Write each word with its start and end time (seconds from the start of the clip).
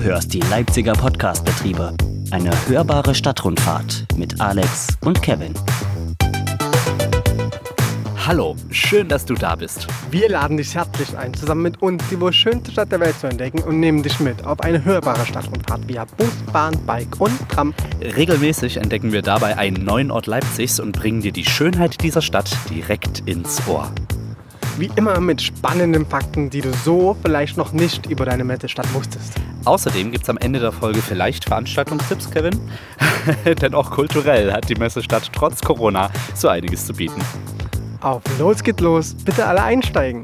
Du 0.00 0.06
hörst 0.06 0.32
die 0.32 0.40
Leipziger 0.40 0.94
Podcastbetriebe. 0.94 1.94
Eine 2.30 2.50
hörbare 2.68 3.14
Stadtrundfahrt 3.14 4.06
mit 4.16 4.40
Alex 4.40 4.88
und 5.04 5.20
Kevin. 5.20 5.52
Hallo, 8.26 8.56
schön, 8.70 9.08
dass 9.08 9.26
du 9.26 9.34
da 9.34 9.56
bist. 9.56 9.88
Wir 10.10 10.30
laden 10.30 10.56
dich 10.56 10.74
herzlich 10.74 11.14
ein, 11.18 11.34
zusammen 11.34 11.60
mit 11.60 11.82
uns 11.82 12.02
die 12.10 12.18
wohl 12.18 12.32
schönste 12.32 12.72
Stadt 12.72 12.90
der 12.90 13.00
Welt 13.00 13.20
zu 13.20 13.26
entdecken 13.26 13.58
und 13.58 13.78
nehmen 13.78 14.02
dich 14.02 14.18
mit 14.20 14.42
auf 14.46 14.60
eine 14.60 14.82
hörbare 14.82 15.26
Stadtrundfahrt 15.26 15.86
via 15.86 16.06
Bus, 16.16 16.32
Bahn, 16.50 16.78
Bike 16.86 17.20
und 17.20 17.38
Tram. 17.50 17.74
Regelmäßig 18.00 18.78
entdecken 18.78 19.12
wir 19.12 19.20
dabei 19.20 19.58
einen 19.58 19.84
neuen 19.84 20.10
Ort 20.10 20.26
Leipzigs 20.26 20.80
und 20.80 20.92
bringen 20.92 21.20
dir 21.20 21.32
die 21.32 21.44
Schönheit 21.44 22.02
dieser 22.02 22.22
Stadt 22.22 22.50
direkt 22.70 23.20
ins 23.26 23.60
Ohr. 23.68 23.92
Wie 24.78 24.90
immer 24.96 25.20
mit 25.20 25.42
spannenden 25.42 26.06
Fakten, 26.06 26.50
die 26.50 26.60
du 26.60 26.72
so 26.84 27.16
vielleicht 27.22 27.56
noch 27.56 27.72
nicht 27.72 28.06
über 28.06 28.24
deine 28.24 28.44
Messestadt 28.44 28.92
wusstest. 28.94 29.34
Außerdem 29.64 30.10
gibt 30.10 30.24
es 30.24 30.30
am 30.30 30.38
Ende 30.38 30.58
der 30.58 30.72
Folge 30.72 31.02
vielleicht 31.02 31.44
Veranstaltungstipps, 31.44 32.30
Kevin. 32.30 32.58
Denn 33.60 33.74
auch 33.74 33.90
kulturell 33.90 34.52
hat 34.52 34.68
die 34.68 34.74
Messestadt 34.74 35.30
trotz 35.32 35.60
Corona 35.60 36.10
so 36.34 36.48
einiges 36.48 36.86
zu 36.86 36.94
bieten. 36.94 37.20
Auf 38.00 38.22
los 38.38 38.62
geht 38.62 38.80
los, 38.80 39.14
bitte 39.14 39.44
alle 39.46 39.62
einsteigen. 39.62 40.22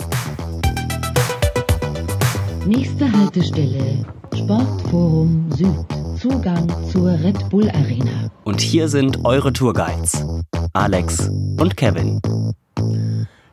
Nächste 2.64 3.12
Haltestelle 3.12 4.04
Sportforum 4.34 5.50
Süd. 5.52 5.86
Zugang 6.20 6.66
zur 6.90 7.10
Red 7.10 7.50
Bull 7.50 7.68
Arena. 7.70 8.30
Und 8.44 8.60
hier 8.60 8.88
sind 8.88 9.24
eure 9.24 9.52
Tourguides, 9.52 10.24
Alex 10.72 11.28
und 11.28 11.76
Kevin. 11.76 12.20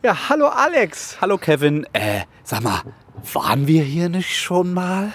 Ja, 0.05 0.27
hallo 0.27 0.47
Alex. 0.47 1.21
Hallo 1.21 1.37
Kevin, 1.37 1.87
äh, 1.93 2.23
sag 2.43 2.61
mal, 2.61 2.81
waren 3.31 3.67
wir 3.67 3.83
hier 3.83 4.09
nicht 4.09 4.35
schon 4.35 4.73
mal? 4.73 5.13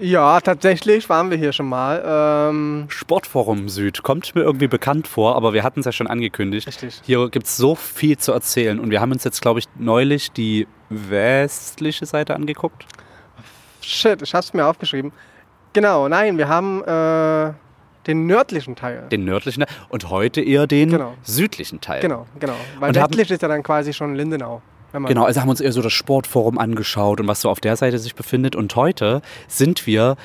Ja, 0.00 0.40
tatsächlich 0.40 1.10
waren 1.10 1.30
wir 1.30 1.36
hier 1.36 1.52
schon 1.52 1.68
mal. 1.68 2.02
Ähm, 2.48 2.86
Sportforum 2.88 3.68
Süd 3.68 4.02
kommt 4.02 4.34
mir 4.34 4.40
irgendwie 4.40 4.68
bekannt 4.68 5.06
vor, 5.06 5.36
aber 5.36 5.52
wir 5.52 5.62
hatten 5.62 5.80
es 5.80 5.86
ja 5.86 5.92
schon 5.92 6.06
angekündigt. 6.06 6.66
Richtig. 6.66 7.02
Hier 7.04 7.28
gibt 7.28 7.44
es 7.44 7.58
so 7.58 7.74
viel 7.74 8.16
zu 8.16 8.32
erzählen 8.32 8.80
und 8.80 8.90
wir 8.90 9.02
haben 9.02 9.12
uns 9.12 9.22
jetzt, 9.22 9.42
glaube 9.42 9.58
ich, 9.58 9.66
neulich 9.78 10.32
die 10.32 10.66
westliche 10.88 12.06
Seite 12.06 12.34
angeguckt. 12.36 12.86
shit, 13.82 14.22
ich 14.22 14.32
hab's 14.32 14.54
mir 14.54 14.64
aufgeschrieben. 14.64 15.12
Genau, 15.74 16.08
nein, 16.08 16.38
wir 16.38 16.48
haben 16.48 16.82
äh, 16.84 17.52
den 18.06 18.26
nördlichen 18.26 18.76
Teil. 18.76 19.04
Den 19.10 19.24
nördlichen 19.24 19.64
und 19.88 20.10
heute 20.10 20.40
eher 20.40 20.66
den 20.66 20.90
Genau. 20.90 21.14
südlichen 21.22 21.80
Teil. 21.80 22.00
Genau, 22.00 22.26
genau. 22.40 22.54
Weil 22.78 22.90
Und 22.90 22.98
haben- 22.98 23.10
westlich 23.10 23.30
ist 23.30 23.42
ja 23.42 23.48
dann 23.48 23.62
quasi 23.62 23.92
schon 23.92 24.14
Lindenau. 24.14 24.62
Genau, 24.92 25.24
also 25.24 25.40
haben 25.42 25.48
uns 25.50 25.60
eher 25.60 25.72
so 25.72 25.82
das 25.82 25.92
Sportforum 25.92 26.58
angeschaut 26.58 27.20
und 27.20 27.28
was 27.28 27.42
so 27.42 27.50
auf 27.50 27.60
der 27.60 27.76
Seite 27.76 27.98
sich 27.98 28.14
befindet. 28.14 28.56
Und 28.56 28.74
heute 28.76 29.20
sind 29.46 29.86
wir 29.86 30.16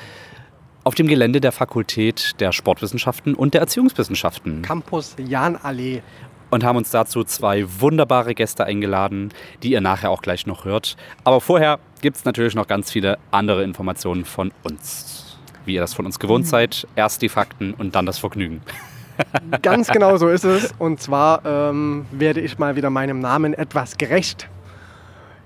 auf 0.84 0.94
dem 0.94 1.08
Gelände 1.08 1.40
der 1.42 1.52
Fakultät 1.52 2.40
der 2.40 2.52
Sportwissenschaften 2.52 3.34
und 3.34 3.52
der 3.54 3.60
Erziehungswissenschaften 3.60 4.62
Campus 4.62 5.14
Jahnallee. 5.18 6.02
und 6.50 6.64
haben 6.64 6.76
uns 6.76 6.90
dazu 6.90 7.22
zwei 7.24 7.64
wunderbare 7.80 8.34
Gäste 8.34 8.64
eingeladen, 8.64 9.30
die 9.62 9.72
ihr 9.72 9.80
nachher 9.82 10.10
auch 10.10 10.22
gleich 10.22 10.46
noch 10.46 10.64
hört. 10.64 10.96
Aber 11.24 11.40
vorher 11.42 11.78
gibt 12.00 12.16
es 12.16 12.24
natürlich 12.24 12.54
noch 12.54 12.66
ganz 12.66 12.90
viele 12.90 13.18
andere 13.30 13.64
Informationen 13.64 14.24
von 14.24 14.52
uns. 14.62 15.21
Wie 15.64 15.74
ihr 15.74 15.80
das 15.80 15.94
von 15.94 16.06
uns 16.06 16.18
gewohnt 16.18 16.46
seid. 16.46 16.86
Erst 16.96 17.22
die 17.22 17.28
Fakten 17.28 17.74
und 17.74 17.94
dann 17.94 18.06
das 18.06 18.18
Vergnügen. 18.18 18.62
Ganz 19.62 19.88
genau 19.88 20.16
so 20.16 20.28
ist 20.28 20.44
es. 20.44 20.72
Und 20.78 21.00
zwar 21.00 21.44
ähm, 21.44 22.06
werde 22.10 22.40
ich 22.40 22.58
mal 22.58 22.76
wieder 22.76 22.90
meinem 22.90 23.20
Namen 23.20 23.54
etwas 23.54 23.96
gerecht. 23.96 24.48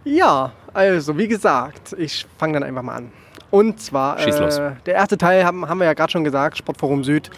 Ja, 0.04 0.52
also 0.72 1.18
wie 1.18 1.28
gesagt, 1.28 1.94
ich 1.98 2.26
fange 2.38 2.54
dann 2.54 2.62
einfach 2.62 2.82
mal 2.82 2.96
an. 2.96 3.12
Und 3.50 3.80
zwar, 3.80 4.18
Schieß 4.18 4.38
los. 4.38 4.58
äh, 4.58 4.72
der 4.86 4.94
erste 4.94 5.18
Teil 5.18 5.44
haben, 5.44 5.68
haben 5.68 5.78
wir 5.78 5.84
ja 5.84 5.94
gerade 5.94 6.12
schon 6.12 6.24
gesagt, 6.24 6.58
Sportforum 6.58 7.04
Süd. 7.04 7.30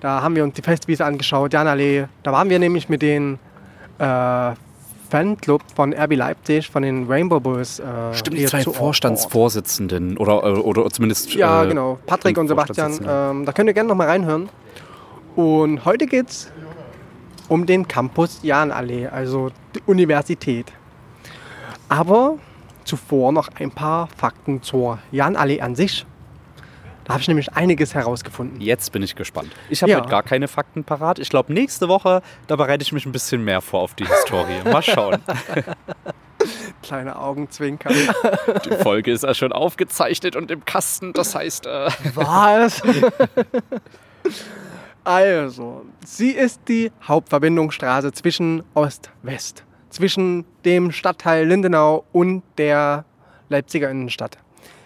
Da 0.00 0.22
haben 0.22 0.36
wir 0.36 0.44
uns 0.44 0.54
die 0.54 0.62
Festwiese 0.62 1.04
angeschaut, 1.04 1.52
Janallee. 1.52 2.06
Da 2.22 2.32
waren 2.32 2.48
wir 2.50 2.58
nämlich 2.58 2.88
mit 2.88 3.02
den 3.02 3.38
äh, 3.98 4.52
Fanclub 5.08 5.62
von 5.74 5.92
RB 5.92 6.16
Leipzig, 6.16 6.70
von 6.70 6.82
den 6.82 7.06
Rainbow 7.06 7.40
Bulls. 7.40 7.78
Äh, 7.78 7.84
Stimmt, 8.12 8.38
die 8.38 8.46
zwei. 8.46 8.62
Vorstandsvorsitzenden 8.62 10.16
oder, 10.16 10.42
äh, 10.44 10.58
oder 10.58 10.88
zumindest. 10.90 11.34
Ja, 11.34 11.64
äh, 11.64 11.68
genau. 11.68 11.98
Patrick 12.06 12.38
und 12.38 12.48
Sebastian. 12.48 12.92
Ähm, 13.06 13.44
da 13.44 13.52
könnt 13.52 13.68
ihr 13.68 13.74
gerne 13.74 13.88
noch 13.88 13.96
mal 13.96 14.08
reinhören. 14.08 14.48
Und 15.34 15.84
heute 15.84 16.06
geht 16.06 16.30
es 16.30 16.50
um 17.48 17.66
den 17.66 17.86
Campus 17.86 18.40
Jahnallee, 18.42 19.06
also 19.06 19.50
die 19.74 19.82
Universität. 19.86 20.72
Aber 21.88 22.38
zuvor 22.84 23.32
noch 23.32 23.48
ein 23.58 23.70
paar 23.70 24.08
Fakten 24.16 24.62
zur 24.62 24.98
Jahnallee 25.12 25.60
an 25.60 25.74
sich. 25.74 26.06
Da 27.06 27.12
habe 27.12 27.22
ich 27.22 27.28
nämlich 27.28 27.52
einiges 27.54 27.94
herausgefunden. 27.94 28.60
Jetzt 28.60 28.90
bin 28.90 29.00
ich 29.00 29.14
gespannt. 29.14 29.52
Ich 29.70 29.80
habe 29.82 29.92
Ja. 29.92 29.98
heute 30.00 30.08
gar 30.08 30.24
keine 30.24 30.48
Fakten 30.48 30.82
parat. 30.82 31.20
Ich 31.20 31.30
glaube, 31.30 31.52
nächste 31.52 31.88
Woche, 31.88 32.20
da 32.48 32.56
bereite 32.56 32.82
ich 32.82 32.90
mich 32.92 33.06
ein 33.06 33.12
bisschen 33.12 33.44
mehr 33.44 33.60
vor 33.60 33.80
auf 33.80 33.94
die 33.94 34.04
Historie. 34.06 34.60
Mal 34.64 34.82
schauen. 34.82 35.18
Kleine 36.82 37.16
Augenzwinker. 37.16 37.90
Die 38.64 38.74
Folge 38.82 39.12
ist 39.12 39.22
ja 39.22 39.34
schon 39.34 39.52
aufgezeichnet 39.52 40.34
und 40.36 40.50
im 40.50 40.64
Kasten. 40.64 41.12
Das 41.12 41.34
heißt, 41.36 41.66
äh, 41.66 41.88
Was? 42.14 42.82
also, 45.04 45.84
sie 46.04 46.30
ist 46.30 46.60
die 46.68 46.90
Hauptverbindungsstraße 47.06 48.12
zwischen 48.12 48.62
Ost-West, 48.74 49.64
zwischen 49.90 50.44
dem 50.64 50.90
Stadtteil 50.92 51.46
Lindenau 51.46 52.04
und 52.12 52.42
der 52.58 53.04
Leipziger 53.48 53.90
Innenstadt. 53.90 54.38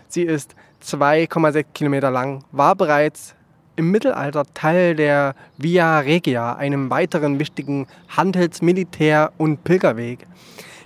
Sie 0.09 0.22
ist 0.22 0.54
2,6 0.82 1.64
Kilometer 1.74 2.10
lang, 2.10 2.44
war 2.52 2.74
bereits 2.74 3.34
im 3.76 3.91
Mittelalter 3.91 4.44
Teil 4.54 4.94
der 4.94 5.34
Via 5.56 6.00
Regia, 6.00 6.54
einem 6.54 6.91
weiteren 6.91 7.38
wichtigen 7.38 7.86
Handels-, 8.08 8.62
Militär- 8.62 9.32
und 9.38 9.64
Pilgerweg. 9.64 10.26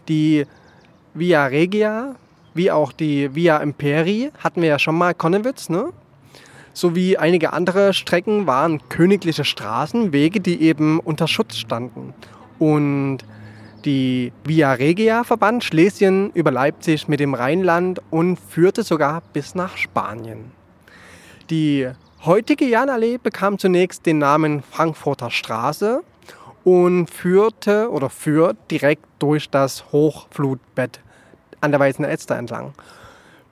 Die 0.08 0.46
Via 1.14 1.46
Regia, 1.46 2.14
wie 2.54 2.70
auch 2.70 2.92
die 2.92 3.34
Via 3.34 3.58
Imperi, 3.58 4.30
hatten 4.38 4.62
wir 4.62 4.68
ja 4.68 4.78
schon 4.78 4.96
mal 4.96 5.14
Konnewitz, 5.14 5.68
ne? 5.68 5.92
sowie 6.74 7.16
einige 7.16 7.52
andere 7.52 7.94
Strecken 7.94 8.46
waren 8.46 8.80
königliche 8.88 9.44
Straßen, 9.44 10.12
Wege, 10.12 10.40
die 10.40 10.60
eben 10.60 10.98
unter 10.98 11.28
Schutz 11.28 11.56
standen. 11.56 12.12
Und 12.58 13.18
die 13.84 14.32
Via 14.44 14.72
Regia 14.72 15.24
verband 15.24 15.64
Schlesien 15.64 16.30
über 16.32 16.50
Leipzig 16.50 17.08
mit 17.08 17.20
dem 17.20 17.34
Rheinland 17.34 18.00
und 18.10 18.38
führte 18.38 18.82
sogar 18.82 19.22
bis 19.32 19.54
nach 19.54 19.76
Spanien. 19.76 20.52
Die 21.50 21.88
heutige 22.24 22.64
Janallee 22.64 23.18
bekam 23.18 23.58
zunächst 23.58 24.06
den 24.06 24.18
Namen 24.18 24.62
Frankfurter 24.62 25.30
Straße 25.30 26.02
und 26.64 27.10
führte 27.10 27.90
oder 27.90 28.08
führt 28.08 28.56
direkt 28.70 29.04
durch 29.18 29.50
das 29.50 29.92
Hochflutbett 29.92 31.00
an 31.60 31.70
der 31.70 31.80
Weißen 31.80 32.04
Elster 32.04 32.36
entlang. 32.36 32.72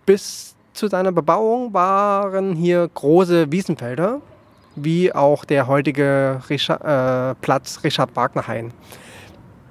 Bis 0.06 0.54
zu 0.72 0.88
seiner 0.88 1.12
Bebauung 1.12 1.74
waren 1.74 2.54
hier 2.54 2.88
große 2.94 3.52
Wiesenfelder, 3.52 4.22
wie 4.74 5.14
auch 5.14 5.44
der 5.44 5.66
heutige 5.66 6.40
Richard, 6.48 6.82
äh, 6.82 7.34
Platz 7.42 7.80
Richard 7.84 8.16
Wagner 8.16 8.46
Hain, 8.46 8.72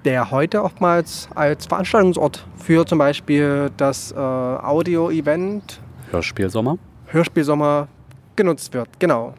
der 0.06 0.32
heute 0.32 0.64
oftmals 0.64 1.30
als 1.36 1.66
Veranstaltungsort 1.66 2.46
für 2.58 2.86
zum 2.86 2.98
Beispiel 2.98 3.72
das 3.78 4.12
äh, 4.12 4.16
Audio-Event 4.16 5.80
Hörspielsommer. 6.12 6.78
Hörspielsommer 7.08 7.88
genutzt 8.36 8.74
wird. 8.74 8.90
Genau. 9.00 9.34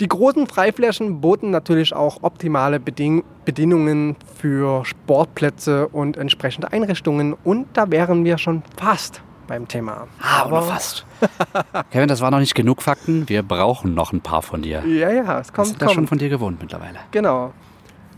Die 0.00 0.08
großen 0.08 0.46
Freiflächen 0.46 1.20
boten 1.20 1.50
natürlich 1.50 1.92
auch 1.92 2.22
optimale 2.22 2.78
Beding 2.78 3.24
Bedingungen 3.44 4.14
für 4.36 4.84
Sportplätze 4.84 5.88
und 5.88 6.16
entsprechende 6.16 6.72
Einrichtungen. 6.72 7.34
Und 7.44 7.66
da 7.72 7.90
wären 7.90 8.24
wir 8.24 8.38
schon 8.38 8.62
fast 8.76 9.22
beim 9.48 9.66
Thema. 9.66 10.06
Aber 10.20 10.62
fast. 10.62 11.04
Kevin, 11.90 12.08
das 12.08 12.20
waren 12.20 12.32
noch 12.32 12.38
nicht 12.38 12.54
genug 12.54 12.82
Fakten. 12.82 13.28
Wir 13.28 13.42
brauchen 13.42 13.94
noch 13.94 14.12
ein 14.12 14.20
paar 14.20 14.42
von 14.42 14.62
dir. 14.62 14.84
Ja, 14.86 15.10
ja, 15.10 15.40
es 15.40 15.48
Wir 15.48 15.54
kommt, 15.54 15.68
sind 15.68 15.82
das 15.82 15.92
schon 15.92 16.06
von 16.06 16.18
dir 16.18 16.28
gewohnt 16.28 16.60
mittlerweile. 16.60 16.98
Genau. 17.10 17.52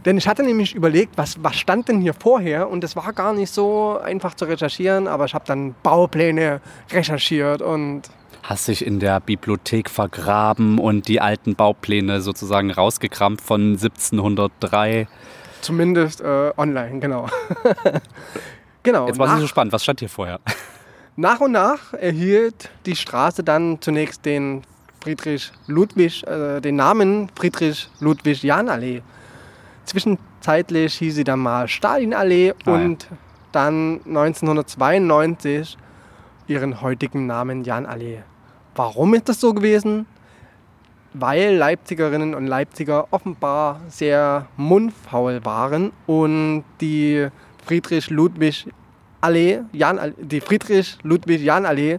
Denn 0.04 0.16
ich 0.16 0.26
hatte 0.26 0.42
nämlich 0.42 0.74
überlegt, 0.74 1.16
was, 1.16 1.42
was 1.42 1.56
stand 1.56 1.88
denn 1.88 2.00
hier 2.00 2.14
vorher? 2.14 2.70
Und 2.70 2.82
es 2.84 2.96
war 2.96 3.12
gar 3.12 3.32
nicht 3.32 3.52
so 3.52 3.98
einfach 3.98 4.34
zu 4.34 4.46
recherchieren, 4.46 5.06
aber 5.06 5.26
ich 5.26 5.34
habe 5.34 5.44
dann 5.46 5.74
Baupläne 5.82 6.60
recherchiert 6.90 7.62
und 7.62 8.02
Hast 8.42 8.68
dich 8.68 8.84
in 8.86 9.00
der 9.00 9.20
Bibliothek 9.20 9.90
vergraben 9.90 10.78
und 10.78 11.08
die 11.08 11.20
alten 11.20 11.54
Baupläne 11.54 12.22
sozusagen 12.22 12.70
rausgekramt 12.70 13.40
von 13.40 13.72
1703. 13.72 15.06
zumindest 15.60 16.22
äh, 16.22 16.50
online, 16.56 17.00
genau. 17.00 17.28
genau. 18.82 19.06
Jetzt 19.06 19.18
war 19.18 19.26
es 19.26 19.32
nicht 19.34 19.42
so 19.42 19.46
spannend. 19.46 19.72
Was 19.74 19.82
stand 19.82 20.00
hier 20.00 20.08
vorher? 20.08 20.40
Nach 21.16 21.40
und 21.40 21.52
nach 21.52 21.92
erhielt 21.92 22.70
die 22.86 22.96
Straße 22.96 23.42
dann 23.42 23.78
zunächst 23.82 24.24
den 24.24 24.62
Friedrich 25.02 25.52
Ludwig, 25.66 26.26
äh, 26.26 26.60
den 26.60 26.76
Namen 26.76 27.28
Friedrich 27.34 27.90
Ludwig 27.98 28.42
Jahnallee. 28.42 29.02
Zwischenzeitlich 29.90 30.94
hieß 30.98 31.16
sie 31.16 31.24
dann 31.24 31.40
mal 31.40 31.66
Stalinallee 31.66 32.52
Ah, 32.64 32.70
ja. 32.70 32.74
und 32.74 33.08
dann 33.50 34.00
1992 34.06 35.76
ihren 36.46 36.80
heutigen 36.80 37.26
Namen 37.26 37.64
Jahnallee. 37.64 38.22
Warum 38.76 39.14
ist 39.14 39.28
das 39.28 39.40
so 39.40 39.52
gewesen? 39.52 40.06
Weil 41.12 41.56
Leipzigerinnen 41.56 42.36
und 42.36 42.46
Leipziger 42.46 43.08
offenbar 43.10 43.80
sehr 43.88 44.46
mundfaul 44.56 45.44
waren 45.44 45.90
und 46.06 46.62
die 46.80 47.26
Friedrich-Ludwig-Allee, 47.66 49.62
Jan, 49.72 50.14
die 50.20 50.40
Friedrich-Ludwig-Jan-Allee 50.40 51.98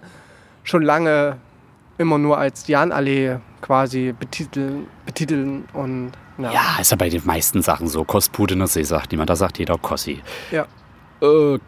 schon 0.64 0.82
lange 0.84 1.36
immer 1.98 2.18
nur 2.18 2.38
als 2.38 2.68
Jan-Allee 2.68 3.40
quasi 3.62 4.14
betiteln, 4.18 4.88
betiteln 5.06 5.66
und 5.74 6.12
ja. 6.44 6.52
Ja, 6.52 6.62
ist 6.80 6.92
ja 6.92 6.98
bei 6.98 7.10
den 7.10 7.26
meisten 7.26 7.62
Sachen 7.62 7.88
so. 7.88 8.04
Kospudener 8.04 8.68
See 8.68 8.84
sagt 8.84 9.12
niemand, 9.12 9.30
da 9.30 9.36
sagt 9.36 9.60
jeder 9.60 9.78
Kossi. 9.78 10.22
Ja. 10.52 10.66
Äh, 11.22 11.60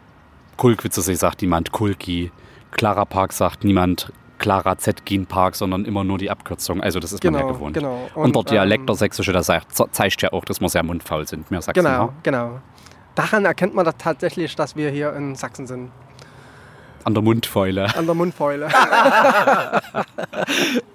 Kulkwitzer 0.56 1.02
See 1.02 1.14
sagt 1.14 1.42
niemand 1.42 1.72
Kulki. 1.72 2.30
Clara 2.70 3.04
Park 3.04 3.32
sagt 3.32 3.64
niemand 3.64 4.12
Clara 4.38 4.76
Zetkin 4.76 5.26
Park, 5.26 5.54
sondern 5.56 5.84
immer 5.84 6.02
nur 6.04 6.18
die 6.18 6.30
Abkürzung. 6.30 6.80
Also 6.82 6.98
das 7.00 7.12
ist 7.12 7.22
man 7.24 7.34
ja 7.34 7.40
Genau, 7.40 7.52
gewohnt. 7.52 7.74
genau. 7.74 8.10
Und, 8.14 8.36
Und, 8.36 8.50
der 8.50 8.54
Dialekt 8.56 8.80
ähm, 8.80 8.86
der 8.86 8.96
Sächsische, 8.96 9.32
das 9.32 9.46
sagt- 9.46 9.72
zeigt 9.94 10.22
ja 10.22 10.32
auch, 10.32 10.44
dass 10.44 10.60
wir 10.60 10.68
sehr 10.68 10.82
mundfaul 10.82 11.26
sind. 11.26 11.50
Wir 11.50 11.62
Sachsen, 11.62 11.84
Genau, 11.84 12.06
ja? 12.06 12.12
genau. 12.22 12.60
Daran 13.14 13.44
erkennt 13.44 13.74
man 13.74 13.84
das 13.84 13.94
tatsächlich, 13.96 14.56
dass 14.56 14.74
wir 14.74 14.90
hier 14.90 15.12
in 15.14 15.36
Sachsen 15.36 15.66
sind. 15.68 15.90
An 17.04 17.14
der 17.14 17.22
Mundfäule. 17.22 17.94
An 17.96 18.06
der 18.06 18.14
Mundfäule. 18.14 18.68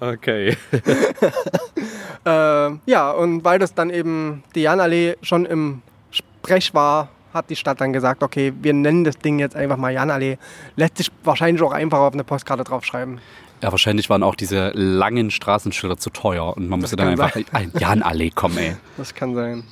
Okay. 0.02 0.56
äh, 2.26 2.70
ja, 2.86 3.12
und 3.12 3.44
weil 3.44 3.60
das 3.60 3.74
dann 3.74 3.90
eben 3.90 4.44
die 4.56 4.62
Janallee 4.62 5.18
schon 5.22 5.46
im 5.46 5.82
Sprech 6.12 6.74
war, 6.74 7.10
hat 7.34 7.50
die 7.50 7.56
Stadt 7.56 7.82
dann 7.82 7.94
gesagt, 7.94 8.24
okay, 8.24 8.54
wir 8.62 8.74
nennen 8.74 9.04
das 9.04 9.18
Ding 9.18 9.40
jetzt 9.40 9.56
einfach 9.56 9.78
mal 9.78 9.92
Janallee. 9.92 10.38
Lässt 10.76 10.98
sich 10.98 11.12
wahrscheinlich 11.24 11.62
auch 11.62 11.74
einfach 11.74 12.00
auf 12.00 12.14
eine 12.14 12.24
Postkarte 12.24 12.64
draufschreiben. 12.64 13.20
Ja, 13.62 13.72
wahrscheinlich 13.72 14.10
waren 14.10 14.24
auch 14.24 14.36
diese 14.36 14.72
langen 14.74 15.32
Straßenschilder 15.32 15.98
zu 15.98 16.10
teuer 16.12 16.56
und 16.56 16.70
man 16.70 16.80
musste 16.80 16.96
dann 16.96 17.10
einfach 17.10 17.36
ein 17.52 17.72
Jan-Allee 17.78 18.30
kommen, 18.30 18.58
ey. 18.58 18.78
Das 18.98 19.14
kann 19.14 19.36
sein. 19.36 19.64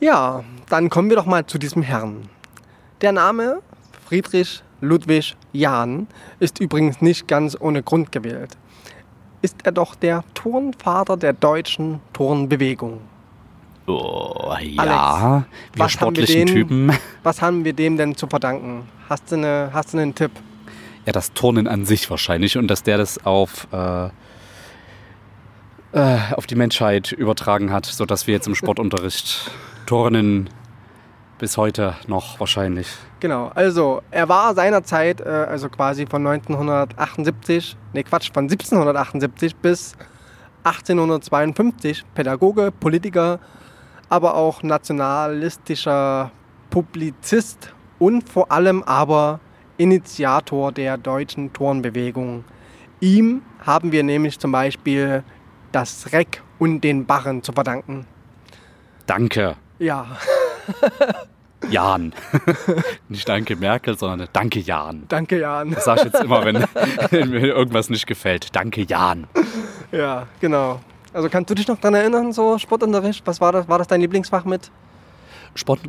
Ja, 0.00 0.42
dann 0.68 0.90
kommen 0.90 1.08
wir 1.08 1.16
doch 1.16 1.26
mal 1.26 1.46
zu 1.46 1.58
diesem 1.58 1.82
Herrn. 1.82 2.28
Der 3.00 3.12
Name 3.12 3.62
Friedrich 4.08 4.62
Ludwig 4.80 5.36
Jahn 5.52 6.06
ist 6.38 6.60
übrigens 6.60 7.00
nicht 7.00 7.26
ganz 7.28 7.56
ohne 7.58 7.82
Grund 7.82 8.12
gewählt. 8.12 8.56
Ist 9.42 9.56
er 9.64 9.72
doch 9.72 9.94
der 9.94 10.24
Turnvater 10.34 11.16
der 11.16 11.32
deutschen 11.32 12.00
Turnbewegung. 12.12 13.00
Oh, 13.86 14.52
ja. 14.60 14.74
wir 14.74 14.84
was 14.84 14.84
haben 14.84 15.44
wir 15.76 15.88
sportlichen 15.88 16.46
den- 16.46 16.54
Typen. 16.54 16.92
Was 17.22 17.40
haben 17.42 17.64
wir 17.64 17.72
dem 17.72 17.96
denn 17.96 18.16
zu 18.16 18.26
verdanken? 18.26 18.88
Hast 19.08 19.30
du, 19.30 19.36
eine, 19.36 19.70
hast 19.72 19.94
du 19.94 19.98
einen 19.98 20.14
Tipp? 20.14 20.32
Ja, 21.06 21.12
das 21.12 21.32
Turnen 21.32 21.68
an 21.68 21.84
sich 21.84 22.10
wahrscheinlich 22.10 22.56
und 22.58 22.66
dass 22.68 22.82
der 22.82 22.98
das 22.98 23.24
auf, 23.24 23.68
äh, 23.72 24.06
äh, 25.92 26.18
auf 26.32 26.46
die 26.46 26.56
Menschheit 26.56 27.12
übertragen 27.12 27.72
hat, 27.72 27.86
sodass 27.86 28.26
wir 28.26 28.34
jetzt 28.34 28.48
im 28.48 28.54
Sportunterricht 28.56 29.50
turnen 29.86 30.50
bis 31.38 31.56
heute 31.56 31.94
noch 32.06 32.40
wahrscheinlich. 32.40 32.88
Genau, 33.20 33.50
also 33.54 34.02
er 34.10 34.28
war 34.28 34.54
seinerzeit, 34.54 35.20
äh, 35.20 35.24
also 35.24 35.68
quasi 35.68 36.06
von 36.06 36.26
1978, 36.26 37.76
nee 37.92 38.02
Quatsch, 38.02 38.30
von 38.32 38.44
1778 38.44 39.56
bis 39.56 39.94
1852 40.64 42.04
Pädagoge, 42.14 42.72
Politiker, 42.72 43.38
aber 44.08 44.34
auch 44.34 44.62
nationalistischer 44.62 46.30
Publizist 46.70 47.74
und 47.98 48.28
vor 48.28 48.50
allem 48.50 48.82
aber 48.82 49.40
Initiator 49.76 50.72
der 50.72 50.96
deutschen 50.96 51.52
Turnbewegung. 51.52 52.44
Ihm 53.00 53.42
haben 53.64 53.92
wir 53.92 54.02
nämlich 54.02 54.38
zum 54.38 54.52
Beispiel 54.52 55.22
das 55.72 56.12
Reck 56.12 56.42
und 56.58 56.80
den 56.80 57.04
Barren 57.06 57.42
zu 57.42 57.52
verdanken. 57.52 58.06
Danke, 59.06 59.56
Ja, 59.78 60.06
Jan. 61.70 62.12
nicht 63.08 63.28
danke 63.28 63.56
Merkel, 63.56 63.98
sondern 63.98 64.28
danke 64.32 64.60
Jan. 64.60 65.04
danke 65.08 65.40
Jan. 65.40 65.70
Das 65.70 65.84
sage 65.84 66.00
ich 66.00 66.12
jetzt 66.12 66.22
immer, 66.22 66.44
wenn, 66.44 66.64
wenn 67.10 67.30
mir 67.30 67.40
irgendwas 67.40 67.90
nicht 67.90 68.06
gefällt. 68.06 68.54
Danke 68.54 68.82
Jan. 68.82 69.26
Ja, 69.90 70.26
genau. 70.40 70.80
Also 71.12 71.28
kannst 71.28 71.50
du 71.50 71.54
dich 71.54 71.66
noch 71.66 71.78
daran 71.78 71.94
erinnern, 71.94 72.32
so 72.32 72.58
Sportunterricht? 72.58 73.26
Was 73.26 73.40
war 73.40 73.52
das? 73.52 73.68
War 73.68 73.78
das 73.78 73.88
dein 73.88 74.00
Lieblingsfach 74.00 74.44
mit? 74.44 74.70
Sport, 75.56 75.80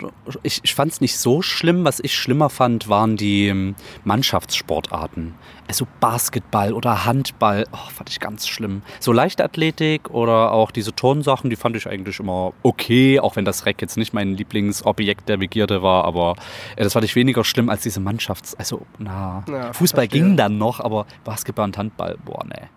ich, 0.43 0.59
ich 0.63 0.73
fand 0.75 0.91
es 0.91 1.01
nicht 1.01 1.17
so 1.17 1.41
schlimm. 1.41 1.85
Was 1.85 1.99
ich 1.99 2.15
schlimmer 2.15 2.49
fand, 2.49 2.89
waren 2.89 3.17
die 3.17 3.47
ähm, 3.47 3.75
Mannschaftssportarten. 4.03 5.35
Also 5.67 5.85
Basketball 5.99 6.73
oder 6.73 7.05
Handball, 7.05 7.65
oh, 7.73 7.89
fand 7.93 8.09
ich 8.09 8.19
ganz 8.19 8.47
schlimm. 8.47 8.81
So 8.99 9.11
Leichtathletik 9.11 10.09
oder 10.09 10.51
auch 10.53 10.71
diese 10.71 10.93
Turnsachen, 10.93 11.49
die 11.49 11.55
fand 11.55 11.75
ich 11.75 11.87
eigentlich 11.87 12.19
immer 12.19 12.53
okay, 12.63 13.19
auch 13.19 13.35
wenn 13.35 13.45
das 13.45 13.65
Reck 13.65 13.81
jetzt 13.81 13.97
nicht 13.97 14.13
mein 14.13 14.35
Lieblingsobjekt 14.35 15.27
der 15.27 15.37
Begierde 15.37 15.81
war, 15.81 16.05
aber 16.05 16.35
äh, 16.75 16.83
das 16.83 16.93
fand 16.93 17.03
ich 17.05 17.15
weniger 17.15 17.43
schlimm 17.43 17.69
als 17.69 17.81
diese 17.81 17.99
Mannschafts-, 17.99 18.55
also 18.57 18.85
na, 18.97 19.43
Ja, 19.49 19.73
Fußball 19.73 20.05
verstehe. 20.05 20.21
ging 20.23 20.37
dann 20.37 20.57
noch, 20.57 20.79
aber 20.79 21.05
Basketball 21.23 21.65
und 21.65 21.77
Handball, 21.77 22.17
boah, 22.23 22.45
nee. 22.45 22.67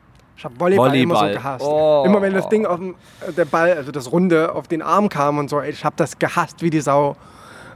Ich 0.41 0.45
habe 0.47 0.59
Volleyball, 0.59 0.97
immer 0.97 1.15
so 1.17 1.21
Volleyball. 1.21 1.43
gehasst. 1.43 1.65
Oh. 1.67 2.03
Immer 2.07 2.23
wenn 2.23 2.33
das 2.33 2.49
Ding 2.49 2.65
auf 2.65 2.79
dem, 2.79 2.95
äh, 3.29 3.31
der 3.31 3.45
Ball, 3.45 3.75
also 3.75 3.93
das 3.93 4.11
Runde 4.11 4.55
auf 4.55 4.69
den 4.69 4.81
Arm 4.81 5.11
kam 5.11 5.37
und 5.37 5.51
so, 5.51 5.61
ich 5.61 5.85
habe 5.85 5.97
das 5.99 6.19
gehasst 6.19 6.63
wie 6.63 6.71
die 6.71 6.81
Sau. 6.81 7.15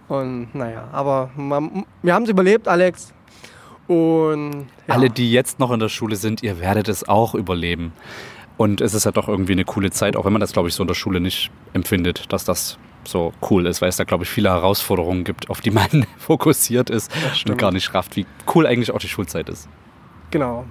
Und 0.08 0.54
naja, 0.54 0.88
aber 0.90 1.28
man, 1.36 1.84
wir 2.00 2.14
haben 2.14 2.22
es 2.22 2.30
überlebt, 2.30 2.66
Alex. 2.66 3.12
Und 3.86 4.66
ja, 4.88 4.94
Alle, 4.94 5.10
die 5.10 5.30
jetzt 5.30 5.58
noch 5.58 5.72
in 5.72 5.78
der 5.78 5.90
Schule 5.90 6.16
sind, 6.16 6.42
ihr 6.42 6.58
werdet 6.58 6.88
es 6.88 7.06
auch 7.06 7.34
überleben. 7.34 7.92
Und 8.56 8.80
es 8.80 8.94
ist 8.94 9.04
ja 9.04 9.12
doch 9.12 9.28
irgendwie 9.28 9.52
eine 9.52 9.66
coole 9.66 9.90
Zeit, 9.90 10.16
auch 10.16 10.24
wenn 10.24 10.32
man 10.32 10.40
das, 10.40 10.54
glaube 10.54 10.70
ich, 10.70 10.74
so 10.74 10.84
in 10.84 10.86
der 10.86 10.94
Schule 10.94 11.20
nicht 11.20 11.50
empfindet, 11.74 12.32
dass 12.32 12.46
das 12.46 12.78
so 13.06 13.34
cool 13.50 13.66
ist, 13.66 13.82
weil 13.82 13.90
es 13.90 13.98
da, 13.98 14.04
glaube 14.04 14.24
ich, 14.24 14.30
viele 14.30 14.48
Herausforderungen 14.48 15.24
gibt, 15.24 15.50
auf 15.50 15.60
die 15.60 15.70
man 15.70 16.06
fokussiert 16.16 16.88
ist 16.88 17.12
und 17.46 17.58
gar 17.58 17.72
nicht 17.72 17.92
rafft, 17.92 18.16
wie 18.16 18.24
cool 18.54 18.66
eigentlich 18.66 18.90
auch 18.90 19.00
die 19.00 19.08
Schulzeit 19.08 19.50
ist. 19.50 19.68
genau. 20.30 20.64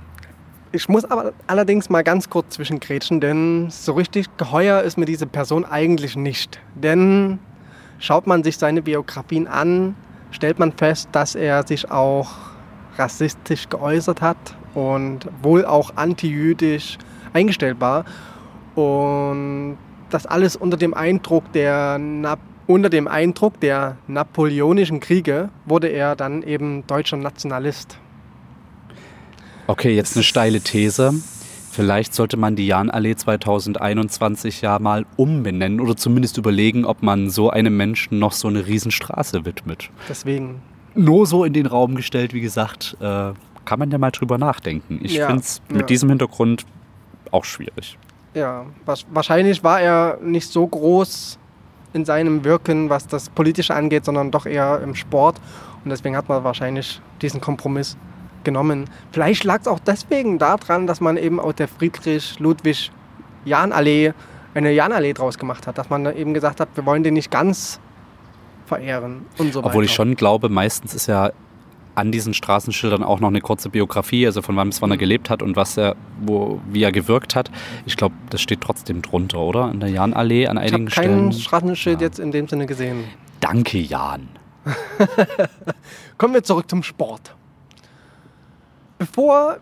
Ich 0.75 0.89
muss 0.89 1.05
aber 1.05 1.33
allerdings 1.45 1.91
mal 1.91 2.03
ganz 2.03 2.31
kurz 2.31 2.55
zwischengrätschen, 2.55 3.21
denn 3.21 3.67
so 3.69 3.93
richtig 3.93 4.25
geheuer 4.37 4.81
ist 4.81 4.97
mir 4.97 5.05
diese 5.05 5.27
Person 5.27 5.65
eigentlich 5.65 6.15
nicht. 6.15 6.59
Denn 6.73 7.37
schaut 7.99 8.25
man 8.25 8.43
sich 8.43 8.57
seine 8.57 8.81
Biografien 8.81 9.47
an, 9.47 9.93
stellt 10.31 10.57
man 10.57 10.71
fest, 10.71 11.09
dass 11.12 11.36
er 11.36 11.67
sich 11.67 11.91
auch 11.91 12.31
rassistisch 12.98 13.69
geäußert 13.69 14.24
hat 14.24 14.57
und 14.74 15.29
wohl 15.43 15.63
auch 15.63 15.95
antijüdisch 15.95 16.98
eingestellt 17.33 17.79
war. 17.79 18.05
Und 18.74 19.77
das 20.09 20.25
alles 20.25 20.55
unter 20.55 20.77
dem 20.77 20.95
Eindruck 20.95 21.51
der 21.53 22.00
Na 22.00 22.38
unter 22.65 22.89
dem 22.89 23.07
Eindruck 23.07 23.59
der 23.59 23.98
napoleonischen 24.07 25.01
Kriege 25.01 25.50
wurde 25.65 25.89
er 25.89 26.15
dann 26.15 26.41
eben 26.41 26.88
deutscher 26.88 27.17
Nationalist. 27.17 28.00
Okay, 29.67 29.96
jetzt 29.96 30.15
eine 30.15 30.24
steile 30.24 30.62
These. 30.62 31.13
Vielleicht 31.72 32.13
sollte 32.13 32.38
man 32.38 32.55
die 32.55 32.67
Jahnallee 32.67 33.15
2021 33.15 34.62
ja 34.62 34.77
mal 34.77 35.05
umbenennen 35.15 35.79
oder 35.79 35.96
zumindest 35.96 36.38
überlegen, 36.38 36.86
ob 36.86 37.01
man 37.01 37.29
so 37.29 37.50
einem 37.50 37.75
Menschen 37.75 38.20
noch 38.20 38.34
so 38.34 38.48
eine 38.48 38.67
Riesenstraße 38.67 39.46
widmet. 39.46 39.89
Deswegen 40.08 40.62
nur 40.93 41.25
so 41.25 41.43
in 41.43 41.53
den 41.53 41.65
Raum 41.65 41.96
gestellt, 41.96 42.34
wie 42.34 42.41
gesagt, 42.41 42.96
äh, 43.00 43.32
kann 43.65 43.79
man 43.79 43.89
ja 43.89 43.98
mal 43.98 44.12
drüber 44.12 44.38
nachdenken. 44.38 45.00
Ich 45.01 45.13
Ja, 45.15 45.27
finde 45.27 45.41
es 45.41 45.62
mit 45.70 45.82
ja. 45.82 45.88
diesem 45.88 46.10
Hintergrund 46.10 46.65
auch 47.32 47.46
schwierig. 47.46 47.98
Ja, 48.36 48.65
wahrscheinlich 49.12 49.63
war 49.63 49.79
er 49.82 50.20
nicht 50.22 50.51
so 50.51 50.67
groß 50.67 51.39
in 51.93 52.05
seinem 52.05 52.43
Wirken, 52.43 52.89
was 52.89 53.08
das 53.08 53.29
Politische 53.29 53.74
angeht, 53.74 54.05
sondern 54.05 54.29
doch 54.32 54.46
eher 54.46 54.82
im 54.84 54.93
Sport. 54.93 55.39
Und 55.84 55.89
deswegen 55.89 56.15
hat 56.15 56.29
man 56.29 56.43
wahrscheinlich 56.43 57.01
diesen 57.22 57.41
Kompromiss 57.41 57.98
genommen. 58.43 58.85
Vielleicht 59.12 59.43
lag 59.43 59.62
es 59.62 59.67
auch 59.67 59.79
deswegen 59.79 60.38
daran, 60.39 60.88
dass 60.88 61.01
man 61.01 61.17
eben 61.17 61.39
aus 61.39 61.55
der 61.55 61.67
Friedrich-Ludwig-Jahn-Allee 61.67 64.13
eine 64.53 64.71
Jahn-Allee 64.71 65.13
draus 65.13 65.38
gemacht 65.38 65.67
hat. 65.67 65.77
Dass 65.77 65.89
man 65.89 66.05
eben 66.15 66.33
gesagt 66.33 66.59
hat, 66.59 66.69
wir 66.75 66.85
wollen 66.85 67.03
den 67.03 67.13
nicht 67.15 67.31
ganz 67.31 67.79
verehren 68.65 69.25
und 69.38 69.53
so 69.53 69.59
weiter. 69.59 69.67
Obwohl 69.69 69.85
ich 69.85 69.93
schon 69.93 70.15
glaube, 70.15 70.50
meistens 70.50 70.93
ist 70.93 71.07
ja 71.07 71.31
an 71.95 72.12
diesen 72.12 72.33
Straßenschildern 72.33 73.03
auch 73.03 73.19
noch 73.19 73.27
eine 73.27 73.41
kurze 73.41 73.69
Biografie, 73.69 74.25
also 74.25 74.41
von 74.41 74.55
wann 74.55 74.69
bis 74.69 74.81
wann 74.81 74.89
Mhm. 74.89 74.93
er 74.93 74.97
gelebt 74.97 75.29
hat 75.29 75.43
und 75.43 75.55
was 75.55 75.77
er, 75.77 75.95
wo, 76.21 76.59
wie 76.71 76.81
er 76.83 76.91
gewirkt 76.91 77.35
hat. 77.35 77.51
Ich 77.85 77.97
glaube, 77.97 78.15
das 78.31 78.41
steht 78.41 78.62
trotzdem 78.62 79.01
drunter, 79.03 79.38
oder? 79.39 79.65
An 79.65 79.79
der 79.79 79.89
Jahnallee 79.89 80.47
an 80.47 80.57
Ich 80.57 80.63
einigen 80.73 80.88
habe 80.89 80.95
kein 80.95 81.03
Stellen. 81.05 81.31
Straßenschild 81.33 82.01
Ja. 82.01 82.07
jetzt 82.07 82.19
in 82.19 82.31
dem 82.31 82.47
Sinne 82.47 82.65
gesehen. 82.65 83.03
Danke, 83.41 83.77
Jan. 83.77 84.27
Kommen 86.17 86.33
wir 86.33 86.43
zurück 86.43 86.67
zum 86.69 86.83
Sport. 86.83 87.35
Bevor 89.03 89.57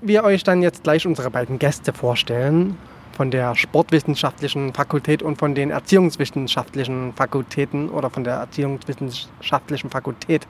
wir 0.00 0.24
euch 0.24 0.44
dann 0.44 0.62
jetzt 0.62 0.82
gleich 0.82 1.06
unsere 1.06 1.30
beiden 1.30 1.58
Gäste 1.58 1.92
vorstellen, 1.92 2.78
von 3.12 3.30
der 3.30 3.54
Sportwissenschaftlichen 3.54 4.72
Fakultät 4.72 5.22
und 5.22 5.36
von 5.36 5.54
den 5.54 5.70
Erziehungswissenschaftlichen 5.70 7.12
Fakultäten 7.12 7.90
oder 7.90 8.08
von 8.08 8.24
der 8.24 8.36
Erziehungswissenschaftlichen 8.36 9.90
Fakultät, 9.90 10.48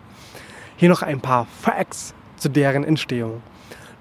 hier 0.77 0.89
noch 0.89 1.03
ein 1.03 1.21
paar 1.21 1.49
Facts 1.63 2.15
zu 2.37 2.49
deren 2.49 2.85
Entstehung. 2.85 3.43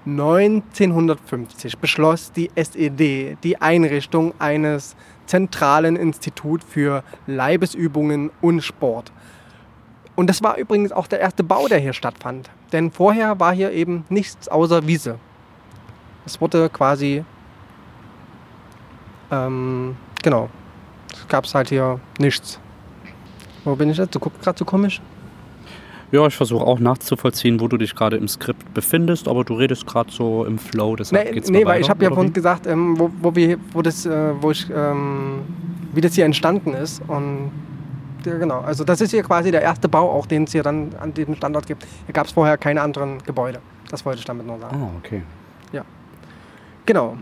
1950 0.06 1.78
beschloss 1.78 2.30
die 2.30 2.52
SED 2.54 3.38
die 3.42 3.60
Einrichtung 3.60 4.34
eines 4.38 4.94
zentralen 5.26 5.96
Instituts 5.96 6.64
für 6.64 7.02
Leibesübungen 7.26 8.30
und 8.40 8.60
Sport. 8.60 9.10
Und 10.18 10.26
das 10.26 10.42
war 10.42 10.56
übrigens 10.56 10.90
auch 10.90 11.06
der 11.06 11.20
erste 11.20 11.44
Bau, 11.44 11.68
der 11.68 11.78
hier 11.78 11.92
stattfand. 11.92 12.50
Denn 12.72 12.90
vorher 12.90 13.38
war 13.38 13.54
hier 13.54 13.70
eben 13.70 14.04
nichts 14.08 14.48
außer 14.48 14.84
Wiese. 14.84 15.20
Es 16.26 16.40
wurde 16.40 16.68
quasi, 16.70 17.24
ähm, 19.30 19.94
genau, 20.20 20.50
es 21.12 21.28
gab 21.28 21.46
halt 21.54 21.68
hier 21.68 22.00
nichts. 22.18 22.58
Wo 23.62 23.76
bin 23.76 23.90
ich 23.90 23.98
jetzt? 23.98 24.12
Du 24.12 24.18
guckst 24.18 24.42
gerade 24.42 24.58
so 24.58 24.64
komisch. 24.64 25.00
Ja, 26.10 26.26
ich 26.26 26.34
versuche 26.34 26.66
auch 26.66 26.80
nachzuvollziehen, 26.80 27.60
wo 27.60 27.68
du 27.68 27.76
dich 27.76 27.94
gerade 27.94 28.16
im 28.16 28.26
Skript 28.26 28.74
befindest, 28.74 29.28
aber 29.28 29.44
du 29.44 29.54
redest 29.54 29.86
gerade 29.86 30.10
so 30.10 30.44
im 30.44 30.58
Flow, 30.58 30.96
deshalb 30.96 31.26
Nee, 31.26 31.32
geht's 31.32 31.48
nee 31.48 31.64
weil 31.64 31.80
ich 31.80 31.88
habe 31.88 32.02
ja 32.02 32.10
vorhin 32.10 32.32
gesagt, 32.32 32.66
ähm, 32.66 32.98
wo, 32.98 33.08
wo, 33.22 33.36
wir, 33.36 33.56
wo, 33.72 33.82
das, 33.82 34.04
äh, 34.04 34.32
wo 34.40 34.50
ich, 34.50 34.66
ähm, 34.74 35.42
wie 35.94 36.00
das 36.00 36.14
hier 36.14 36.24
entstanden 36.24 36.74
ist. 36.74 37.02
Und 37.06 37.52
ja, 38.24 38.38
genau, 38.38 38.60
also 38.60 38.84
das 38.84 39.00
ist 39.00 39.10
hier 39.10 39.22
quasi 39.22 39.50
der 39.50 39.62
erste 39.62 39.88
Bau, 39.88 40.10
auch 40.10 40.26
den 40.26 40.44
es 40.44 40.52
hier 40.52 40.62
dann 40.62 40.90
an 41.00 41.14
diesem 41.14 41.34
Standort 41.36 41.66
gibt. 41.66 41.86
Hier 42.06 42.12
gab 42.12 42.26
es 42.26 42.32
vorher 42.32 42.58
keine 42.58 42.82
anderen 42.82 43.18
Gebäude. 43.24 43.60
Das 43.90 44.04
wollte 44.04 44.20
ich 44.20 44.24
damit 44.24 44.46
nur 44.46 44.58
sagen. 44.58 44.76
Ah, 44.82 44.90
okay. 44.98 45.22
Genau. 46.88 47.18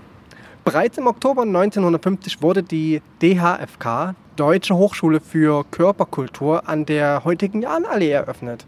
Bereits 0.64 0.96
im 0.96 1.08
Oktober 1.08 1.42
1950 1.42 2.40
wurde 2.40 2.62
die 2.62 3.02
DHFK, 3.20 4.14
Deutsche 4.36 4.76
Hochschule 4.76 5.18
für 5.18 5.64
Körperkultur, 5.72 6.68
an 6.68 6.86
der 6.86 7.24
heutigen 7.24 7.62
Jahnallee 7.62 8.12
eröffnet. 8.12 8.64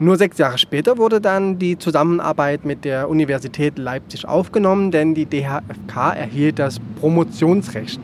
Nur 0.00 0.16
sechs 0.16 0.38
Jahre 0.38 0.58
später 0.58 0.98
wurde 0.98 1.20
dann 1.20 1.60
die 1.60 1.78
Zusammenarbeit 1.78 2.64
mit 2.64 2.84
der 2.84 3.08
Universität 3.08 3.78
Leipzig 3.78 4.26
aufgenommen, 4.26 4.90
denn 4.90 5.14
die 5.14 5.26
DHFK 5.26 6.16
erhielt 6.16 6.58
das 6.58 6.80
Promotionsrecht. 6.98 8.00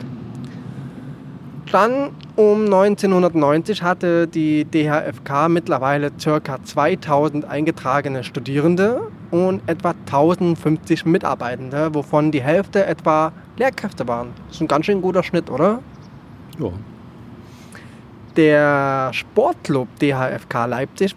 Dann 1.73 2.11
um 2.35 2.65
1990 2.65 3.81
hatte 3.81 4.27
die 4.27 4.63
DHFK 4.63 5.49
mittlerweile 5.49 6.11
ca. 6.11 6.63
2000 6.63 7.45
eingetragene 7.45 8.23
Studierende 8.23 9.09
und 9.31 9.67
etwa 9.67 9.95
1050 10.05 11.05
Mitarbeitende, 11.05 11.95
wovon 11.95 12.29
die 12.29 12.43
Hälfte 12.43 12.85
etwa 12.85 13.31
Lehrkräfte 13.57 14.07
waren. 14.07 14.35
Das 14.45 14.57
ist 14.57 14.61
ein 14.61 14.67
ganz 14.67 14.85
schön 14.85 15.01
guter 15.01 15.23
Schnitt, 15.23 15.49
oder? 15.49 15.79
Ja. 16.59 16.69
Der 18.37 19.09
Sportclub 19.11 19.87
DHFK 19.99 20.67
Leipzig, 20.67 21.15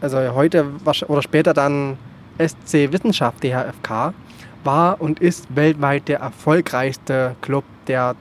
also 0.00 0.18
heute 0.36 0.66
oder 1.08 1.22
später 1.22 1.52
dann 1.52 1.98
SC 2.38 2.92
Wissenschaft 2.92 3.42
DHFK, 3.42 4.14
war 4.62 5.00
und 5.00 5.18
ist 5.18 5.48
weltweit 5.56 6.06
der 6.06 6.20
erfolgreichste 6.20 7.34
Club 7.40 7.64
der 7.88 8.14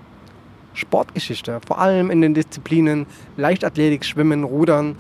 Sportgeschichte. 0.76 1.60
Vor 1.66 1.80
allem 1.80 2.12
in 2.12 2.22
den 2.22 2.34
Disziplinen 2.34 3.06
Leichtathletik, 3.38 4.06
Schwimmen, 4.06 4.44
Rudern, 4.44 4.96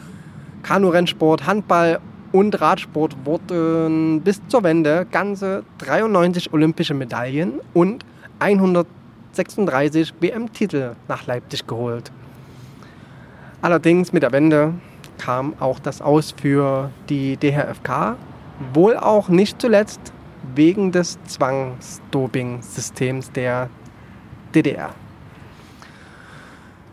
Kanurennsport, 0.63 1.45
Handball 1.45 1.99
und 2.31 2.59
Radsport 2.59 3.15
wurden 3.23 4.21
bis 4.21 4.41
zur 4.47 4.63
Wende 4.63 5.05
ganze 5.11 5.63
93 5.77 6.51
olympische 6.51 6.93
Medaillen 6.93 7.61
und 7.73 8.03
136 8.39 10.13
WM-Titel 10.19 10.95
nach 11.07 11.27
Leipzig 11.27 11.67
geholt. 11.67 12.11
Allerdings 13.61 14.11
mit 14.11 14.23
der 14.23 14.31
Wende 14.31 14.73
kam 15.17 15.53
auch 15.59 15.79
das 15.79 16.01
Aus 16.01 16.33
für 16.39 16.91
die 17.09 17.37
DHFK, 17.37 18.17
wohl 18.73 18.97
auch 18.97 19.29
nicht 19.29 19.61
zuletzt 19.61 19.99
wegen 20.55 20.91
des 20.91 21.17
Zwangsdoping-Systems 21.25 23.31
der 23.31 23.69
DDR. 24.53 24.93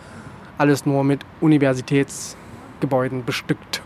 Alles 0.57 0.85
nur 0.85 1.03
mit 1.03 1.21
Universitätsgebäuden 1.41 3.25
bestückt. 3.25 3.81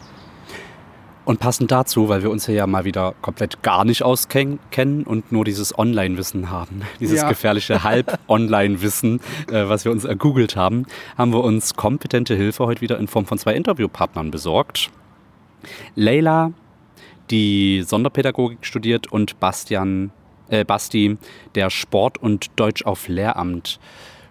Und 1.26 1.40
passend 1.40 1.72
dazu, 1.72 2.10
weil 2.10 2.24
wir 2.24 2.32
uns 2.32 2.48
hier 2.48 2.56
ja 2.56 2.66
mal 2.66 2.86
wieder 2.86 3.14
komplett 3.22 3.62
gar 3.62 3.86
nicht 3.86 4.02
auskennen 4.02 4.58
und 5.06 5.32
nur 5.32 5.46
dieses 5.46 5.78
Online-Wissen 5.78 6.50
haben, 6.50 6.82
dieses 7.00 7.22
Ja. 7.22 7.30
gefährliche 7.30 7.84
Halb-Online-Wissen, 7.84 9.20
äh, 9.52 9.70
was 9.70 9.86
wir 9.86 9.92
uns 9.92 10.06
ergoogelt 10.06 10.56
haben, 10.56 10.88
haben 11.20 11.32
wir 11.32 11.44
uns 11.44 11.76
kompetente 11.76 12.34
Hilfe 12.36 12.66
heute 12.66 12.82
wieder 12.82 12.98
in 12.98 13.08
Form 13.08 13.28
von 13.28 13.38
zwei 13.38 13.54
Interviewpartnern 13.54 14.32
besorgt. 14.32 14.90
Leila, 15.96 16.52
die 17.32 17.84
Sonderpädagogik 17.86 18.66
studiert 18.66 19.12
und 19.12 19.40
Bastian, 19.40 20.12
äh, 20.50 20.64
Basti, 20.64 21.18
der 21.56 21.70
Sport 21.70 22.18
und 22.18 22.48
Deutsch 22.56 22.86
auf 22.86 23.08
Lehramt 23.08 23.80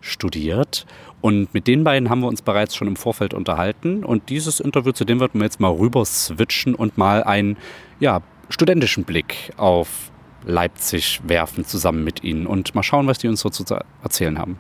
studiert. 0.00 0.87
Und 1.21 1.52
mit 1.52 1.67
den 1.67 1.83
beiden 1.85 2.11
haben 2.11 2.21
wir 2.21 2.28
uns 2.28 2.43
bereits 2.43 2.76
schon 2.76 2.87
im 2.87 2.97
Vorfeld 2.97 3.35
unterhalten. 3.35 4.05
Und 4.05 4.28
dieses 4.28 4.61
Interview, 4.61 4.93
zu 4.93 5.05
dem 5.05 5.21
werden 5.21 5.40
wir 5.40 5.45
jetzt 5.45 5.61
mal 5.61 5.73
rüber 5.73 6.05
switchen 6.05 6.75
und 6.75 6.97
mal 6.97 7.25
einen 7.25 7.57
ja, 7.99 8.23
studentischen 8.49 9.05
Blick 9.05 9.52
auf 9.57 10.11
Leipzig 10.45 11.21
werfen 11.25 11.64
zusammen 11.64 12.05
mit 12.05 12.23
ihnen 12.23 12.47
und 12.47 12.75
mal 12.75 12.83
schauen, 12.83 13.07
was 13.07 13.19
die 13.19 13.28
uns 13.28 13.40
so 13.40 13.50
zu 13.50 13.64
erzählen 14.02 14.38
haben. 14.38 14.59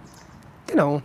Genau. 0.66 1.02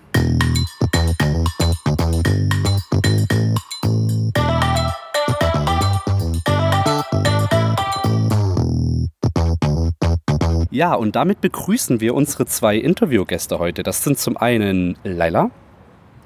Ja, 10.73 10.95
und 10.95 11.15
damit 11.15 11.39
begrüßen 11.39 12.01
wir 12.01 12.15
unsere 12.15 12.47
zwei 12.47 12.77
Interviewgäste 12.77 13.59
heute. 13.59 13.83
Das 13.83 14.03
sind 14.03 14.17
zum 14.17 14.37
einen 14.37 14.97
Laila. 15.03 15.51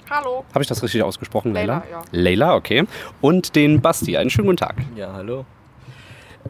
Hallo. 0.09 0.45
Habe 0.53 0.61
ich 0.61 0.69
das 0.69 0.81
richtig 0.81 1.03
ausgesprochen, 1.03 1.53
Laila? 1.53 1.79
Leila, 1.79 1.91
ja. 1.91 2.01
Leila, 2.11 2.55
okay. 2.55 2.85
Und 3.19 3.57
den 3.57 3.81
Basti. 3.81 4.15
Einen 4.15 4.29
schönen 4.29 4.45
guten 4.47 4.55
Tag. 4.55 4.77
Ja, 4.95 5.11
hallo. 5.11 5.45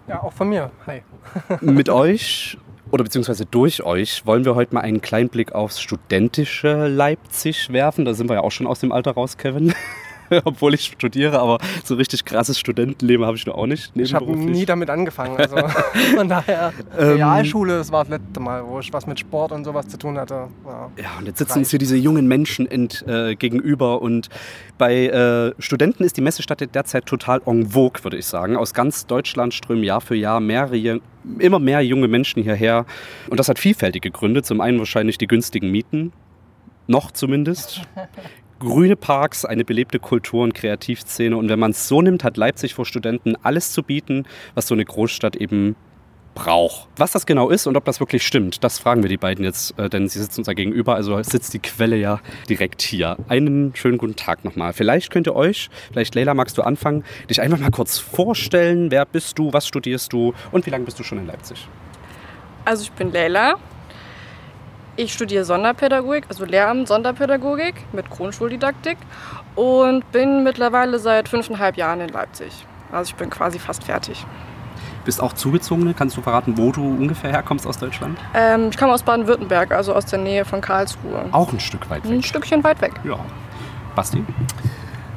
Ja, 0.08 0.22
auch 0.22 0.32
von 0.32 0.48
mir. 0.48 0.70
Hi. 0.86 1.02
Mit 1.62 1.90
euch 1.90 2.60
oder 2.92 3.04
beziehungsweise 3.04 3.48
durch 3.48 3.82
euch 3.82 4.28
wollen 4.28 4.46
wir 4.46 4.54
heute 4.54 4.76
mal 4.76 4.82
einen 4.82 5.02
kleinen 5.02 5.30
Blick 5.30 5.54
aufs 5.54 5.82
studentische 5.82 6.86
Leipzig 6.86 7.74
werfen. 7.74 8.06
Da 8.06 8.14
sind 8.14 8.30
wir 8.30 8.36
ja 8.36 8.42
auch 8.42 8.52
schon 8.52 8.68
aus 8.68 8.80
dem 8.80 8.92
Alter 8.92 9.14
raus, 9.14 9.38
Kevin. 9.38 9.74
obwohl 10.46 10.74
ich 10.74 10.86
studiere, 10.86 11.40
aber 11.40 11.58
so 11.84 11.96
richtig 11.96 12.26
krasses 12.26 12.60
Studentenleben 12.60 13.26
habe 13.26 13.38
ich 13.38 13.46
noch 13.46 13.56
auch 13.56 13.68
nicht. 13.68 13.92
Ich 13.96 14.14
habe 14.14 14.36
nie 14.36 14.66
damit 14.66 14.90
angefangen. 14.90 15.38
Also 15.48 15.56
von 16.16 16.28
daher, 16.28 16.74
Realschule, 16.98 17.78
das 17.78 17.92
war 17.92 18.04
das 18.04 18.20
letzte 18.20 18.40
Mal, 18.40 18.66
wo 18.66 18.80
ich 18.80 18.92
was 18.92 19.06
mit 19.08 19.20
Sport 19.20 19.52
und 19.52 19.64
sowas 19.64 19.88
zu 19.88 19.98
tun 19.98 20.18
hatte. 20.18 20.48
Ja. 20.66 20.92
Ja, 20.98 21.10
und 21.20 21.26
jetzt 21.26 21.38
sitzen 21.38 21.60
uns 21.60 21.70
hier 21.70 21.80
diese 21.80 21.96
jungen 21.96 22.28
Menschen 22.28 22.70
ent, 22.70 23.06
äh, 23.08 23.36
gegenüber 23.36 24.02
und 24.02 24.30
bei 24.78 25.08
äh, 25.08 25.54
Studenten 25.62 26.04
ist 26.04 26.18
die 26.18 26.22
Messestadt 26.22 26.64
derzeit 26.74 27.06
total 27.06 27.42
en 27.46 27.68
vogue, 27.68 28.04
würde 28.04 28.18
ich 28.18 28.26
sagen. 28.26 28.58
Aus 28.58 28.74
ganz 28.74 29.06
Deutschland 29.06 29.54
strömen 29.54 29.84
Jahr 29.84 30.02
für 30.02 30.16
Jahr 30.16 30.40
mehrere, 30.40 31.00
immer 31.40 31.60
mehr 31.60 31.82
junge 31.82 32.08
Menschen 32.08 32.44
hierher 32.44 32.86
und 33.30 33.40
das 33.40 33.48
hat 33.48 33.60
vielfältige 33.60 34.12
Gründe. 34.12 34.44
Zum 34.44 34.60
einen 34.60 34.80
wahrscheinlich 34.80 35.18
die 35.18 35.28
günstigen 35.28 35.72
Mieten, 35.72 36.12
noch 36.88 37.12
zumindest. 37.12 37.82
Grüne 38.60 38.96
Parks, 38.96 39.46
eine 39.46 39.64
belebte 39.64 40.00
Kultur- 40.00 40.44
und 40.44 40.54
Kreativszene 40.54 41.38
und 41.38 41.48
wenn 41.50 41.60
man 41.60 41.72
es 41.72 41.88
so 41.88 42.02
nimmt, 42.02 42.24
hat 42.24 42.38
Leipzig 42.38 42.74
vor 42.74 42.86
Studenten 42.86 43.36
alles 43.44 43.72
zu 43.72 43.84
bieten, 43.84 44.26
was 44.56 44.68
so 44.68 44.74
eine 44.74 44.84
Großstadt 44.84 45.36
eben 45.36 45.76
braucht. 46.34 46.88
Was 46.98 47.12
das 47.12 47.26
genau 47.26 47.50
ist 47.50 47.68
und 47.68 47.78
ob 47.78 47.86
das 47.86 48.00
wirklich 48.00 48.26
stimmt, 48.26 48.64
das 48.64 48.80
fragen 48.80 49.04
wir 49.04 49.10
die 49.10 49.18
beiden 49.18 49.44
jetzt, 49.44 49.78
äh, 49.80 49.90
denn 49.90 50.08
sie 50.08 50.20
sitzen 50.20 50.42
uns 50.42 50.48
da 50.48 50.54
gegenüber, 50.54 50.96
also 50.96 51.22
sitzt 51.22 51.54
die 51.54 51.60
Quelle 51.60 51.98
ja 51.98 52.20
direkt 52.48 52.82
hier. 52.82 53.18
Einen 53.28 53.76
schönen 53.76 53.98
guten 53.98 54.16
Tag 54.16 54.44
nochmal. 54.44 54.74
Vielleicht 54.74 55.12
könnt 55.12 55.28
ihr 55.28 55.36
euch, 55.36 55.70
vielleicht 55.92 56.16
Leila, 56.16 56.34
magst 56.34 56.58
du 56.58 56.62
anfangen, 56.62 57.04
dich 57.30 57.42
einfach 57.42 57.60
mal 57.60 57.72
kurz 57.72 57.98
vorstellen. 57.98 58.92
Wer 58.92 59.06
bist 59.06 59.38
du, 59.40 59.52
was 59.54 59.68
studierst 59.68 60.14
du 60.14 60.34
und 60.52 60.66
wie 60.66 60.70
lange 60.70 60.86
bist 60.86 61.00
du 61.00 61.04
schon 61.04 61.18
in 61.18 61.28
Leipzig? 61.28 61.68
Also 62.66 62.84
ich 62.84 62.92
bin 62.92 63.12
Leila. 63.12 63.56
Ich 65.00 65.14
studiere 65.14 65.46
Sonderpädagogik, 65.46 66.26
also 66.28 66.44
Lehramt 66.44 66.88
Sonderpädagogik 66.88 67.76
mit 67.94 68.10
Grundschuldidaktik 68.10 68.98
und 69.56 70.12
bin 70.12 70.44
mittlerweile 70.44 70.98
seit 70.98 71.30
fünfeinhalb 71.30 71.78
Jahren 71.78 72.02
in 72.02 72.10
Leipzig. 72.10 72.66
Also 72.92 73.12
ich 73.12 73.16
bin 73.16 73.30
quasi 73.30 73.60
fast 73.60 73.84
fertig. 73.84 74.26
Bist 75.06 75.22
auch 75.22 75.34
Zugezogene? 75.34 75.94
Kannst 75.94 76.18
du 76.18 76.22
verraten, 76.22 76.58
wo 76.58 76.72
du 76.72 76.82
ungefähr 76.82 77.32
herkommst 77.32 77.68
aus 77.68 77.78
Deutschland? 77.78 78.18
Ähm, 78.34 78.70
ich 78.72 78.78
komme 78.78 78.92
aus 78.92 79.04
Baden-Württemberg, 79.04 79.72
also 79.72 79.94
aus 79.94 80.08
der 80.08 80.18
Nähe 80.18 80.46
von 80.46 80.62
Karlsruhe. 80.62 81.26
Auch 81.32 81.54
ein 81.54 81.60
Stück 81.60 81.88
weit 81.92 82.04
Ein 82.04 82.18
weg. 82.18 82.26
Stückchen 82.26 82.64
weit 82.64 82.82
weg. 82.82 82.94
Ja. 83.04 83.20
Basti? 83.96 84.26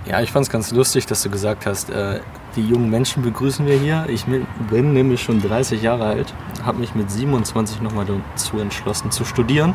Ja, 0.04 0.20
ich 0.20 0.30
fand 0.30 0.44
es 0.46 0.52
ganz 0.52 0.72
lustig, 0.72 1.06
dass 1.06 1.22
du 1.22 1.30
gesagt 1.30 1.64
hast, 1.64 1.88
äh, 1.88 2.20
die 2.56 2.66
jungen 2.66 2.90
Menschen 2.90 3.22
begrüßen 3.22 3.66
wir 3.66 3.78
hier. 3.78 4.06
Ich 4.08 4.24
bin 4.70 4.92
nämlich 4.92 5.22
schon 5.22 5.40
30 5.40 5.82
Jahre 5.82 6.04
alt, 6.04 6.34
habe 6.64 6.78
mich 6.78 6.94
mit 6.94 7.10
27 7.10 7.80
nochmal 7.80 8.06
dazu 8.06 8.58
entschlossen 8.58 9.10
zu 9.10 9.24
studieren. 9.24 9.74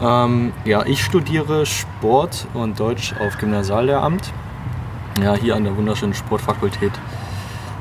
Ähm, 0.00 0.52
ja, 0.64 0.84
ich 0.84 1.02
studiere 1.02 1.64
Sport 1.66 2.46
und 2.54 2.78
Deutsch 2.78 3.14
auf 3.20 3.38
Gymnasiallehramt. 3.38 4.32
Ja, 5.22 5.34
hier 5.34 5.56
an 5.56 5.64
der 5.64 5.76
wunderschönen 5.76 6.14
Sportfakultät 6.14 6.92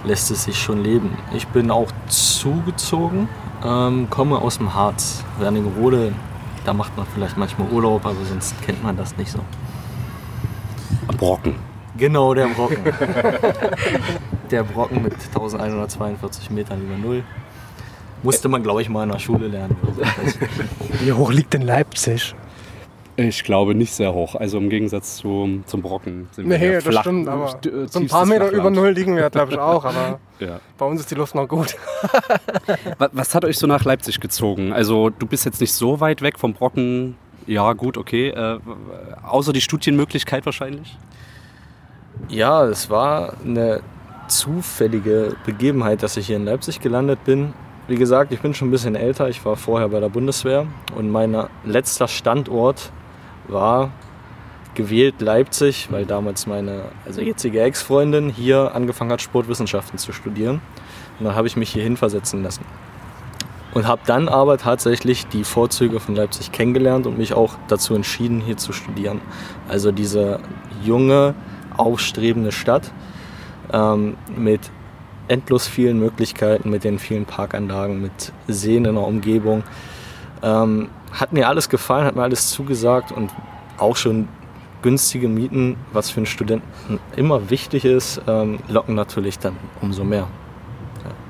lässt 0.05 0.31
es 0.31 0.45
sich 0.45 0.57
schon 0.57 0.83
leben. 0.83 1.17
Ich 1.33 1.47
bin 1.47 1.71
auch 1.71 1.91
zugezogen, 2.07 3.27
ähm, 3.63 4.09
komme 4.09 4.37
aus 4.37 4.57
dem 4.57 4.73
Harz. 4.73 5.23
Wernigerode, 5.39 6.13
da 6.63 6.73
macht 6.73 6.95
man 6.95 7.05
vielleicht 7.13 7.37
manchmal 7.37 7.69
Urlaub, 7.69 8.05
aber 8.05 8.23
sonst 8.27 8.59
kennt 8.61 8.83
man 8.83 8.95
das 8.95 9.17
nicht 9.17 9.31
so. 9.31 9.39
Brocken. 11.17 11.55
Genau, 11.97 12.33
der 12.33 12.47
Brocken. 12.47 12.77
der 14.51 14.63
Brocken 14.63 15.01
mit 15.03 15.13
1142 15.13 16.49
Metern 16.51 16.81
über 16.81 16.97
Null. 16.97 17.23
Musste 18.23 18.49
man, 18.49 18.63
glaube 18.63 18.81
ich, 18.81 18.89
mal 18.89 19.03
in 19.03 19.11
der 19.11 19.19
Schule 19.19 19.47
lernen. 19.47 19.75
Wie 21.01 21.13
hoch 21.13 21.31
liegt 21.31 21.53
denn 21.53 21.61
Leipzig? 21.61 22.33
Ich 23.17 23.43
glaube 23.45 23.75
nicht 23.75 23.93
sehr 23.93 24.13
hoch. 24.13 24.35
Also 24.35 24.57
im 24.57 24.69
Gegensatz 24.69 25.17
zu, 25.17 25.61
zum 25.67 25.81
Brocken 25.81 26.27
sind 26.33 26.49
wir 26.49 26.57
Nee, 26.57 26.65
ja 26.65 26.73
das 26.73 26.83
flach, 26.83 27.01
stimmt, 27.03 27.29
aber 27.29 27.47
st- 27.49 27.87
so 27.89 27.99
ein 27.99 28.07
paar 28.07 28.25
Meter 28.25 28.49
über. 28.51 28.69
Null 28.69 28.89
liegen 28.89 29.15
wir, 29.15 29.29
glaube 29.29 29.53
ich, 29.53 29.57
auch. 29.59 29.85
Aber 29.85 30.19
Ja. 30.39 30.59
bei 30.77 30.85
uns 30.85 30.99
ist 30.99 31.11
die 31.11 31.15
Luft 31.15 31.33
noch 31.33 31.47
gut. 31.47 31.77
Was, 32.97 33.09
was 33.13 33.35
hat 33.35 33.45
euch 33.45 33.57
so 33.57 33.67
nach 33.67 33.85
Leipzig 33.85 34.19
gezogen? 34.19 34.73
Also 34.73 35.09
du 35.11 35.25
bist 35.27 35.45
jetzt 35.45 35.61
nicht 35.61 35.71
so 35.71 36.01
weit 36.01 36.21
weg 36.21 36.37
vom 36.39 36.53
Brocken. 36.53 37.15
Ja, 37.47 37.71
gut, 37.71 37.95
okay. 37.97 38.29
Äh, 38.29 38.59
außer 39.23 39.53
die 39.53 39.61
Studienmöglichkeit 39.61 40.45
wahrscheinlich. 40.45 40.97
Ja, 42.29 42.65
es 42.65 42.89
war 42.89 43.33
eine 43.43 43.81
zufällige 44.27 45.35
Begebenheit, 45.45 46.03
dass 46.03 46.17
ich 46.17 46.27
hier 46.27 46.37
in 46.37 46.45
Leipzig 46.45 46.79
gelandet 46.79 47.23
bin. 47.23 47.53
Wie 47.87 47.95
gesagt, 47.95 48.31
ich 48.31 48.41
bin 48.41 48.53
schon 48.53 48.69
ein 48.69 48.71
bisschen 48.71 48.95
älter. 48.95 49.29
Ich 49.29 49.45
war 49.45 49.55
vorher 49.55 49.89
bei 49.89 49.99
der 49.99 50.09
Bundeswehr 50.09 50.65
und 50.95 51.11
mein 51.11 51.37
letzter 51.63 52.07
Standort 52.07 52.91
war 53.47 53.91
gewählt 54.73 55.21
Leipzig, 55.21 55.87
weil 55.91 56.05
damals 56.05 56.47
meine 56.47 56.83
also 57.05 57.21
jetzige 57.21 57.61
Ex-Freundin 57.61 58.29
hier 58.29 58.73
angefangen 58.75 59.11
hat, 59.11 59.21
Sportwissenschaften 59.21 59.97
zu 59.97 60.11
studieren. 60.11 60.61
Und 61.19 61.25
dann 61.25 61.35
habe 61.35 61.47
ich 61.47 61.55
mich 61.55 61.69
hierhin 61.69 61.95
versetzen 61.95 62.43
lassen. 62.43 62.65
Und 63.73 63.87
habe 63.87 64.01
dann 64.05 64.29
aber 64.29 64.57
tatsächlich 64.57 65.27
die 65.27 65.43
Vorzüge 65.43 65.99
von 65.99 66.15
Leipzig 66.15 66.51
kennengelernt 66.51 67.07
und 67.07 67.17
mich 67.17 67.33
auch 67.33 67.55
dazu 67.67 67.93
entschieden, 67.93 68.41
hier 68.41 68.57
zu 68.57 68.73
studieren. 68.73 69.21
Also 69.67 69.91
diese 69.91 70.39
junge, 70.83 71.35
aufstrebende 71.77 72.51
Stadt 72.51 72.91
ähm, 73.73 74.17
mit 74.35 74.61
endlos 75.27 75.67
vielen 75.67 75.99
Möglichkeiten, 75.99 76.69
mit 76.69 76.83
den 76.83 76.99
vielen 76.99 77.25
Parkanlagen, 77.25 78.01
mit 78.01 78.31
Seen 78.47 78.85
in 78.85 78.95
der 78.95 79.03
Umgebung. 79.03 79.63
Ähm, 80.43 80.89
hat 81.11 81.33
mir 81.33 81.47
alles 81.47 81.69
gefallen, 81.69 82.05
hat 82.05 82.15
mir 82.15 82.23
alles 82.23 82.49
zugesagt 82.51 83.11
und 83.11 83.31
auch 83.77 83.95
schon 83.95 84.27
günstige 84.81 85.27
Mieten, 85.27 85.77
was 85.93 86.11
für 86.11 86.17
einen 86.17 86.25
Studenten 86.27 86.99
immer 87.15 87.49
wichtig 87.49 87.85
ist, 87.85 88.21
ähm, 88.27 88.59
locken 88.67 88.93
natürlich 88.93 89.39
dann 89.39 89.55
umso 89.81 90.03
mehr. 90.03 90.27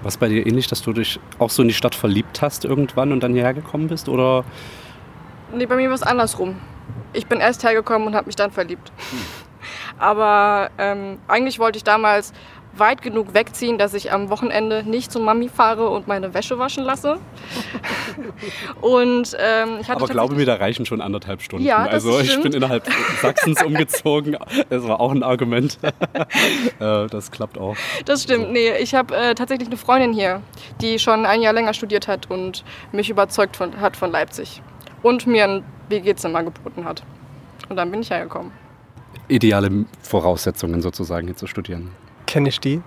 Was 0.03 0.17
bei 0.17 0.27
dir 0.27 0.45
ähnlich, 0.45 0.67
dass 0.67 0.81
du 0.81 0.93
dich 0.93 1.19
auch 1.39 1.49
so 1.49 1.61
in 1.61 1.67
die 1.67 1.73
Stadt 1.73 1.95
verliebt 1.95 2.41
hast 2.41 2.65
irgendwann 2.65 3.11
und 3.11 3.23
dann 3.23 3.33
hierher 3.33 3.53
gekommen 3.53 3.87
bist? 3.87 4.07
Oder 4.09 4.43
Nee, 5.53 5.65
bei 5.65 5.75
mir 5.75 5.87
war 5.87 5.95
es 5.95 6.03
andersrum. 6.03 6.55
Ich 7.13 7.27
bin 7.27 7.39
erst 7.39 7.63
hergekommen 7.63 8.07
und 8.09 8.15
habe 8.15 8.27
mich 8.27 8.35
dann 8.35 8.51
verliebt. 8.51 8.91
Aber 9.97 10.69
ähm, 10.77 11.19
eigentlich 11.27 11.59
wollte 11.59 11.77
ich 11.77 11.83
damals 11.83 12.33
weit 12.77 13.01
genug 13.01 13.33
wegziehen, 13.33 13.77
dass 13.77 13.93
ich 13.93 14.11
am 14.11 14.29
Wochenende 14.29 14.83
nicht 14.83 15.11
zur 15.11 15.21
Mami 15.21 15.49
fahre 15.49 15.89
und 15.89 16.07
meine 16.07 16.33
Wäsche 16.33 16.59
waschen 16.59 16.83
lasse. 16.83 17.19
und 18.81 19.35
ähm, 19.39 19.77
ich 19.79 19.89
hatte 19.89 20.01
Aber 20.01 20.07
glaube 20.07 20.35
mir, 20.35 20.45
da 20.45 20.55
reichen 20.55 20.85
schon 20.85 21.01
anderthalb 21.01 21.41
Stunden. 21.41 21.65
Ja, 21.65 21.77
also 21.85 22.19
ich 22.19 22.41
bin 22.41 22.53
innerhalb 22.53 22.87
Sachsens 23.21 23.63
umgezogen. 23.65 24.37
Das 24.69 24.87
war 24.87 24.99
auch 24.99 25.11
ein 25.11 25.23
Argument. 25.23 25.77
Äh, 26.79 27.07
das 27.07 27.31
klappt 27.31 27.57
auch. 27.57 27.75
Das 28.05 28.23
stimmt, 28.23 28.51
nee. 28.51 28.71
Ich 28.79 28.93
habe 28.93 29.15
äh, 29.15 29.35
tatsächlich 29.35 29.67
eine 29.67 29.77
Freundin 29.77 30.13
hier, 30.13 30.41
die 30.81 30.99
schon 30.99 31.25
ein 31.25 31.41
Jahr 31.41 31.53
länger 31.53 31.73
studiert 31.73 32.07
hat 32.07 32.29
und 32.29 32.63
mich 32.91 33.09
überzeugt 33.09 33.55
von, 33.55 33.79
hat 33.79 33.95
von 33.95 34.11
Leipzig. 34.11 34.61
Und 35.03 35.25
mir 35.27 35.45
ein 35.45 35.63
WG-Zimmer 35.89 36.43
geboten 36.43 36.83
hat. 36.85 37.03
Und 37.69 37.77
dann 37.77 37.91
bin 37.91 38.01
ich 38.01 38.09
hergekommen. 38.09 38.51
Ideale 39.27 39.85
Voraussetzungen 40.01 40.81
sozusagen 40.81 41.27
hier 41.27 41.35
zu 41.35 41.47
studieren. 41.47 41.91
Kenne 42.27 42.49
ich 42.49 42.59
die? 42.59 42.81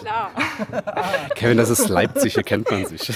Klar. 0.00 0.30
Kevin, 1.34 1.58
das 1.58 1.68
ist 1.68 1.88
Leipzig, 1.88 2.34
hier 2.34 2.42
kennt 2.42 2.70
man 2.70 2.86
sich. 2.86 3.12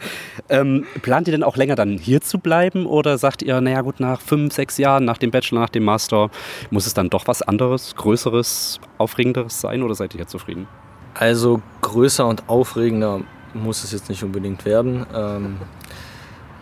ähm, 0.48 0.86
plant 1.02 1.26
ihr 1.28 1.32
denn 1.32 1.42
auch 1.42 1.56
länger 1.56 1.74
dann 1.74 1.98
hier 1.98 2.20
zu 2.20 2.38
bleiben 2.38 2.86
oder 2.86 3.18
sagt 3.18 3.42
ihr, 3.42 3.60
naja 3.60 3.80
gut, 3.80 3.98
nach 3.98 4.20
fünf, 4.20 4.54
sechs 4.54 4.78
Jahren, 4.78 5.04
nach 5.04 5.18
dem 5.18 5.30
Bachelor, 5.30 5.60
nach 5.60 5.68
dem 5.68 5.84
Master, 5.84 6.30
muss 6.70 6.86
es 6.86 6.94
dann 6.94 7.10
doch 7.10 7.26
was 7.26 7.42
anderes, 7.42 7.96
größeres, 7.96 8.80
aufregenderes 8.98 9.60
sein 9.60 9.82
oder 9.82 9.94
seid 9.94 10.14
ihr 10.14 10.18
hier 10.18 10.26
zufrieden? 10.28 10.68
Also 11.14 11.60
größer 11.82 12.26
und 12.26 12.48
aufregender 12.48 13.20
muss 13.54 13.82
es 13.82 13.92
jetzt 13.92 14.08
nicht 14.08 14.22
unbedingt 14.22 14.64
werden. 14.64 15.06
Ähm, 15.14 15.56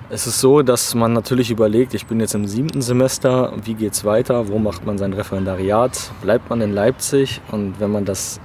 es 0.09 0.27
ist 0.27 0.41
so, 0.41 0.63
dass 0.63 0.95
man 0.95 1.13
natürlich 1.13 1.51
überlegt, 1.51 1.93
ich 1.95 2.07
bin 2.07 2.21
jetzt 2.21 2.35
im 2.35 2.47
siebten 2.47 2.81
Semester, 2.81 3.53
wie 3.65 3.75
geht 3.75 3.93
es 3.93 4.05
weiter, 4.05 4.49
wo 4.49 4.59
macht 4.59 4.87
man 4.87 4.99
sein 4.99 5.13
Referendariat, 5.13 6.13
bleibt 6.23 6.49
man 6.49 6.61
in 6.61 6.73
Leipzig? 6.73 7.41
Und 7.51 7.81
wenn 7.81 7.91
man 7.91 8.05
das 8.05 8.41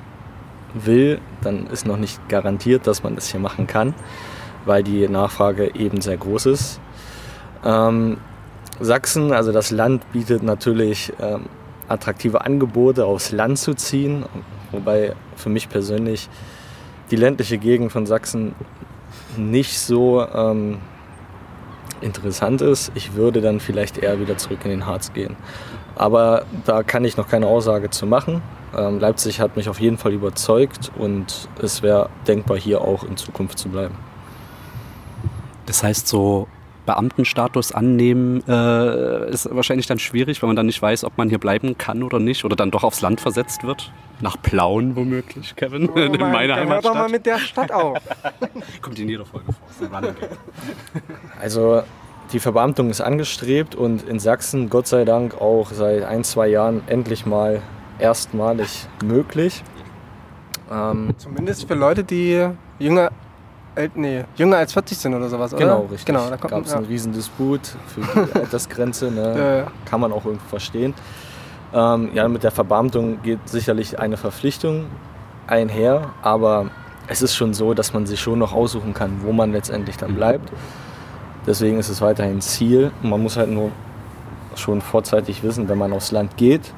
will, 0.74 1.20
dann 1.42 1.68
ist 1.68 1.86
noch 1.86 1.98
nicht 1.98 2.28
garantiert, 2.30 2.88
dass 2.88 3.04
man 3.04 3.16
das 3.16 3.30
hier 3.30 3.40
machen 3.40 3.68
kann, 3.68 3.94
weil 4.66 4.82
die 4.82 5.08
Nachfrage 5.08 5.76
eben 5.76 6.02
sehr 6.02 6.18
groß 6.18 6.48
ist. 6.48 6.80
Ähm, 7.64 8.18
Sachsen, 8.80 9.32
also 9.32 9.52
das 9.52 9.70
Land, 9.70 10.12
bietet 10.12 10.42
natürlich 10.42 11.14
ähm, 11.22 11.46
attraktive 11.88 12.44
Angebote, 12.44 13.06
aufs 13.06 13.32
Land 13.32 13.60
zu 13.60 13.76
ziehen, 13.76 14.26
wobei 14.72 15.14
für 15.36 15.50
mich 15.50 15.70
persönlich 15.70 16.28
die 17.12 17.18
ländliche 17.18 17.60
Gegend 17.60 17.92
von 17.92 18.08
Sachsen 18.08 18.56
nicht 19.38 19.78
so 19.78 20.26
ähm, 20.26 20.80
interessant 22.02 22.62
ist. 22.62 22.92
Ich 22.96 23.16
würde 23.16 23.42
dann 23.42 23.60
vielleicht 23.60 23.98
eher 23.98 24.20
wieder 24.20 24.38
zurück 24.38 24.60
in 24.64 24.72
den 24.72 24.86
Harz 24.86 25.14
gehen. 25.14 25.36
Aber 25.96 26.46
da 26.66 26.84
kann 26.84 27.06
ich 27.06 27.18
noch 27.18 27.28
keine 27.28 27.48
Aussage 27.48 27.90
zu 27.90 28.06
machen. 28.06 28.42
Ähm, 28.76 29.00
Leipzig 29.00 29.40
hat 29.40 29.56
mich 29.56 29.70
auf 29.70 29.80
jeden 29.80 29.98
Fall 29.98 30.14
überzeugt 30.14 30.92
und 30.98 31.50
es 31.62 31.82
wäre 31.84 32.10
denkbar, 32.28 32.58
hier 32.58 32.82
auch 32.82 33.04
in 33.04 33.18
Zukunft 33.18 33.60
zu 33.60 33.70
bleiben. 33.70 33.96
Das 35.66 35.84
heißt 35.84 36.08
so 36.08 36.48
Beamtenstatus 36.86 37.72
annehmen, 37.72 38.44
äh, 38.48 39.30
ist 39.30 39.48
wahrscheinlich 39.54 39.88
dann 39.88 40.00
schwierig, 40.00 40.42
weil 40.42 40.48
man 40.48 40.56
dann 40.56 40.66
nicht 40.66 40.82
weiß, 40.82 41.04
ob 41.04 41.18
man 41.18 41.30
hier 41.30 41.38
bleiben 41.40 41.78
kann 41.78 42.02
oder 42.04 42.20
nicht 42.20 42.44
oder 42.44 42.56
dann 42.56 42.72
doch 42.72 42.84
aufs 42.84 43.02
Land 43.02 43.22
versetzt 43.22 43.64
wird. 43.64 43.92
Nach 44.20 44.42
Plauen 44.42 44.96
womöglich, 44.96 45.56
Kevin, 45.56 45.90
Oh 45.90 45.96
in 45.98 46.12
mein, 46.12 46.32
meiner 46.32 46.56
dann 46.56 46.68
hör 46.70 46.82
doch 46.82 46.94
mal 46.94 47.04
Heimatstadt. 47.06 47.12
mit 47.12 47.26
der 47.26 47.40
Stadt 47.40 47.72
auf. 47.72 47.98
Kommt 48.82 49.00
in 49.00 49.10
jeder 49.10 49.26
Folge 49.26 49.48
vor. 49.54 50.02
Also 51.40 51.84
die 52.34 52.40
Verbeamtung 52.40 52.90
ist 52.90 53.02
angestrebt 53.02 53.76
und 53.76 54.08
in 54.08 54.20
Sachsen 54.20 54.70
Gott 54.70 54.88
sei 54.88 55.06
Dank 55.06 55.40
auch 55.42 55.72
seit 55.72 56.04
ein, 56.04 56.24
zwei 56.24 56.48
Jahren 56.48 56.82
endlich 56.88 57.26
mal 57.26 57.62
erstmalig 58.00 58.88
möglich. 59.04 59.64
Ähm, 60.72 61.14
Zumindest 61.18 61.68
für 61.68 61.74
Leute, 61.76 62.04
die 62.04 62.48
jünger, 62.80 63.12
äh, 63.86 63.90
nee, 63.96 64.24
jünger 64.36 64.58
als 64.58 64.74
40 64.74 64.98
sind 64.98 65.14
oder 65.14 65.30
sowas, 65.30 65.54
oder? 65.54 65.64
genau, 65.64 65.82
richtig. 65.82 66.06
Genau, 66.06 66.30
da 66.30 66.38
kommt 66.38 66.52
gab 66.52 66.66
es 66.66 66.72
ja. 66.72 66.78
einen 66.78 66.86
Riesendisput 66.86 67.62
für 67.88 68.02
die 68.02 68.34
Altersgrenze. 68.40 69.12
Ne? 69.12 69.66
Äh, 69.68 69.90
Kann 69.90 70.02
man 70.02 70.12
auch 70.12 70.26
irgendwo 70.26 70.48
verstehen. 70.48 70.94
Ähm, 71.74 72.10
ja, 72.14 72.28
mit 72.28 72.44
der 72.44 72.52
Verbeamtung 72.52 73.22
geht 73.22 73.48
sicherlich 73.48 74.00
eine 74.00 74.18
Verpflichtung 74.18 74.86
einher, 75.48 76.10
aber 76.22 76.68
es 77.08 77.22
ist 77.22 77.36
schon 77.36 77.54
so, 77.54 77.74
dass 77.74 77.94
man 77.94 78.06
sich 78.06 78.20
schon 78.20 78.40
noch 78.40 78.54
aussuchen 78.54 78.94
kann, 78.94 79.22
wo 79.24 79.32
man 79.32 79.52
letztendlich 79.52 79.98
dann 79.98 80.16
bleibt. 80.16 80.52
Deswegen 81.46 81.80
ist 81.80 81.90
es 81.90 82.02
weiterhin 82.02 82.42
Ziel. 82.42 82.92
Man 83.02 83.22
muss 83.22 83.38
halt 83.38 83.50
nur 83.50 83.72
schon 84.56 84.82
vorzeitig 84.82 85.44
wissen, 85.44 85.70
wenn 85.70 85.78
man 85.78 85.94
aufs 85.94 86.12
Land 86.12 86.38
geht. 86.38 86.74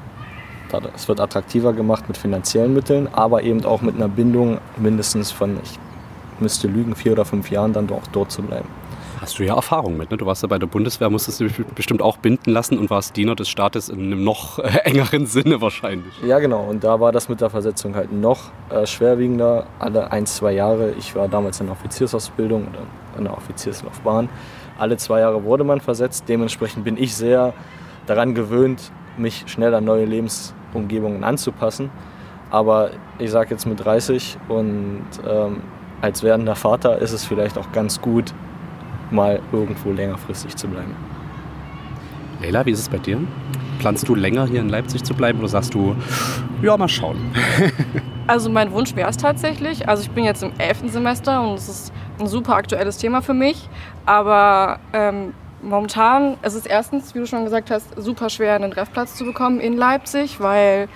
Es 0.96 1.06
wird 1.06 1.20
attraktiver 1.20 1.72
gemacht 1.72 2.08
mit 2.08 2.16
finanziellen 2.16 2.74
Mitteln, 2.74 3.08
aber 3.12 3.42
eben 3.42 3.64
auch 3.64 3.80
mit 3.80 3.94
einer 3.94 4.08
Bindung 4.08 4.58
mindestens 4.76 5.30
von, 5.30 5.58
ich 5.62 5.78
müsste 6.40 6.68
lügen, 6.68 6.94
vier 6.94 7.12
oder 7.12 7.24
fünf 7.24 7.50
Jahren 7.50 7.72
dann 7.72 7.90
auch 7.90 8.06
dort 8.12 8.30
zu 8.30 8.42
bleiben. 8.42 8.68
Hast 9.20 9.38
du 9.38 9.44
ja 9.44 9.54
Erfahrung 9.54 9.96
mit, 9.96 10.10
ne? 10.10 10.18
Du 10.18 10.26
warst 10.26 10.42
ja 10.42 10.48
bei 10.48 10.58
der 10.58 10.66
Bundeswehr, 10.66 11.08
musstest 11.08 11.40
du 11.40 11.44
dich 11.44 11.56
bestimmt 11.74 12.02
auch 12.02 12.18
binden 12.18 12.50
lassen 12.50 12.76
und 12.76 12.90
warst 12.90 13.16
Diener 13.16 13.34
des 13.34 13.48
Staates 13.48 13.88
in 13.88 14.00
einem 14.00 14.22
noch 14.22 14.58
äh, 14.58 14.78
engeren 14.84 15.24
Sinne 15.24 15.62
wahrscheinlich. 15.62 16.12
Ja, 16.26 16.40
genau. 16.40 16.64
Und 16.64 16.84
da 16.84 17.00
war 17.00 17.10
das 17.10 17.28
mit 17.28 17.40
der 17.40 17.48
Versetzung 17.48 17.94
halt 17.94 18.12
noch 18.12 18.50
äh, 18.68 18.86
schwerwiegender. 18.86 19.66
Alle 19.78 20.12
ein, 20.12 20.26
zwei 20.26 20.52
Jahre. 20.52 20.92
Ich 20.98 21.14
war 21.16 21.28
damals 21.28 21.60
in 21.60 21.68
der 21.68 21.76
Offiziersausbildung 21.76 22.68
oder 22.68 22.80
in 23.16 23.24
der 23.24 23.32
Offizierslaufbahn. 23.34 24.28
Alle 24.78 24.96
zwei 24.96 25.20
Jahre 25.20 25.42
wurde 25.44 25.64
man 25.64 25.80
versetzt. 25.80 26.24
Dementsprechend 26.28 26.84
bin 26.84 26.96
ich 26.96 27.14
sehr 27.14 27.54
daran 28.06 28.34
gewöhnt, 28.34 28.90
mich 29.16 29.44
schnell 29.46 29.74
an 29.74 29.84
neue 29.84 30.04
Lebensumgebungen 30.04 31.24
anzupassen. 31.24 31.90
Aber 32.50 32.90
ich 33.18 33.30
sage 33.30 33.50
jetzt 33.52 33.66
mit 33.66 33.82
30 33.82 34.36
und 34.48 35.06
ähm, 35.26 35.62
als 36.04 36.22
werdender 36.22 36.54
Vater 36.54 36.98
ist 36.98 37.12
es 37.12 37.24
vielleicht 37.24 37.56
auch 37.56 37.72
ganz 37.72 37.98
gut, 37.98 38.34
mal 39.10 39.40
irgendwo 39.52 39.90
längerfristig 39.90 40.54
zu 40.54 40.68
bleiben. 40.68 40.94
Leila, 42.42 42.66
wie 42.66 42.72
ist 42.72 42.80
es 42.80 42.88
bei 42.90 42.98
dir? 42.98 43.20
Planst 43.78 44.06
du 44.06 44.14
länger 44.14 44.46
hier 44.46 44.60
in 44.60 44.68
Leipzig 44.68 45.02
zu 45.02 45.14
bleiben 45.14 45.38
oder 45.38 45.48
sagst 45.48 45.72
du, 45.72 45.96
ja, 46.62 46.76
mal 46.76 46.88
schauen? 46.88 47.18
Also 48.26 48.48
mein 48.48 48.72
Wunsch 48.72 48.96
wäre 48.96 49.10
es 49.10 49.18
tatsächlich. 49.18 49.86
Also 49.86 50.02
ich 50.02 50.10
bin 50.10 50.24
jetzt 50.24 50.42
im 50.42 50.52
11. 50.56 50.90
Semester 50.90 51.42
und 51.42 51.58
es 51.58 51.68
ist 51.68 51.92
ein 52.18 52.26
super 52.26 52.54
aktuelles 52.54 52.96
Thema 52.96 53.20
für 53.20 53.34
mich. 53.34 53.68
Aber 54.06 54.78
ähm, 54.94 55.34
momentan 55.60 56.38
ist 56.42 56.54
es 56.54 56.64
erstens, 56.64 57.14
wie 57.14 57.18
du 57.18 57.26
schon 57.26 57.44
gesagt 57.44 57.70
hast, 57.70 57.86
super 58.00 58.30
schwer, 58.30 58.54
einen 58.54 58.72
Reffplatz 58.72 59.16
zu 59.16 59.26
bekommen 59.26 59.60
in 59.60 59.76
Leipzig, 59.76 60.40
weil 60.40 60.88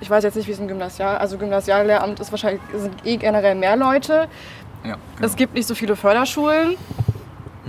ich 0.00 0.10
weiß 0.10 0.24
jetzt 0.24 0.34
nicht, 0.36 0.46
wie 0.46 0.52
es 0.52 0.58
im 0.58 0.68
Gymnasial, 0.68 1.18
also 1.18 1.38
Gymnasiallehramt 1.38 2.20
ist 2.20 2.30
wahrscheinlich 2.30 2.60
sind 2.74 3.06
eh 3.06 3.16
generell 3.16 3.54
mehr 3.54 3.76
Leute. 3.76 4.28
Ja, 4.84 4.96
Es 5.20 5.36
gibt 5.36 5.54
nicht 5.54 5.66
so 5.66 5.74
viele 5.74 5.96
Förderschulen. 5.96 6.76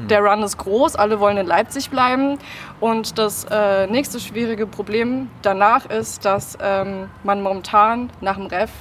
Der 0.09 0.19
Run 0.19 0.43
ist 0.43 0.57
groß, 0.57 0.97
alle 0.97 1.21
wollen 1.21 1.37
in 1.37 1.47
Leipzig 1.47 1.89
bleiben. 1.89 2.37
Und 2.81 3.17
das 3.17 3.45
äh, 3.49 3.87
nächste 3.87 4.19
schwierige 4.19 4.67
Problem 4.67 5.29
danach 5.41 5.85
ist, 5.85 6.25
dass 6.25 6.57
ähm, 6.61 7.09
man 7.23 7.41
momentan 7.41 8.09
nach 8.19 8.35
dem 8.35 8.47
Ref 8.47 8.71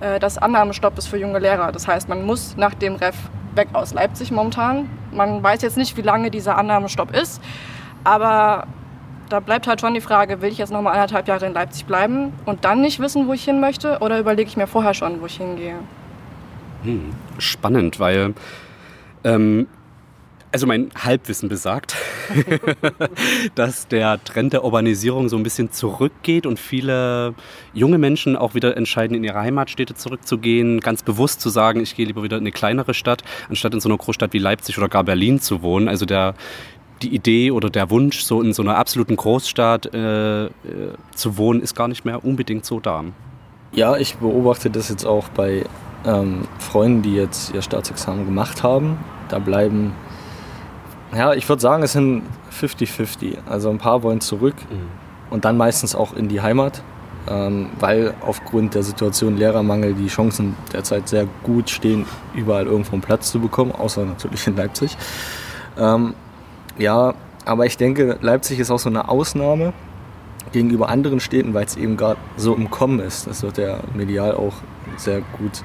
äh, 0.00 0.18
das 0.18 0.36
Annahmestopp 0.36 0.98
ist 0.98 1.06
für 1.06 1.16
junge 1.16 1.38
Lehrer. 1.38 1.72
Das 1.72 1.88
heißt, 1.88 2.10
man 2.10 2.26
muss 2.26 2.56
nach 2.58 2.74
dem 2.74 2.96
Ref 2.96 3.16
weg 3.54 3.68
aus 3.72 3.94
Leipzig 3.94 4.30
momentan. 4.30 4.90
Man 5.12 5.42
weiß 5.42 5.62
jetzt 5.62 5.78
nicht, 5.78 5.96
wie 5.96 6.02
lange 6.02 6.30
dieser 6.30 6.58
Annahmestopp 6.58 7.16
ist, 7.16 7.40
aber 8.04 8.66
da 9.30 9.40
bleibt 9.40 9.66
halt 9.66 9.80
schon 9.80 9.94
die 9.94 10.00
Frage, 10.00 10.42
will 10.42 10.50
ich 10.50 10.58
jetzt 10.58 10.72
noch 10.72 10.82
mal 10.82 10.92
anderthalb 10.92 11.28
Jahre 11.28 11.46
in 11.46 11.54
Leipzig 11.54 11.86
bleiben 11.86 12.32
und 12.44 12.64
dann 12.64 12.80
nicht 12.80 13.00
wissen, 13.00 13.26
wo 13.28 13.32
ich 13.32 13.44
hin 13.44 13.60
möchte, 13.60 13.98
oder 14.00 14.18
überlege 14.18 14.48
ich 14.48 14.56
mir 14.56 14.66
vorher 14.66 14.92
schon, 14.92 15.20
wo 15.20 15.26
ich 15.26 15.36
hingehe? 15.36 15.76
Hm, 16.82 17.12
spannend, 17.38 18.00
weil 18.00 18.34
ähm, 19.24 19.66
also 20.52 20.66
mein 20.66 20.90
Halbwissen 20.96 21.48
besagt, 21.48 21.94
dass 23.54 23.86
der 23.86 24.22
Trend 24.24 24.52
der 24.52 24.64
Urbanisierung 24.64 25.28
so 25.28 25.36
ein 25.36 25.44
bisschen 25.44 25.70
zurückgeht 25.70 26.44
und 26.44 26.58
viele 26.58 27.34
junge 27.72 27.98
Menschen 27.98 28.34
auch 28.34 28.54
wieder 28.54 28.76
entscheiden, 28.76 29.16
in 29.16 29.22
ihre 29.22 29.38
Heimatstädte 29.38 29.94
zurückzugehen, 29.94 30.80
ganz 30.80 31.02
bewusst 31.02 31.40
zu 31.40 31.50
sagen, 31.50 31.80
ich 31.80 31.94
gehe 31.94 32.06
lieber 32.06 32.22
wieder 32.24 32.36
in 32.36 32.42
eine 32.42 32.52
kleinere 32.52 32.94
Stadt, 32.94 33.22
anstatt 33.48 33.74
in 33.74 33.80
so 33.80 33.88
einer 33.88 33.98
Großstadt 33.98 34.32
wie 34.32 34.38
Leipzig 34.38 34.76
oder 34.76 34.88
gar 34.88 35.04
Berlin 35.04 35.40
zu 35.40 35.62
wohnen. 35.62 35.88
Also 35.88 36.04
der 36.04 36.34
die 37.02 37.14
Idee 37.14 37.50
oder 37.50 37.70
der 37.70 37.90
Wunsch, 37.90 38.20
so 38.20 38.42
in 38.42 38.52
so 38.52 38.62
einer 38.62 38.76
absoluten 38.76 39.16
Großstadt 39.16 39.94
äh, 39.94 40.44
äh, 40.46 40.50
zu 41.14 41.36
wohnen, 41.36 41.60
ist 41.60 41.74
gar 41.74 41.88
nicht 41.88 42.04
mehr 42.04 42.24
unbedingt 42.24 42.64
so 42.64 42.80
da. 42.80 43.04
Ja, 43.72 43.96
ich 43.96 44.16
beobachte 44.16 44.70
das 44.70 44.88
jetzt 44.88 45.04
auch 45.04 45.28
bei 45.28 45.64
ähm, 46.04 46.48
Freunden, 46.58 47.02
die 47.02 47.14
jetzt 47.14 47.54
ihr 47.54 47.62
Staatsexamen 47.62 48.24
gemacht 48.24 48.62
haben. 48.62 48.98
Da 49.28 49.38
bleiben, 49.38 49.94
ja, 51.14 51.34
ich 51.34 51.48
würde 51.48 51.62
sagen, 51.62 51.82
es 51.82 51.92
sind 51.92 52.22
50-50. 52.52 53.38
Also 53.48 53.70
ein 53.70 53.78
paar 53.78 54.02
wollen 54.02 54.20
zurück 54.20 54.56
und 55.30 55.44
dann 55.44 55.56
meistens 55.56 55.94
auch 55.94 56.14
in 56.14 56.28
die 56.28 56.40
Heimat, 56.40 56.82
ähm, 57.28 57.70
weil 57.78 58.14
aufgrund 58.20 58.74
der 58.74 58.82
Situation 58.82 59.36
Lehrermangel 59.36 59.94
die 59.94 60.08
Chancen 60.08 60.56
derzeit 60.72 61.08
sehr 61.08 61.26
gut 61.44 61.70
stehen, 61.70 62.06
überall 62.34 62.66
irgendwo 62.66 62.92
einen 62.92 63.02
Platz 63.02 63.30
zu 63.30 63.38
bekommen, 63.38 63.72
außer 63.72 64.04
natürlich 64.04 64.46
in 64.46 64.56
Leipzig. 64.56 64.96
Ähm, 65.78 66.14
ja, 66.78 67.14
aber 67.44 67.66
ich 67.66 67.76
denke, 67.76 68.18
Leipzig 68.20 68.58
ist 68.58 68.70
auch 68.70 68.78
so 68.78 68.88
eine 68.88 69.08
Ausnahme 69.08 69.72
gegenüber 70.52 70.88
anderen 70.88 71.20
Städten, 71.20 71.54
weil 71.54 71.64
es 71.64 71.76
eben 71.76 71.96
gerade 71.96 72.18
so 72.36 72.54
im 72.54 72.70
Kommen 72.70 73.00
ist. 73.00 73.26
Das 73.26 73.42
wird 73.42 73.58
ja 73.58 73.80
medial 73.94 74.34
auch 74.34 74.54
sehr 74.96 75.20
gut 75.38 75.62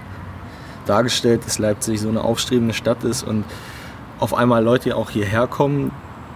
dargestellt, 0.86 1.46
dass 1.46 1.60
Leipzig 1.60 2.00
so 2.00 2.10
eine 2.10 2.24
aufstrebende 2.24 2.74
Stadt 2.74 3.04
ist 3.04 3.24
und 3.24 3.44
auf 4.20 4.34
einmal 4.34 4.64
Leute 4.64 4.96
auch 4.96 5.10
hierher 5.10 5.48
kommen, 5.48 5.92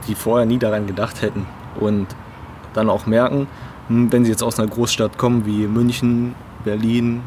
die 0.07 0.15
vorher 0.15 0.45
nie 0.45 0.57
daran 0.57 0.87
gedacht 0.87 1.21
hätten 1.21 1.45
und 1.79 2.07
dann 2.73 2.89
auch 2.89 3.05
merken, 3.05 3.47
hm, 3.87 4.11
wenn 4.11 4.25
sie 4.25 4.31
jetzt 4.31 4.43
aus 4.43 4.59
einer 4.59 4.67
Großstadt 4.67 5.17
kommen 5.17 5.45
wie 5.45 5.67
München, 5.67 6.35
Berlin, 6.63 7.21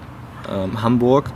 ähm, 0.52 0.82
Hamburg, 0.82 1.30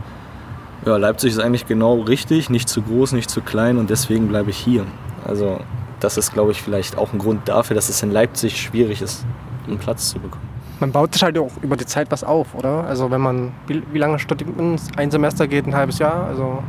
ja, 0.85 0.97
Leipzig 0.97 1.31
ist 1.31 1.39
eigentlich 1.39 1.67
genau 1.67 2.01
richtig, 2.01 2.49
nicht 2.49 2.69
zu 2.69 2.81
groß, 2.81 3.13
nicht 3.13 3.29
zu 3.29 3.41
klein 3.41 3.77
und 3.77 3.89
deswegen 3.89 4.27
bleibe 4.27 4.51
ich 4.51 4.57
hier. 4.57 4.85
Also 5.25 5.59
das 5.99 6.17
ist, 6.17 6.33
glaube 6.33 6.51
ich, 6.51 6.61
vielleicht 6.61 6.97
auch 6.97 7.13
ein 7.13 7.19
Grund 7.19 7.47
dafür, 7.47 7.75
dass 7.75 7.89
es 7.89 8.01
in 8.03 8.11
Leipzig 8.11 8.61
schwierig 8.61 9.01
ist, 9.01 9.25
einen 9.67 9.77
Platz 9.77 10.09
zu 10.09 10.19
bekommen. 10.19 10.47
Man 10.79 10.91
baut 10.91 11.13
sich 11.13 11.23
halt 11.23 11.37
auch 11.39 11.51
über 11.61 11.75
die 11.75 11.85
Zeit 11.85 12.11
was 12.11 12.23
auf, 12.23 12.53
oder? 12.53 12.83
Also 12.83 13.09
wenn 13.09 13.21
man, 13.21 13.51
wie, 13.65 13.81
wie 13.91 13.97
lange 13.97 14.19
studiert 14.19 14.55
man? 14.55 14.79
Ein 14.95 15.09
Semester 15.09 15.47
geht 15.47 15.65
ein 15.65 15.75
halbes 15.75 15.97
Jahr, 15.97 16.27
also 16.27 16.63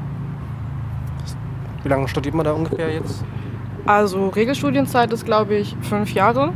wie 1.82 1.88
lange 1.88 2.08
studiert 2.08 2.34
man 2.34 2.44
da 2.44 2.52
ungefähr 2.52 2.92
jetzt? 2.92 3.22
Also 3.84 4.28
Regelstudienzeit 4.28 5.12
ist, 5.12 5.24
glaube 5.24 5.56
ich, 5.56 5.76
fünf 5.82 6.12
Jahre. 6.12 6.52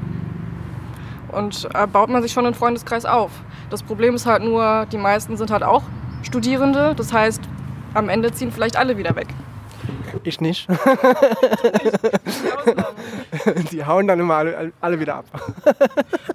Und 1.30 1.68
äh, 1.74 1.86
baut 1.86 2.10
man 2.10 2.22
sich 2.22 2.32
schon 2.32 2.44
einen 2.44 2.54
Freundeskreis 2.54 3.04
auf. 3.04 3.30
Das 3.70 3.82
Problem 3.82 4.14
ist 4.14 4.26
halt 4.26 4.42
nur, 4.42 4.86
die 4.92 4.98
meisten 4.98 5.36
sind 5.36 5.50
halt 5.50 5.62
auch 5.62 5.82
Studierende. 6.22 6.94
Das 6.94 7.12
heißt, 7.12 7.40
am 7.94 8.08
Ende 8.08 8.32
ziehen 8.32 8.52
vielleicht 8.52 8.76
alle 8.76 8.98
wieder 8.98 9.16
weg. 9.16 9.28
Ich 10.24 10.40
nicht. 10.40 10.68
Die 13.72 13.84
hauen 13.84 14.06
dann 14.06 14.20
immer 14.20 14.34
alle, 14.34 14.72
alle 14.80 15.00
wieder 15.00 15.16
ab. 15.16 15.24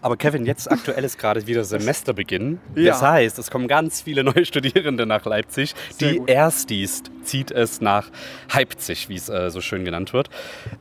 Aber 0.02 0.18
Kevin, 0.18 0.46
jetzt 0.46 0.70
aktuell 0.72 1.04
ist 1.04 1.18
gerade 1.18 1.48
wieder 1.48 1.64
Semesterbeginn. 1.64 2.60
Ja. 2.76 2.92
Das 2.92 3.02
heißt, 3.02 3.40
es 3.40 3.50
kommen 3.52 3.68
ganz 3.68 4.02
viele 4.02 4.24
neue 4.24 4.46
Studierende 4.46 5.06
nach 5.06 5.26
Leipzig. 5.26 5.74
Sehr 5.92 6.12
Die 6.12 6.18
gut. 6.20 6.30
Erstis 6.30 7.04
zieht 7.24 7.52
es 7.52 7.82
nach 7.82 8.10
Leipzig, 8.54 9.10
wie 9.10 9.16
es 9.16 9.30
äh, 9.30 9.50
so 9.50 9.62
schön 9.62 9.86
genannt 9.86 10.14
wird. 10.14 10.30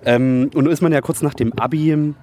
Ähm, 0.04 0.50
und 0.54 0.64
nun 0.64 0.72
ist 0.72 0.82
man 0.82 0.92
ja 0.92 1.00
kurz 1.00 1.22
nach 1.22 1.34
dem 1.34 1.52
Abi 1.54 2.14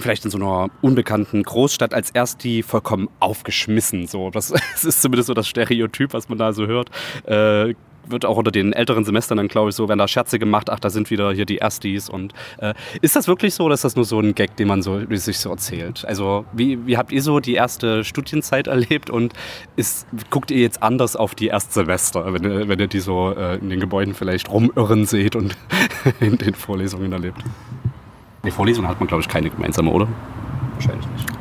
vielleicht 0.00 0.24
in 0.24 0.30
so 0.30 0.38
einer 0.38 0.70
unbekannten 0.82 1.42
Großstadt 1.42 1.94
als 1.94 2.10
Ersti 2.10 2.62
vollkommen 2.62 3.08
aufgeschmissen. 3.20 4.06
So, 4.06 4.30
das, 4.30 4.48
das 4.72 4.84
ist 4.84 5.02
zumindest 5.02 5.28
so 5.28 5.34
das 5.34 5.48
Stereotyp, 5.48 6.12
was 6.12 6.28
man 6.28 6.38
da 6.38 6.52
so 6.52 6.66
hört. 6.66 6.90
Äh, 7.26 7.74
wird 8.06 8.24
auch 8.24 8.36
unter 8.36 8.50
den 8.50 8.72
älteren 8.72 9.04
Semestern 9.04 9.38
dann, 9.38 9.48
glaube 9.48 9.70
ich, 9.70 9.76
so, 9.76 9.88
werden 9.88 9.98
da 9.98 10.08
Scherze 10.08 10.38
gemacht, 10.38 10.70
ach, 10.70 10.80
da 10.80 10.90
sind 10.90 11.10
wieder 11.10 11.32
hier 11.32 11.46
die 11.46 11.58
Erstis. 11.58 12.08
Und 12.08 12.32
äh, 12.58 12.74
ist 13.00 13.16
das 13.16 13.28
wirklich 13.28 13.54
so 13.54 13.64
oder 13.64 13.74
ist 13.74 13.84
das 13.84 13.96
nur 13.96 14.04
so 14.04 14.20
ein 14.20 14.34
Gag, 14.34 14.56
den 14.56 14.68
man 14.68 14.82
so 14.82 15.00
sich 15.10 15.38
so 15.38 15.50
erzählt? 15.50 16.04
Also, 16.06 16.44
wie, 16.52 16.86
wie 16.86 16.96
habt 16.96 17.12
ihr 17.12 17.22
so 17.22 17.40
die 17.40 17.54
erste 17.54 18.04
Studienzeit 18.04 18.66
erlebt 18.66 19.10
und 19.10 19.32
ist, 19.76 20.06
guckt 20.30 20.50
ihr 20.50 20.58
jetzt 20.58 20.82
anders 20.82 21.16
auf 21.16 21.34
die 21.34 21.48
Erstsemester, 21.48 22.32
wenn 22.32 22.44
ihr, 22.44 22.68
wenn 22.68 22.78
ihr 22.78 22.88
die 22.88 23.00
so 23.00 23.32
äh, 23.32 23.56
in 23.56 23.70
den 23.70 23.80
Gebäuden 23.80 24.14
vielleicht 24.14 24.50
rumirren 24.50 25.06
seht 25.06 25.36
und 25.36 25.56
in 26.20 26.38
den 26.38 26.54
Vorlesungen 26.54 27.12
erlebt? 27.12 27.42
Die 28.44 28.50
Vorlesungen 28.50 28.88
hat 28.88 29.00
man, 29.00 29.08
glaube 29.08 29.22
ich, 29.22 29.28
keine 29.28 29.50
gemeinsame, 29.50 29.90
oder? 29.90 30.06
Wahrscheinlich 30.74 31.06
nicht. 31.08 31.33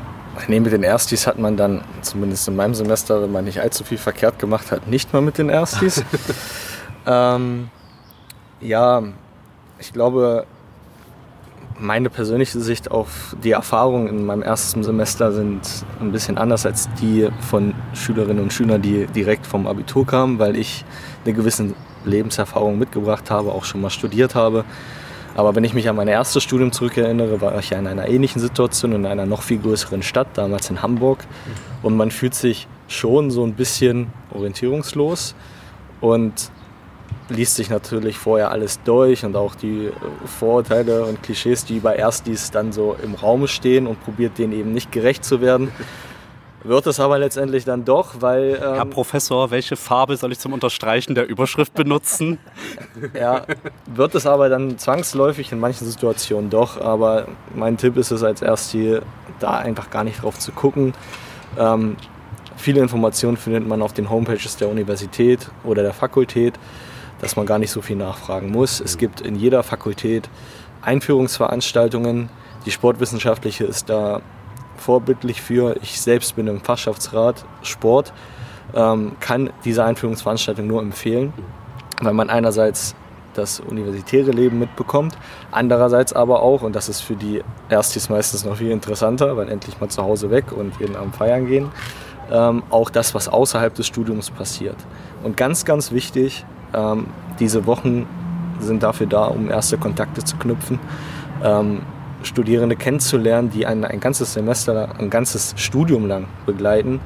Mit 0.48 0.72
den 0.72 0.84
Erstis 0.84 1.28
hat 1.28 1.39
man 1.39 1.58
dann, 1.58 1.84
zumindest 2.02 2.48
in 2.48 2.56
meinem 2.56 2.74
Semester, 2.74 3.22
wenn 3.22 3.32
man 3.32 3.46
nicht 3.46 3.62
allzu 3.62 3.84
viel 3.84 3.98
verkehrt 3.98 4.39
gemacht 4.39 4.72
hat, 4.72 4.88
nicht 4.88 5.13
mal 5.13 5.22
mit 5.22 5.38
den 5.38 5.50
Erstis. 5.50 6.04
ähm, 7.06 7.69
ja, 8.60 9.04
ich 9.80 9.93
glaube, 9.93 10.46
meine 11.80 12.10
persönliche 12.10 12.60
Sicht 12.60 12.91
auf 12.91 13.36
die 13.43 13.52
Erfahrungen 13.52 14.08
in 14.08 14.26
meinem 14.26 14.41
ersten 14.41 14.84
Semester 14.84 15.32
sind 15.32 15.86
ein 16.00 16.12
bisschen 16.12 16.38
anders 16.38 16.65
als 16.65 16.89
die 17.02 17.30
von 17.50 17.74
Schülerinnen 17.93 18.43
und 18.43 18.54
Schülern, 18.54 18.82
die 18.82 19.06
direkt 19.08 19.46
vom 19.46 19.67
Abitur 19.67 20.06
kamen, 20.06 20.39
weil 20.39 20.56
ich 20.56 20.84
eine 21.26 21.34
gewisse 21.34 21.74
Lebenserfahrung 22.06 22.78
mitgebracht 22.78 23.30
habe, 23.32 23.52
auch 23.52 23.65
schon 23.65 23.82
mal 23.82 23.89
studiert 23.89 24.36
habe 24.36 24.65
aber 25.36 25.56
wenn 25.56 25.63
ich 25.63 25.74
mich 25.74 25.89
an 25.89 25.96
mein 25.96 26.08
erstes 26.08 26.43
Studium 26.43 26.72
zurückerinnere, 26.72 27.41
war 27.41 27.58
ich 27.58 27.72
ja 27.72 27.80
in 27.80 27.88
einer 27.88 28.08
ähnlichen 28.08 28.39
Situation, 28.39 28.91
in 28.91 29.06
einer 29.06 29.26
noch 29.26 29.41
viel 29.41 29.60
größeren 29.60 30.04
Stadt, 30.04 30.28
damals 30.36 30.69
in 30.69 30.82
Hamburg. 30.82 31.26
Und 31.82 31.96
man 31.98 32.12
fühlt 32.12 32.36
sich 32.36 32.67
schon 32.88 33.32
so 33.32 33.43
ein 33.43 33.54
bisschen 33.54 34.08
orientierungslos 34.32 35.36
und 36.02 36.52
liest 37.30 37.56
sich 37.56 37.69
natürlich 37.69 38.17
vorher 38.17 38.52
alles 38.52 38.80
durch 38.84 39.26
und 39.26 39.36
auch 39.36 39.56
die 39.56 39.89
Vorurteile 40.26 41.06
und 41.06 41.24
Klischees, 41.24 41.65
die 41.65 41.80
bei 41.80 41.96
Erstis 41.96 42.52
dann 42.52 42.72
so 42.72 42.96
im 43.02 43.15
Raum 43.15 43.48
stehen 43.48 43.88
und 43.88 44.04
probiert 44.04 44.38
denen 44.38 44.54
eben 44.54 44.74
nicht 44.74 44.91
gerecht 44.91 45.24
zu 45.24 45.41
werden. 45.41 45.72
Wird 46.63 46.88
es 46.88 46.99
aber 46.99 47.19
letztendlich 47.19 47.65
dann 47.65 47.84
doch, 47.84 48.21
weil. 48.21 48.56
Ähm, 48.56 48.76
Herr 48.76 48.86
Professor, 48.86 49.52
welche 49.52 49.76
Farbe 49.76 50.15
soll 50.15 50.32
ich 50.32 50.39
zum 50.39 50.54
Unterstreichen 50.54 51.13
der 51.13 51.28
Überschrift 51.28 51.73
benutzen? 51.73 52.39
ja, 53.13 53.45
wird 53.86 54.15
es 54.15 54.26
aber 54.26 54.47
dann 54.47 54.78
zwangsläufig 54.78 55.52
in 55.52 55.60
manchen 55.60 55.86
Situationen 55.86 56.49
doch. 56.49 56.80
Aber 56.80 57.28
mein 57.54 57.78
Tipp 57.78 57.97
ist 57.97 58.12
es 58.12 58.23
als 58.23 58.41
erstes 58.41 58.71
hier, 58.71 59.02
da 59.39 59.58
einfach 59.58 59.89
gar 59.89 60.06
nicht 60.06 60.23
drauf 60.23 60.39
zu 60.39 60.54
gucken. 60.54 60.93
Ähm, 61.58 61.97
viele 62.56 62.82
Informationen 62.82 63.36
findet 63.36 63.67
man 63.67 63.82
auf 63.82 63.91
den 63.91 64.10
Homepages 64.10 64.56
der 64.56 64.69
Universität 64.69 65.49
oder 65.65 65.84
der 65.84 65.93
Fakultät, 65.93 66.54
dass 67.19 67.36
man 67.36 67.45
gar 67.45 67.60
nicht 67.60 67.71
so 67.71 67.82
viel 67.82 67.97
nachfragen 67.97 68.52
muss. 68.52 68.80
Es 68.80 68.97
gibt 68.97 69.19
in 69.19 69.36
jeder 69.36 69.63
Fakultät 69.63 70.30
Einführungsveranstaltungen. 70.82 72.30
Die 72.65 72.71
sportwissenschaftliche 72.71 73.65
ist 73.65 73.89
da 73.89 74.21
vorbildlich 74.77 75.41
für. 75.41 75.75
Ich 75.81 76.01
selbst 76.01 76.36
bin 76.36 76.47
im 76.47 76.62
Fachschaftsrat 76.62 77.45
Sport, 77.62 78.13
ähm, 78.75 79.13
kann 79.19 79.51
diese 79.65 79.83
Einführungsveranstaltung 79.83 80.67
nur 80.67 80.81
empfehlen, 80.81 81.33
weil 82.01 82.13
man 82.13 82.29
einerseits 82.29 82.95
das 83.33 83.59
universitäre 83.59 84.31
Leben 84.31 84.59
mitbekommt, 84.59 85.17
andererseits 85.51 86.13
aber 86.13 86.41
auch, 86.43 86.62
und 86.62 86.75
das 86.75 86.88
ist 86.88 87.01
für 87.01 87.15
die 87.15 87.43
Erstis 87.69 88.09
meistens 88.09 88.45
noch 88.45 88.57
viel 88.57 88.69
interessanter, 88.69 89.36
weil 89.38 89.49
endlich 89.49 89.79
mal 89.79 89.89
zu 89.89 90.03
Hause 90.03 90.29
weg 90.29 90.51
und 90.51 90.79
jeden 90.79 90.95
Abend 90.95 91.15
feiern 91.15 91.47
gehen, 91.47 91.71
ähm, 92.31 92.63
auch 92.69 92.89
das, 92.89 93.15
was 93.15 93.27
außerhalb 93.27 93.73
des 93.73 93.88
Studiums 93.88 94.29
passiert. 94.29 94.77
Und 95.23 95.38
ganz, 95.38 95.65
ganz 95.65 95.91
wichtig, 95.91 96.45
ähm, 96.73 97.07
diese 97.39 97.65
Wochen 97.65 98.07
sind 98.59 98.83
dafür 98.83 99.07
da, 99.07 99.25
um 99.25 99.49
erste 99.49 99.77
Kontakte 99.77 100.23
zu 100.23 100.38
knüpfen. 100.38 100.79
Ähm, 101.43 101.81
Studierende 102.23 102.75
kennenzulernen, 102.75 103.49
die 103.49 103.65
einen 103.65 103.86
ein 103.86 103.99
ganzes 103.99 104.33
Semester, 104.33 104.89
ein 104.99 105.09
ganzes 105.09 105.53
Studium 105.57 106.07
lang 106.07 106.27
begleiten. 106.45 106.99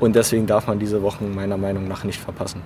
Und 0.00 0.14
deswegen 0.14 0.46
darf 0.46 0.66
man 0.66 0.78
diese 0.78 1.02
Wochen 1.02 1.34
meiner 1.34 1.56
Meinung 1.56 1.88
nach 1.88 2.04
nicht 2.04 2.20
verpassen. 2.20 2.62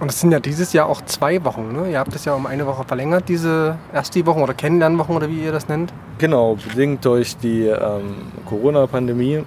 Und 0.00 0.10
es 0.10 0.20
sind 0.20 0.30
ja 0.30 0.38
dieses 0.38 0.72
Jahr 0.72 0.86
auch 0.86 1.00
zwei 1.06 1.42
Wochen. 1.44 1.72
Ne? 1.72 1.90
Ihr 1.90 1.98
habt 1.98 2.14
es 2.14 2.24
ja 2.24 2.34
um 2.34 2.46
eine 2.46 2.66
Woche 2.66 2.84
verlängert, 2.84 3.28
diese 3.28 3.76
erste 3.92 4.24
Wochen 4.26 4.40
oder 4.40 4.54
Kennenlernwochen 4.54 5.16
oder 5.16 5.28
wie 5.28 5.42
ihr 5.42 5.50
das 5.50 5.66
nennt. 5.68 5.92
Genau, 6.18 6.56
bedingt 6.68 7.04
durch 7.04 7.36
die 7.36 7.66
ähm, 7.66 8.16
Corona-Pandemie 8.46 9.42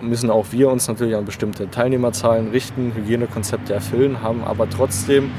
müssen 0.00 0.30
auch 0.30 0.46
wir 0.50 0.70
uns 0.70 0.86
natürlich 0.86 1.16
an 1.16 1.24
bestimmte 1.24 1.70
Teilnehmerzahlen 1.70 2.50
richten, 2.50 2.92
Hygienekonzepte 2.94 3.74
erfüllen, 3.74 4.22
haben 4.22 4.44
aber 4.44 4.68
trotzdem 4.68 5.30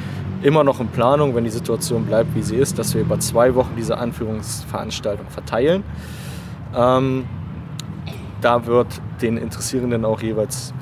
immer 0.47 0.63
noch 0.63 0.79
in 0.79 0.87
Planung, 0.87 1.35
wenn 1.35 1.43
die 1.43 1.49
Situation 1.49 2.05
bleibt, 2.05 2.33
wie 2.33 2.41
sie 2.41 2.55
ist, 2.55 2.79
dass 2.79 2.93
wir 2.93 3.01
über 3.01 3.19
zwei 3.19 3.53
Wochen 3.53 3.73
diese 3.75 3.97
Anführungsveranstaltung 3.97 5.27
verteilen. 5.27 5.83
Ähm, 6.73 7.25
da 8.39 8.65
wird 8.65 8.87
den 9.21 9.35
Interessierenden 9.35 10.05
auch 10.05 10.21
jeweils 10.21 10.73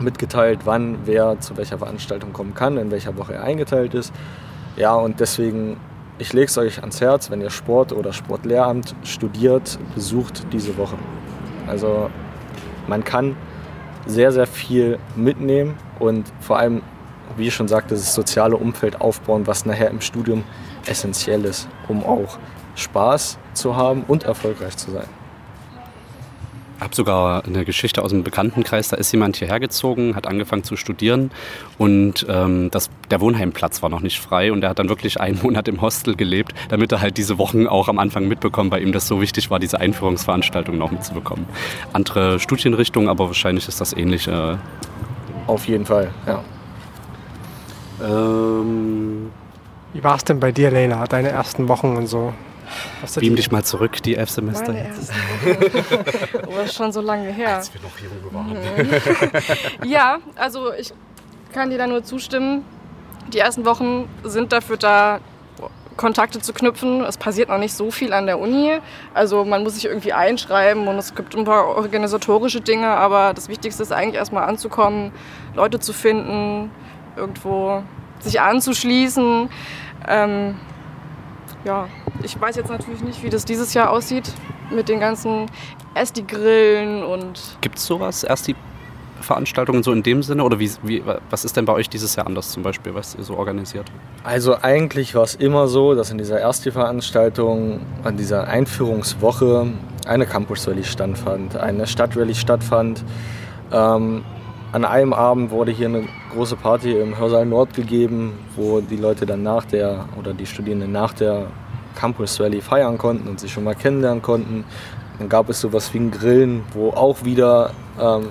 mitgeteilt, 0.00 0.60
wann 0.64 0.98
wer 1.04 1.38
zu 1.38 1.56
welcher 1.56 1.78
Veranstaltung 1.78 2.32
kommen 2.32 2.54
kann, 2.54 2.76
in 2.76 2.90
welcher 2.90 3.16
Woche 3.16 3.34
er 3.34 3.44
eingeteilt 3.44 3.94
ist. 3.94 4.12
Ja, 4.76 4.94
und 4.94 5.20
deswegen, 5.20 5.76
ich 6.18 6.32
lege 6.32 6.46
es 6.46 6.58
euch 6.58 6.80
ans 6.80 7.00
Herz, 7.00 7.30
wenn 7.30 7.40
ihr 7.40 7.50
Sport 7.50 7.92
oder 7.92 8.12
Sportlehramt 8.12 8.96
studiert, 9.04 9.78
besucht 9.94 10.44
diese 10.52 10.76
Woche. 10.76 10.96
Also 11.68 12.10
man 12.88 13.04
kann 13.04 13.36
sehr, 14.06 14.32
sehr 14.32 14.48
viel 14.48 14.98
mitnehmen 15.14 15.74
und 16.00 16.32
vor 16.40 16.58
allem 16.58 16.82
wie 17.36 17.48
ich 17.48 17.54
schon 17.54 17.68
sagte, 17.68 17.94
das 17.94 18.14
soziale 18.14 18.56
Umfeld 18.56 19.00
aufbauen, 19.00 19.46
was 19.46 19.66
nachher 19.66 19.90
im 19.90 20.00
Studium 20.00 20.44
essentiell 20.86 21.44
ist, 21.44 21.68
um 21.88 22.04
auch 22.04 22.38
Spaß 22.74 23.38
zu 23.54 23.76
haben 23.76 24.04
und 24.06 24.24
erfolgreich 24.24 24.76
zu 24.76 24.90
sein. 24.90 25.08
Ich 26.78 26.84
habe 26.84 26.94
sogar 26.94 27.44
eine 27.44 27.64
Geschichte 27.64 28.02
aus 28.02 28.10
dem 28.12 28.22
Bekanntenkreis. 28.22 28.86
Da 28.86 28.96
ist 28.96 29.10
jemand 29.10 29.36
hierher 29.36 29.58
gezogen, 29.58 30.14
hat 30.14 30.28
angefangen 30.28 30.62
zu 30.62 30.76
studieren 30.76 31.32
und 31.76 32.24
ähm, 32.28 32.70
das, 32.70 32.88
der 33.10 33.20
Wohnheimplatz 33.20 33.82
war 33.82 33.88
noch 33.88 34.00
nicht 34.00 34.20
frei 34.20 34.52
und 34.52 34.62
er 34.62 34.70
hat 34.70 34.78
dann 34.78 34.88
wirklich 34.88 35.20
einen 35.20 35.38
Monat 35.42 35.66
im 35.66 35.80
Hostel 35.80 36.14
gelebt, 36.14 36.52
damit 36.68 36.92
er 36.92 37.00
halt 37.00 37.16
diese 37.16 37.36
Wochen 37.36 37.66
auch 37.66 37.88
am 37.88 37.98
Anfang 37.98 38.28
mitbekommt, 38.28 38.70
weil 38.70 38.82
ihm 38.84 38.92
das 38.92 39.08
so 39.08 39.20
wichtig 39.20 39.50
war, 39.50 39.58
diese 39.58 39.80
Einführungsveranstaltung 39.80 40.78
noch 40.78 40.92
mitzubekommen. 40.92 41.46
Andere 41.92 42.38
Studienrichtungen, 42.38 43.08
aber 43.08 43.26
wahrscheinlich 43.26 43.66
ist 43.66 43.80
das 43.80 43.92
ähnlich. 43.92 44.28
Äh 44.28 44.54
Auf 45.48 45.66
jeden 45.66 45.84
Fall, 45.84 46.12
ja. 46.28 46.44
Ähm, 48.02 49.30
Wie 49.92 50.04
war 50.04 50.16
es 50.16 50.24
denn 50.24 50.40
bei 50.40 50.52
dir, 50.52 50.70
Leila, 50.70 51.04
deine 51.06 51.30
ersten 51.30 51.68
Wochen 51.68 51.96
und 51.96 52.06
so? 52.06 52.32
Beam 53.18 53.36
dich 53.36 53.50
mal 53.50 53.64
zurück, 53.64 54.02
die 54.02 54.16
elf 54.16 54.30
Semester 54.30 54.72
Meine 54.72 54.88
jetzt. 54.88 55.10
oh, 56.46 56.52
das 56.56 56.66
ist 56.66 56.74
schon 56.74 56.92
so 56.92 57.00
lange 57.00 57.30
her. 57.30 57.56
Als 57.56 57.72
wir 57.72 57.80
noch 57.80 57.98
jung 57.98 58.32
waren. 58.32 58.88
ja, 59.84 60.18
also 60.36 60.72
ich 60.74 60.92
kann 61.52 61.70
dir 61.70 61.78
da 61.78 61.86
nur 61.86 62.04
zustimmen. 62.04 62.64
Die 63.32 63.38
ersten 63.38 63.64
Wochen 63.64 64.08
sind 64.22 64.52
dafür 64.52 64.76
da, 64.76 65.20
Kontakte 65.98 66.40
zu 66.40 66.54
knüpfen. 66.54 67.04
Es 67.04 67.18
passiert 67.18 67.50
noch 67.50 67.58
nicht 67.58 67.74
so 67.74 67.90
viel 67.90 68.14
an 68.14 68.24
der 68.24 68.38
Uni. 68.38 68.78
Also 69.12 69.44
man 69.44 69.62
muss 69.62 69.74
sich 69.74 69.84
irgendwie 69.84 70.14
einschreiben 70.14 70.88
und 70.88 70.96
es 70.96 71.14
gibt 71.14 71.36
ein 71.36 71.44
paar 71.44 71.66
organisatorische 71.66 72.62
Dinge, 72.62 72.88
aber 72.88 73.34
das 73.34 73.48
Wichtigste 73.48 73.82
ist 73.82 73.92
eigentlich 73.92 74.14
erstmal 74.14 74.44
anzukommen, 74.44 75.12
Leute 75.54 75.80
zu 75.80 75.92
finden, 75.92 76.70
irgendwo 77.18 77.82
sich 78.20 78.40
anzuschließen. 78.40 79.48
Ähm, 80.06 80.54
ja, 81.64 81.88
ich 82.22 82.40
weiß 82.40 82.56
jetzt 82.56 82.70
natürlich 82.70 83.02
nicht, 83.02 83.22
wie 83.22 83.30
das 83.30 83.44
dieses 83.44 83.74
Jahr 83.74 83.90
aussieht 83.90 84.32
mit 84.70 84.88
den 84.88 85.00
ganzen 85.00 85.46
Esti-Grillen 85.94 87.02
und. 87.02 87.40
Gibt 87.60 87.78
es 87.78 87.86
sowas? 87.86 88.24
Erst 88.24 88.48
die 88.48 88.56
Veranstaltungen 89.20 89.82
so 89.82 89.92
in 89.92 90.02
dem 90.02 90.22
Sinne? 90.22 90.44
Oder 90.44 90.58
wie, 90.58 90.70
wie, 90.82 91.02
was 91.30 91.44
ist 91.44 91.56
denn 91.56 91.64
bei 91.64 91.72
euch 91.72 91.88
dieses 91.88 92.16
Jahr 92.16 92.26
anders 92.26 92.50
zum 92.50 92.62
Beispiel, 92.62 92.94
was 92.94 93.14
ihr 93.14 93.24
so 93.24 93.36
organisiert? 93.36 93.90
Also 94.24 94.56
eigentlich 94.60 95.14
war 95.14 95.24
es 95.24 95.34
immer 95.34 95.68
so, 95.68 95.94
dass 95.94 96.10
in 96.10 96.18
dieser 96.18 96.40
Ersti-Veranstaltung, 96.40 97.80
an 98.04 98.16
dieser 98.16 98.46
Einführungswoche 98.48 99.66
eine 100.06 100.26
Campus 100.26 100.66
Rally 100.66 100.84
stattfand, 100.84 101.56
eine 101.56 101.86
Stadtrally 101.86 102.34
stattfand. 102.34 103.04
Ähm, 103.72 104.24
an 104.72 104.84
einem 104.84 105.12
Abend 105.12 105.50
wurde 105.50 105.72
hier 105.72 105.86
eine 105.86 106.06
große 106.32 106.56
Party 106.56 106.92
im 106.92 107.16
Hörsaal 107.16 107.46
Nord 107.46 107.74
gegeben, 107.74 108.34
wo 108.54 108.80
die 108.80 108.96
Leute 108.96 109.24
dann 109.24 109.42
nach 109.42 109.64
der 109.64 110.06
oder 110.18 110.34
die 110.34 110.46
Studierenden 110.46 110.92
nach 110.92 111.14
der 111.14 111.46
Campus 111.94 112.38
Rally 112.38 112.60
feiern 112.60 112.98
konnten 112.98 113.28
und 113.28 113.40
sich 113.40 113.52
schon 113.52 113.64
mal 113.64 113.74
kennenlernen 113.74 114.22
konnten. 114.22 114.64
Dann 115.18 115.28
gab 115.28 115.48
es 115.48 115.60
sowas 115.60 115.92
wie 115.94 115.98
ein 115.98 116.10
Grillen, 116.10 116.62
wo 116.72 116.90
auch 116.90 117.24
wieder 117.24 117.70
ähm, 118.00 118.28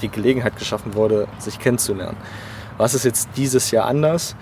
die 0.00 0.08
Gelegenheit 0.08 0.56
geschaffen 0.56 0.94
wurde, 0.94 1.26
sich 1.38 1.58
kennenzulernen. 1.58 2.16
Was 2.78 2.94
ist 2.94 3.04
jetzt 3.04 3.30
dieses 3.36 3.70
Jahr 3.72 3.86
anders? 3.86 4.36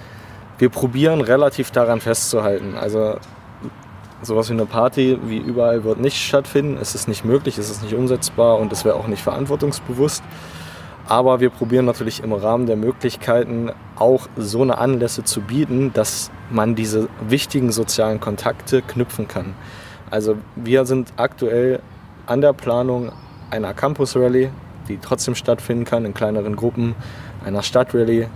Wir 0.59 0.69
probieren 0.69 1.23
relativ 1.23 1.71
daran 1.71 2.01
festzuhalten. 2.01 2.75
Also 2.79 3.17
sowas 4.23 4.51
wie 4.51 4.53
eine 4.53 4.67
Party 4.67 5.19
wie 5.25 5.39
überall 5.39 5.83
wird 5.83 5.99
nicht 5.99 6.19
stattfinden. 6.19 6.79
Es 6.81 6.95
ist 6.95 7.09
nicht 7.09 7.25
möglich, 7.25 7.57
es 7.59 7.71
ist 7.71 7.83
nicht 7.83 7.95
umsetzbar 7.95 8.59
und 8.59 8.71
es 8.71 8.85
wäre 8.85 8.97
auch 8.97 9.09
nicht 9.09 9.23
verantwortungsbewusst. 9.23 10.23
Aber 11.11 11.41
wir 11.41 11.51
probieren 11.51 11.87
natürlich 11.87 12.23
im 12.23 12.33
Rahmen 12.33 12.67
der 12.67 12.77
Möglichkeiten 12.77 13.73
auch 13.97 14.29
so 14.37 14.63
eine 14.63 14.79
Anlässe 14.79 15.25
zu 15.25 15.41
bieten, 15.41 15.93
dass 15.93 16.31
man 16.51 16.77
diese 16.77 17.09
wichtigen 17.29 17.73
sozialen 17.73 18.21
Kontakte 18.21 18.81
knüpfen 18.81 19.27
kann. 19.27 19.55
Also 20.09 20.37
wir 20.55 20.85
sind 20.85 21.13
aktuell 21.17 21.81
an 22.27 22.41
der 22.41 22.53
Planung 22.53 23.11
einer 23.51 23.75
Campus 23.75 24.15
Rally, 24.15 24.51
die 24.89 24.99
trotzdem 24.99 25.35
stattfinden 25.35 25.85
kann 25.85 26.05
in 26.05 26.15
kleineren 26.15 26.55
Gruppen, 26.55 26.95
einer 27.45 27.65
Stadtrally 27.65 28.29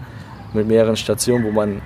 mit 0.52 0.66
mehreren 0.66 0.96
Stationen, 0.96 1.44
wo 1.44 1.52
man 1.52 1.80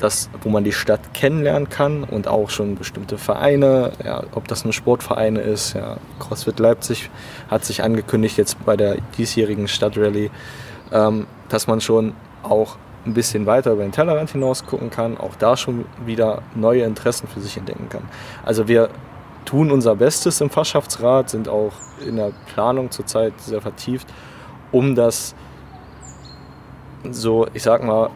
das, 0.00 0.30
wo 0.42 0.48
man 0.48 0.64
die 0.64 0.72
Stadt 0.72 1.14
kennenlernen 1.14 1.68
kann 1.68 2.04
und 2.04 2.26
auch 2.26 2.50
schon 2.50 2.76
bestimmte 2.76 3.18
Vereine, 3.18 3.92
ja, 4.04 4.24
ob 4.32 4.48
das 4.48 4.64
nur 4.64 4.72
Sportvereine 4.72 5.40
ist. 5.40 5.74
Ja, 5.74 5.98
CrossFit 6.18 6.58
Leipzig 6.58 7.10
hat 7.50 7.64
sich 7.64 7.82
angekündigt 7.82 8.36
jetzt 8.38 8.64
bei 8.64 8.76
der 8.76 8.96
diesjährigen 9.18 9.68
Stadtrally, 9.68 10.30
ähm, 10.92 11.26
dass 11.48 11.66
man 11.66 11.80
schon 11.80 12.14
auch 12.42 12.76
ein 13.06 13.14
bisschen 13.14 13.46
weiter 13.46 13.72
über 13.72 13.82
den 13.82 13.92
Tellerrand 13.92 14.30
hinaus 14.30 14.64
gucken 14.64 14.90
kann, 14.90 15.16
auch 15.18 15.34
da 15.36 15.56
schon 15.56 15.84
wieder 16.04 16.42
neue 16.54 16.82
Interessen 16.82 17.28
für 17.28 17.40
sich 17.40 17.56
entdecken 17.56 17.88
kann. 17.88 18.02
Also 18.44 18.68
wir 18.68 18.90
tun 19.44 19.70
unser 19.70 19.96
Bestes 19.96 20.40
im 20.40 20.50
Fachschaftsrat, 20.50 21.30
sind 21.30 21.48
auch 21.48 21.72
in 22.06 22.16
der 22.16 22.32
Planung 22.52 22.90
zurzeit 22.90 23.32
sehr 23.40 23.60
vertieft, 23.60 24.06
um 24.70 24.94
das 24.94 25.34
so, 27.10 27.46
ich 27.54 27.62
sag 27.62 27.82
mal, 27.82 28.10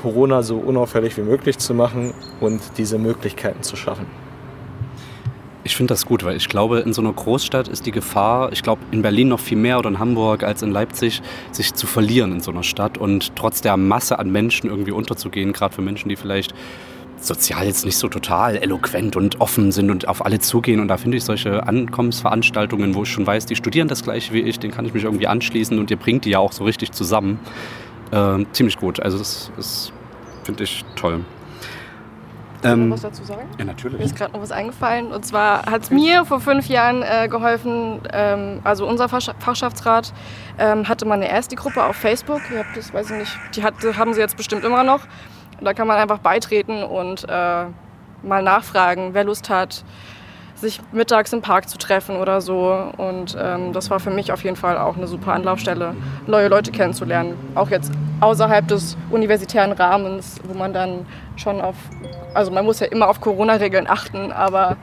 Corona 0.00 0.42
so 0.42 0.56
unauffällig 0.56 1.16
wie 1.18 1.22
möglich 1.22 1.58
zu 1.58 1.74
machen 1.74 2.14
und 2.40 2.62
diese 2.78 2.98
Möglichkeiten 2.98 3.62
zu 3.62 3.76
schaffen. 3.76 4.06
Ich 5.62 5.76
finde 5.76 5.92
das 5.92 6.06
gut, 6.06 6.24
weil 6.24 6.36
ich 6.36 6.48
glaube, 6.48 6.80
in 6.80 6.94
so 6.94 7.02
einer 7.02 7.12
Großstadt 7.12 7.68
ist 7.68 7.84
die 7.84 7.90
Gefahr, 7.90 8.50
ich 8.50 8.62
glaube 8.62 8.80
in 8.92 9.02
Berlin 9.02 9.28
noch 9.28 9.40
viel 9.40 9.58
mehr 9.58 9.78
oder 9.78 9.90
in 9.90 9.98
Hamburg 9.98 10.42
als 10.42 10.62
in 10.62 10.70
Leipzig, 10.70 11.20
sich 11.52 11.74
zu 11.74 11.86
verlieren 11.86 12.32
in 12.32 12.40
so 12.40 12.50
einer 12.50 12.62
Stadt 12.62 12.96
und 12.96 13.36
trotz 13.36 13.60
der 13.60 13.76
Masse 13.76 14.18
an 14.18 14.32
Menschen 14.32 14.70
irgendwie 14.70 14.92
unterzugehen, 14.92 15.52
gerade 15.52 15.74
für 15.74 15.82
Menschen, 15.82 16.08
die 16.08 16.16
vielleicht 16.16 16.54
sozial 17.18 17.66
jetzt 17.66 17.84
nicht 17.84 17.98
so 17.98 18.08
total 18.08 18.56
eloquent 18.56 19.16
und 19.16 19.38
offen 19.42 19.70
sind 19.70 19.90
und 19.90 20.08
auf 20.08 20.24
alle 20.24 20.38
zugehen. 20.38 20.80
Und 20.80 20.88
da 20.88 20.96
finde 20.96 21.18
ich 21.18 21.24
solche 21.24 21.66
Ankommensveranstaltungen, 21.66 22.94
wo 22.94 23.02
ich 23.02 23.10
schon 23.10 23.26
weiß, 23.26 23.44
die 23.44 23.54
studieren 23.54 23.88
das 23.88 24.02
gleiche 24.02 24.32
wie 24.32 24.40
ich, 24.40 24.58
den 24.58 24.70
kann 24.70 24.86
ich 24.86 24.94
mich 24.94 25.04
irgendwie 25.04 25.26
anschließen 25.26 25.78
und 25.78 25.90
ihr 25.90 25.98
bringt 25.98 26.24
die 26.24 26.30
ja 26.30 26.38
auch 26.38 26.52
so 26.52 26.64
richtig 26.64 26.92
zusammen. 26.92 27.38
Äh, 28.12 28.44
ziemlich 28.52 28.76
gut. 28.78 29.00
Also 29.00 29.18
das, 29.18 29.50
das 29.56 29.92
finde 30.44 30.64
ich 30.64 30.84
toll. 30.96 31.24
Kann 32.62 32.72
Ähm, 32.72 32.82
ich 32.82 32.88
noch 32.88 32.94
was 32.96 33.02
dazu 33.02 33.24
sagen? 33.24 33.42
ja, 33.52 33.56
Mir 33.58 33.64
natürlich. 33.64 34.00
ist 34.02 34.16
gerade 34.16 34.32
noch 34.32 34.42
was 34.42 34.52
eingefallen. 34.52 35.12
Und 35.12 35.24
zwar 35.24 35.64
hat 35.66 35.82
es 35.84 35.90
mir 35.90 36.24
vor 36.26 36.40
fünf 36.40 36.66
Jahren 36.68 37.02
äh, 37.02 37.28
geholfen, 37.28 38.00
ähm, 38.12 38.60
also 38.64 38.86
unser 38.86 39.06
Fachsch- 39.08 39.32
Fachschaftsrat 39.38 40.12
ähm, 40.58 40.86
hatte 40.88 41.06
mal 41.06 41.14
eine 41.14 41.30
erste 41.30 41.56
Gruppe 41.56 41.82
auf 41.84 41.96
Facebook. 41.96 42.40
Ihr 42.52 42.58
habt 42.58 42.76
das, 42.76 42.92
weiß 42.92 43.10
ich 43.12 43.16
nicht, 43.18 43.38
die 43.54 43.62
hat, 43.62 43.74
haben 43.96 44.12
sie 44.12 44.20
jetzt 44.20 44.36
bestimmt 44.36 44.64
immer 44.64 44.82
noch. 44.84 45.00
Und 45.58 45.64
da 45.64 45.72
kann 45.72 45.86
man 45.86 45.96
einfach 45.98 46.18
beitreten 46.18 46.82
und 46.82 47.24
äh, 47.28 47.64
mal 48.22 48.42
nachfragen, 48.42 49.14
wer 49.14 49.24
Lust 49.24 49.48
hat, 49.48 49.82
sich 50.60 50.80
mittags 50.92 51.32
im 51.32 51.42
Park 51.42 51.68
zu 51.68 51.78
treffen 51.78 52.16
oder 52.16 52.40
so. 52.40 52.92
Und 52.96 53.36
ähm, 53.40 53.72
das 53.72 53.90
war 53.90 54.00
für 54.00 54.10
mich 54.10 54.32
auf 54.32 54.44
jeden 54.44 54.56
Fall 54.56 54.78
auch 54.78 54.96
eine 54.96 55.06
super 55.06 55.32
Anlaufstelle, 55.32 55.94
neue 56.26 56.48
Leute 56.48 56.70
kennenzulernen. 56.70 57.34
Auch 57.54 57.70
jetzt 57.70 57.92
außerhalb 58.20 58.68
des 58.68 58.96
universitären 59.10 59.72
Rahmens, 59.72 60.40
wo 60.44 60.54
man 60.54 60.72
dann 60.72 61.06
schon 61.36 61.60
auf, 61.60 61.76
also 62.34 62.50
man 62.50 62.64
muss 62.64 62.80
ja 62.80 62.86
immer 62.86 63.08
auf 63.08 63.20
Corona-Regeln 63.20 63.86
achten, 63.88 64.32
aber 64.32 64.76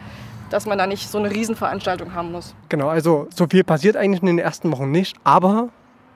dass 0.49 0.65
man 0.65 0.77
da 0.77 0.87
nicht 0.87 1.09
so 1.09 1.17
eine 1.17 1.29
Riesenveranstaltung 1.29 2.13
haben 2.13 2.31
muss. 2.31 2.55
Genau, 2.69 2.87
also 2.87 3.27
so 3.33 3.47
viel 3.49 3.63
passiert 3.63 3.97
eigentlich 3.97 4.21
in 4.21 4.27
den 4.27 4.39
ersten 4.39 4.71
Wochen 4.71 4.91
nicht, 4.91 5.17
aber 5.23 5.69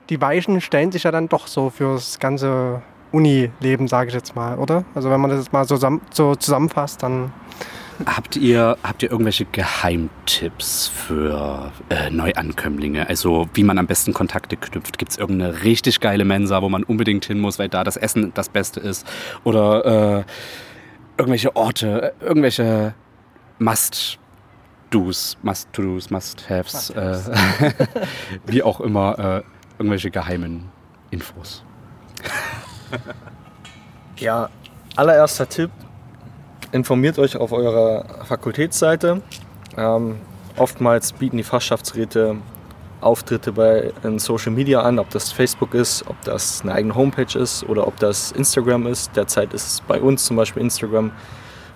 die 0.08 0.20
Weichen 0.20 0.60
stellen 0.60 0.90
sich 0.90 1.04
ja 1.04 1.10
dann 1.10 1.28
doch 1.28 1.46
so 1.46 1.70
fürs 1.70 2.18
ganze 2.18 2.82
Uni-Leben, 3.12 3.88
sage 3.88 4.08
ich 4.08 4.14
jetzt 4.14 4.34
mal, 4.34 4.58
oder? 4.58 4.84
Also 4.94 5.10
wenn 5.10 5.20
man 5.20 5.30
das 5.30 5.40
jetzt 5.40 5.52
mal 5.52 5.64
so, 5.64 5.74
zusammen, 5.74 6.00
so 6.10 6.34
zusammenfasst, 6.34 7.02
dann 7.02 7.32
Habt 8.06 8.36
ihr, 8.36 8.76
habt 8.82 9.02
ihr 9.02 9.10
irgendwelche 9.10 9.44
Geheimtipps 9.44 10.88
für 10.88 11.72
äh, 11.88 12.10
Neuankömmlinge? 12.10 13.08
Also 13.08 13.48
wie 13.54 13.62
man 13.62 13.78
am 13.78 13.86
besten 13.86 14.12
Kontakte 14.12 14.56
knüpft? 14.56 14.98
Gibt 14.98 15.12
es 15.12 15.18
irgendeine 15.18 15.62
richtig 15.62 16.00
geile 16.00 16.24
Mensa, 16.24 16.62
wo 16.62 16.68
man 16.68 16.82
unbedingt 16.82 17.24
hin 17.24 17.38
muss, 17.38 17.58
weil 17.58 17.68
da 17.68 17.84
das 17.84 17.96
Essen 17.96 18.32
das 18.34 18.48
Beste 18.48 18.80
ist? 18.80 19.06
Oder 19.44 20.18
äh, 20.18 20.24
irgendwelche 21.16 21.54
Orte, 21.54 22.14
irgendwelche 22.20 22.94
Must-Dos, 23.58 25.38
Must-To-Dos, 25.42 26.10
Must-Haves, 26.10 26.90
äh, 26.90 27.18
wie 28.46 28.62
auch 28.62 28.80
immer, 28.80 29.18
äh, 29.18 29.42
irgendwelche 29.78 30.10
geheimen 30.10 30.70
Infos. 31.10 31.64
Ja, 34.16 34.48
allererster 34.96 35.48
Tipp, 35.48 35.70
informiert 36.72 37.18
euch 37.18 37.36
auf 37.36 37.52
eurer 37.52 38.04
Fakultätsseite. 38.24 39.22
Ähm, 39.76 40.16
oftmals 40.56 41.12
bieten 41.12 41.36
die 41.36 41.42
Fachschaftsräte 41.42 42.36
Auftritte 43.00 43.52
bei 43.52 43.92
in 44.04 44.18
Social 44.18 44.52
Media 44.52 44.80
an, 44.82 44.98
ob 44.98 45.10
das 45.10 45.32
Facebook 45.32 45.74
ist, 45.74 46.04
ob 46.08 46.20
das 46.22 46.62
eine 46.62 46.72
eigene 46.72 46.94
Homepage 46.94 47.38
ist 47.38 47.68
oder 47.68 47.86
ob 47.86 47.98
das 47.98 48.32
Instagram 48.32 48.86
ist. 48.86 49.14
Derzeit 49.16 49.52
ist 49.52 49.66
es 49.66 49.80
bei 49.80 50.00
uns 50.00 50.24
zum 50.24 50.36
Beispiel 50.36 50.62
Instagram 50.62 51.10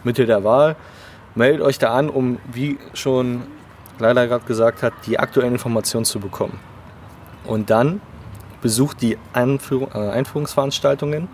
Mitte 0.05 0.25
der 0.25 0.45
Wahl. 0.45 0.77
Meldet 1.35 1.63
euch 1.63 1.79
da 1.79 1.95
an, 1.95 2.09
um, 2.09 2.39
wie 2.53 2.79
schon 2.95 3.43
Leila 3.99 4.27
gerade 4.27 4.45
gesagt 4.45 4.83
hat, 4.83 4.93
die 5.07 5.19
aktuellen 5.19 5.53
Informationen 5.53 6.05
zu 6.05 6.21
bekommen. 6.21 6.59
Und 7.45 7.71
dann 7.71 8.01
besucht 8.63 9.03
die 9.03 9.19
Einführung, 9.33 9.91
äh, 9.95 10.11
Einführungsveranstaltungen. 10.11 11.29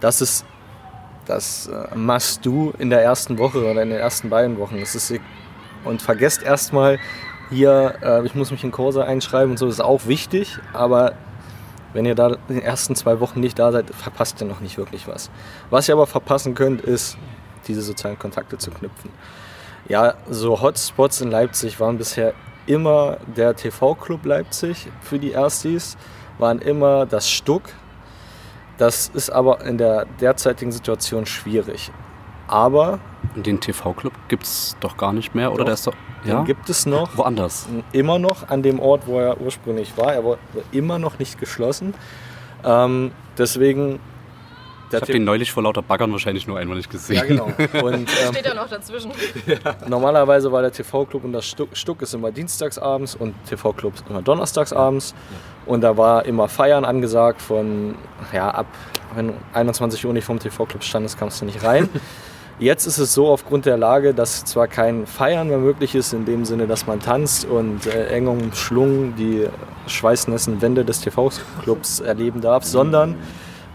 Das 0.00 0.20
ist 0.20 0.44
das 1.26 1.68
äh, 1.68 1.94
Must-Do 1.96 2.74
in 2.78 2.90
der 2.90 3.02
ersten 3.02 3.38
Woche 3.38 3.58
oder 3.58 3.82
in 3.82 3.90
den 3.90 3.98
ersten 3.98 4.30
beiden 4.30 4.58
Wochen. 4.58 4.78
Das 4.78 4.94
ist, 4.94 5.12
und 5.84 6.02
vergesst 6.02 6.42
erstmal 6.42 6.98
hier, 7.50 7.94
äh, 8.02 8.26
ich 8.26 8.34
muss 8.34 8.50
mich 8.50 8.64
in 8.64 8.70
Kurse 8.70 9.04
einschreiben 9.04 9.52
und 9.52 9.58
so, 9.58 9.66
das 9.66 9.76
ist 9.76 9.80
auch 9.80 10.06
wichtig, 10.06 10.58
aber 10.72 11.12
wenn 11.92 12.04
ihr 12.06 12.14
da 12.14 12.36
in 12.48 12.56
den 12.56 12.62
ersten 12.62 12.96
zwei 12.96 13.20
Wochen 13.20 13.40
nicht 13.40 13.58
da 13.58 13.70
seid, 13.70 13.90
verpasst 13.90 14.40
ihr 14.40 14.46
noch 14.46 14.60
nicht 14.60 14.78
wirklich 14.78 15.06
was. 15.06 15.30
Was 15.70 15.88
ihr 15.88 15.94
aber 15.94 16.06
verpassen 16.06 16.54
könnt, 16.54 16.80
ist, 16.80 17.16
diese 17.68 17.82
sozialen 17.82 18.18
Kontakte 18.18 18.58
zu 18.58 18.70
knüpfen. 18.70 19.10
Ja, 19.88 20.14
so 20.28 20.60
Hotspots 20.60 21.20
in 21.20 21.30
Leipzig 21.30 21.78
waren 21.78 21.98
bisher 21.98 22.34
immer 22.66 23.18
der 23.36 23.54
TV-Club 23.54 24.24
Leipzig 24.24 24.88
für 25.02 25.18
die 25.18 25.32
Erstis, 25.32 25.96
waren 26.38 26.58
immer 26.60 27.06
das 27.06 27.30
Stuck. 27.30 27.62
Das 28.78 29.10
ist 29.14 29.30
aber 29.30 29.64
in 29.64 29.78
der 29.78 30.06
derzeitigen 30.20 30.72
Situation 30.72 31.26
schwierig. 31.26 31.92
Aber 32.48 32.98
den 33.36 33.60
TV-Club 33.60 34.12
gibt 34.28 34.44
es 34.44 34.76
doch 34.80 34.96
gar 34.96 35.12
nicht 35.12 35.34
mehr, 35.34 35.50
oder? 35.50 35.58
Doch. 35.58 35.64
Der 35.66 35.74
ist 35.74 35.86
doch, 35.86 35.94
den 36.24 36.30
ja? 36.30 36.42
gibt 36.44 36.68
es 36.68 36.86
noch. 36.86 37.16
Woanders. 37.16 37.66
immer 37.92 38.18
noch 38.18 38.48
an 38.48 38.62
dem 38.62 38.80
Ort, 38.80 39.06
wo 39.06 39.18
er 39.18 39.40
ursprünglich 39.40 39.96
war. 39.96 40.12
Er 40.12 40.24
wurde 40.24 40.40
immer 40.72 40.98
noch 40.98 41.18
nicht 41.18 41.38
geschlossen. 41.38 41.94
Ähm, 42.64 43.12
deswegen. 43.38 44.00
Ich 44.96 45.02
habe 45.02 45.12
den 45.12 45.24
neulich 45.24 45.52
vor 45.52 45.62
lauter 45.62 45.82
Baggern 45.82 46.12
wahrscheinlich 46.12 46.46
nur 46.46 46.58
einmal 46.58 46.76
nicht 46.76 46.90
gesehen. 46.90 47.16
ja, 47.16 47.24
genau. 47.24 47.46
Und 47.82 47.94
ähm, 47.94 48.06
Steht 48.06 48.46
ja 48.46 48.54
noch 48.54 48.68
dazwischen. 48.68 49.12
normalerweise 49.88 50.50
war 50.50 50.62
der 50.62 50.72
TV-Club 50.72 51.24
und 51.24 51.32
das 51.32 51.46
Stuck, 51.46 51.76
Stuck 51.76 52.02
ist 52.02 52.14
immer 52.14 52.30
dienstagsabends 52.30 53.14
und 53.14 53.34
TV-Club 53.46 53.94
ist 53.94 54.04
immer 54.08 54.22
donnerstagsabends. 54.22 55.14
Und 55.66 55.80
da 55.80 55.96
war 55.96 56.26
immer 56.26 56.48
Feiern 56.48 56.84
angesagt 56.84 57.40
von, 57.40 57.94
ja, 58.32 58.50
ab 58.50 58.66
wenn 59.14 59.28
du 59.28 59.34
21 59.52 60.04
Uhr 60.06 60.12
nicht 60.12 60.24
vom 60.24 60.38
TV-Club 60.38 60.82
standest, 60.82 61.18
kamst 61.18 61.40
du 61.40 61.44
nicht 61.44 61.62
rein. 61.62 61.88
Jetzt 62.60 62.86
ist 62.86 62.98
es 62.98 63.12
so 63.12 63.28
aufgrund 63.28 63.66
der 63.66 63.76
Lage, 63.76 64.14
dass 64.14 64.44
zwar 64.44 64.68
kein 64.68 65.06
Feiern 65.06 65.48
mehr 65.48 65.58
möglich 65.58 65.96
ist, 65.96 66.12
in 66.12 66.24
dem 66.24 66.44
Sinne, 66.44 66.68
dass 66.68 66.86
man 66.86 67.00
tanzt 67.00 67.44
und 67.44 67.86
äh, 67.86 68.06
eng 68.08 68.28
umschlungen 68.28 69.16
die 69.16 69.48
schweißnassen 69.88 70.62
Wände 70.62 70.84
des 70.84 71.00
TV-Clubs 71.00 71.98
erleben 71.98 72.40
darf, 72.40 72.64
sondern 72.64 73.16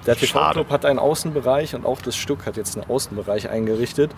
der 0.09 0.15
TV-Club 0.15 0.71
hat 0.71 0.85
einen 0.85 0.97
Außenbereich 0.97 1.75
und 1.75 1.85
auch 1.85 2.01
das 2.01 2.15
Stuck 2.15 2.47
hat 2.47 2.57
jetzt 2.57 2.75
einen 2.75 2.89
Außenbereich 2.89 3.47
eingerichtet. 3.47 4.09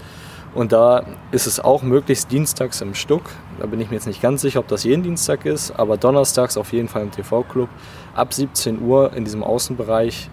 Und 0.54 0.71
da 0.71 1.04
ist 1.32 1.47
es 1.47 1.60
auch 1.60 1.82
möglichst 1.82 2.32
dienstags 2.32 2.80
im 2.80 2.95
Stuck. 2.95 3.23
Da 3.60 3.65
bin 3.65 3.82
ich 3.82 3.89
mir 3.89 3.95
jetzt 3.95 4.08
nicht 4.08 4.21
ganz 4.21 4.41
sicher, 4.41 4.60
ob 4.60 4.69
das 4.69 4.86
jeden 4.86 5.04
Dienstag 5.04 5.45
ist, 5.45 5.71
aber 5.71 5.97
donnerstags 5.97 6.56
auf 6.56 6.71
jeden 6.71 6.88
Fall 6.88 7.01
im 7.01 7.12
TV-Club 7.12 7.67
ab 8.15 8.34
17 8.34 8.82
Uhr 8.82 9.12
in 9.13 9.25
diesem 9.25 9.43
Außenbereich 9.43 10.30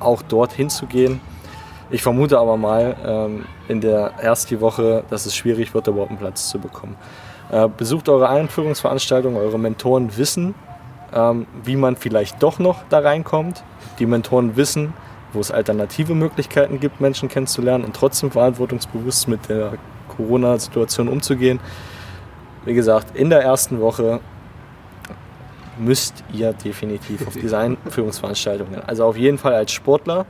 auch 0.00 0.20
dort 0.20 0.52
hinzugehen. 0.52 1.20
Ich 1.90 2.02
vermute 2.02 2.38
aber 2.38 2.58
mal 2.58 2.94
ähm, 3.02 3.46
in 3.68 3.80
der 3.80 4.12
ersten 4.18 4.60
Woche, 4.60 5.04
dass 5.08 5.24
es 5.24 5.34
schwierig 5.34 5.72
wird, 5.72 5.86
überhaupt 5.86 6.10
einen 6.10 6.18
Platz 6.18 6.50
zu 6.50 6.58
bekommen. 6.58 6.96
Äh, 7.50 7.68
besucht 7.74 8.10
eure 8.10 8.28
Einführungsveranstaltung, 8.28 9.36
eure 9.36 9.58
Mentoren 9.58 10.14
wissen, 10.18 10.54
ähm, 11.14 11.46
wie 11.64 11.76
man 11.76 11.96
vielleicht 11.96 12.42
doch 12.42 12.58
noch 12.58 12.82
da 12.88 13.00
reinkommt. 13.00 13.62
Die 13.98 14.06
Mentoren 14.06 14.56
wissen, 14.56 14.92
wo 15.32 15.40
es 15.40 15.50
alternative 15.50 16.14
Möglichkeiten 16.14 16.80
gibt, 16.80 17.00
Menschen 17.00 17.28
kennenzulernen 17.28 17.84
und 17.84 17.94
trotzdem 17.94 18.30
verantwortungsbewusst 18.30 19.28
mit 19.28 19.48
der 19.48 19.74
Corona-Situation 20.16 21.08
umzugehen. 21.08 21.60
Wie 22.64 22.74
gesagt, 22.74 23.16
in 23.16 23.30
der 23.30 23.42
ersten 23.42 23.80
Woche 23.80 24.20
müsst 25.78 26.24
ihr 26.32 26.52
definitiv 26.52 27.26
auf 27.26 27.34
diese 27.34 27.56
Einführungsveranstaltungen. 27.56 28.82
Also 28.86 29.04
auf 29.04 29.16
jeden 29.16 29.38
Fall 29.38 29.54
als 29.54 29.72
Sportler, 29.72 30.26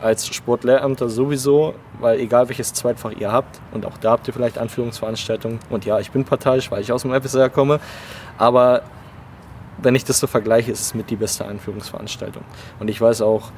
als 0.00 0.26
Sportlehramter 0.26 1.08
sowieso, 1.08 1.74
weil 2.00 2.20
egal 2.20 2.48
welches 2.48 2.72
Zweitfach 2.72 3.12
ihr 3.12 3.30
habt, 3.30 3.60
und 3.72 3.84
auch 3.84 3.98
da 3.98 4.12
habt 4.12 4.26
ihr 4.26 4.34
vielleicht 4.34 4.58
Anführungsveranstaltungen. 4.58 5.58
Und 5.68 5.84
ja, 5.84 6.00
ich 6.00 6.10
bin 6.10 6.24
parteiisch, 6.24 6.70
weil 6.70 6.80
ich 6.80 6.92
aus 6.92 7.02
dem 7.02 7.12
FSR 7.12 7.50
komme, 7.50 7.78
aber 8.38 8.82
wenn 9.78 9.94
ich 9.94 10.04
das 10.04 10.20
so 10.20 10.26
vergleiche, 10.26 10.72
ist 10.72 10.80
es 10.80 10.94
mit 10.94 11.10
die 11.10 11.16
beste 11.16 11.46
Einführungsveranstaltung. 11.46 12.42
Und 12.78 12.88
ich 12.88 13.00
weiß 13.00 13.22
auch, 13.22 13.50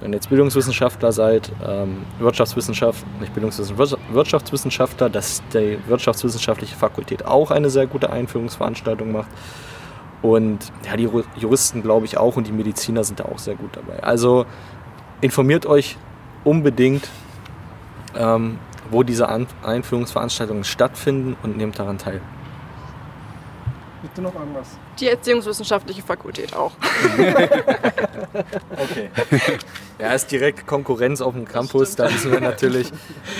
wenn 0.00 0.12
ihr 0.12 0.16
jetzt 0.16 0.28
Bildungswissenschaftler 0.28 1.12
seid, 1.12 1.50
ähm, 1.66 2.06
Wirtschaftswissenschaft, 2.20 3.04
nicht 3.20 3.34
Bildungswissenschaftler, 3.34 3.98
Wirtschaftswissenschaftler, 4.12 5.10
dass 5.10 5.42
die 5.52 5.78
wirtschaftswissenschaftliche 5.88 6.76
Fakultät 6.76 7.26
auch 7.26 7.50
eine 7.50 7.68
sehr 7.68 7.86
gute 7.86 8.10
Einführungsveranstaltung 8.10 9.10
macht. 9.10 9.28
Und 10.22 10.72
ja, 10.84 10.96
die 10.96 11.08
Juristen 11.36 11.82
glaube 11.82 12.06
ich 12.06 12.18
auch 12.18 12.36
und 12.36 12.46
die 12.46 12.52
Mediziner 12.52 13.04
sind 13.04 13.20
da 13.20 13.24
auch 13.24 13.38
sehr 13.38 13.54
gut 13.54 13.76
dabei. 13.76 14.02
Also 14.02 14.46
informiert 15.20 15.66
euch 15.66 15.96
unbedingt, 16.44 17.08
ähm, 18.16 18.58
wo 18.90 19.02
diese 19.02 19.28
An 19.28 19.46
Einführungsveranstaltungen 19.62 20.64
stattfinden 20.64 21.36
und 21.42 21.56
nehmt 21.56 21.78
daran 21.78 21.98
teil. 21.98 22.20
Bitte 24.02 24.22
noch 24.22 24.34
irgendwas? 24.34 24.68
Die 25.00 25.08
Erziehungswissenschaftliche 25.08 26.02
Fakultät 26.02 26.54
auch. 26.54 26.72
okay. 28.72 29.10
Ja, 29.98 30.12
ist 30.12 30.30
direkt 30.30 30.66
Konkurrenz 30.66 31.20
auf 31.20 31.34
dem 31.34 31.44
Campus, 31.46 31.96
da 31.96 32.08
wissen 32.12 32.30
wir 32.30 32.40
natürlich. 32.40 32.90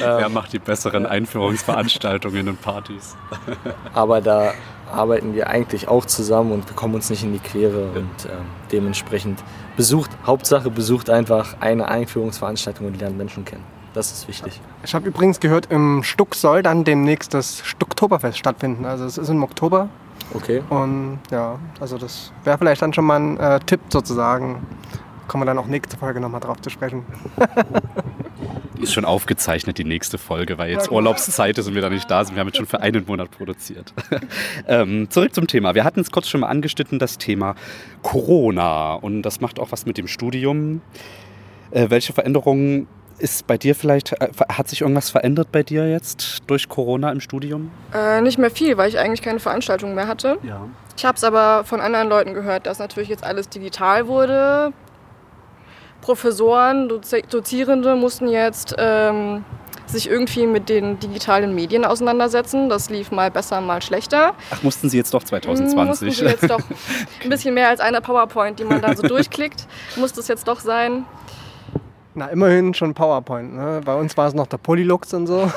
Ähm, 0.01 0.19
Wer 0.19 0.29
macht 0.29 0.53
die 0.53 0.59
besseren 0.59 1.07
Einführungsveranstaltungen 1.07 2.49
und 2.49 2.61
Partys? 2.61 3.17
aber 3.95 4.21
da 4.21 4.55
arbeiten 4.91 5.35
wir 5.35 5.49
eigentlich 5.49 5.89
auch 5.89 6.05
zusammen 6.05 6.53
und 6.53 6.67
bekommen 6.67 6.95
uns 6.95 7.11
nicht 7.11 7.23
in 7.23 7.33
die 7.33 7.39
Quere 7.39 7.91
und 7.91 8.25
ähm, 8.25 8.47
dementsprechend 8.73 9.43
besucht, 9.77 10.11
Hauptsache 10.27 10.71
besucht 10.71 11.11
einfach 11.11 11.57
eine 11.61 11.89
Einführungsveranstaltung 11.89 12.87
und 12.87 13.01
lernt 13.01 13.17
Menschen 13.17 13.45
kennen. 13.45 13.65
Das 13.95 14.13
ist 14.13 14.29
wichtig. 14.29 14.61
Ich 14.85 14.95
habe 14.95 15.09
übrigens 15.09 15.41
gehört, 15.41 15.71
im 15.71 16.03
Stuck 16.03 16.35
soll 16.35 16.63
dann 16.63 16.85
demnächst 16.85 17.35
das 17.35 17.61
Stucktoberfest 17.65 18.39
stattfinden. 18.39 18.85
Also 18.85 19.05
es 19.05 19.19
ist 19.19 19.29
im 19.29 19.43
Oktober 19.43 19.89
Okay. 20.35 20.63
Und 20.69 21.21
ja, 21.31 21.59
also 21.81 21.99
das 21.99 22.33
wäre 22.45 22.59
vielleicht 22.59 22.83
dann 22.83 22.93
schon 22.93 23.05
mal 23.05 23.21
ein 23.21 23.37
äh, 23.39 23.61
Tipp 23.61 23.81
sozusagen. 23.89 24.67
Kommen 25.27 25.43
wir 25.43 25.47
dann 25.47 25.59
auch 25.59 25.67
nächste 25.67 25.97
Folge 25.97 26.21
nochmal 26.21 26.41
drauf 26.41 26.61
zu 26.61 26.71
sprechen. 26.71 27.05
Die 28.77 28.83
ist 28.83 28.95
schon 28.95 29.05
aufgezeichnet, 29.05 29.77
die 29.77 29.85
nächste 29.85 30.17
Folge, 30.17 30.57
weil 30.57 30.71
jetzt 30.71 30.91
Urlaubszeit 30.91 31.59
ist 31.59 31.67
und 31.67 31.75
wir 31.75 31.83
da 31.83 31.91
nicht 31.91 32.11
da 32.11 32.25
sind. 32.25 32.35
Wir 32.35 32.41
haben 32.41 32.49
jetzt 32.49 32.57
schon 32.57 32.67
für 32.67 32.81
einen 32.81 33.05
Monat 33.07 33.31
produziert. 33.31 33.93
ähm, 34.67 35.11
zurück 35.11 35.35
zum 35.35 35.47
Thema. 35.47 35.75
Wir 35.75 35.85
hatten 35.85 36.01
es 36.01 36.11
kurz 36.11 36.29
schon 36.29 36.41
mal 36.41 36.49
angeschnitten, 36.49 36.99
das 36.99 37.19
Thema 37.19 37.57
Corona. 38.03 38.95
Und 38.95 39.23
das 39.23 39.41
macht 39.41 39.59
auch 39.59 39.71
was 39.73 39.85
mit 39.85 39.99
dem 39.99 40.09
Studium. 40.09 40.81
Äh, 41.71 41.91
welche 41.91 42.15
Veränderungen 42.15 42.87
ist 43.19 43.47
bei 43.47 43.59
dir 43.59 43.75
vielleicht, 43.75 44.13
äh, 44.13 44.29
hat 44.49 44.69
sich 44.69 44.81
irgendwas 44.81 45.11
verändert 45.11 45.53
bei 45.53 45.63
dir 45.63 45.89
jetzt 45.89 46.39
durch 46.47 46.69
Corona 46.69 47.11
im 47.11 47.21
Studium? 47.21 47.71
Äh, 47.95 48.21
nicht 48.21 48.39
mehr 48.39 48.51
viel, 48.51 48.77
weil 48.77 48.89
ich 48.89 48.99
eigentlich 48.99 49.23
keine 49.23 49.41
Veranstaltung 49.41 49.95
mehr 49.95 50.09
hatte. 50.09 50.39
Ja. 50.43 50.67
Ich 50.97 51.05
habe 51.05 51.17
es 51.17 51.25
aber 51.25 51.65
von 51.65 51.81
anderen 51.81 52.09
Leuten 52.09 52.35
gehört, 52.35 52.67
dass 52.67 52.79
natürlich 52.79 53.09
jetzt 53.09 53.25
alles 53.25 53.49
digital 53.49 54.09
wurde. 54.09 54.73
Professoren, 56.01 56.89
Dozi 56.89 57.23
Dozierende 57.29 57.97
mussten 57.97 58.29
jetzt 58.29 58.75
ähm, 58.79 59.45
sich 59.87 60.09
irgendwie 60.09 60.47
mit 60.47 60.69
den 60.69 60.99
digitalen 60.99 61.55
Medien 61.55 61.85
auseinandersetzen. 61.85 62.69
Das 62.69 62.91
lief 62.91 63.11
mal 63.11 63.31
besser, 63.31 63.61
mal 63.61 63.83
schlechter. 63.83 64.35
Ach, 64.51 64.63
mussten 64.63 64.89
Sie 64.89 64.97
jetzt 64.97 65.13
doch 65.15 65.23
2020? 65.23 65.87
Mussten 65.87 66.11
Sie 66.11 66.25
jetzt 66.25 66.51
doch 66.51 66.61
ein 67.25 67.31
bisschen 67.31 67.55
mehr 67.55 67.69
als 67.69 67.81
eine 67.81 68.01
PowerPoint, 68.01 68.59
die 68.59 68.65
man 68.65 68.81
dann 68.81 68.97
so 68.97 69.03
durchklickt, 69.09 69.67
muss 69.97 70.13
das 70.13 70.29
jetzt 70.29 70.47
doch 70.49 70.61
sein. 70.61 71.05
Na, 72.19 72.27
immerhin 72.27 72.75
schon 72.75 72.95
PowerPoint. 72.95 73.55
Ne? 73.55 73.81
Bei 73.85 73.95
uns 73.95 74.17
war 74.17 74.27
es 74.27 74.35
noch 74.35 74.49
der 74.49 74.57
Polylux 74.57 75.15
und 75.15 75.29
so. 75.29 75.53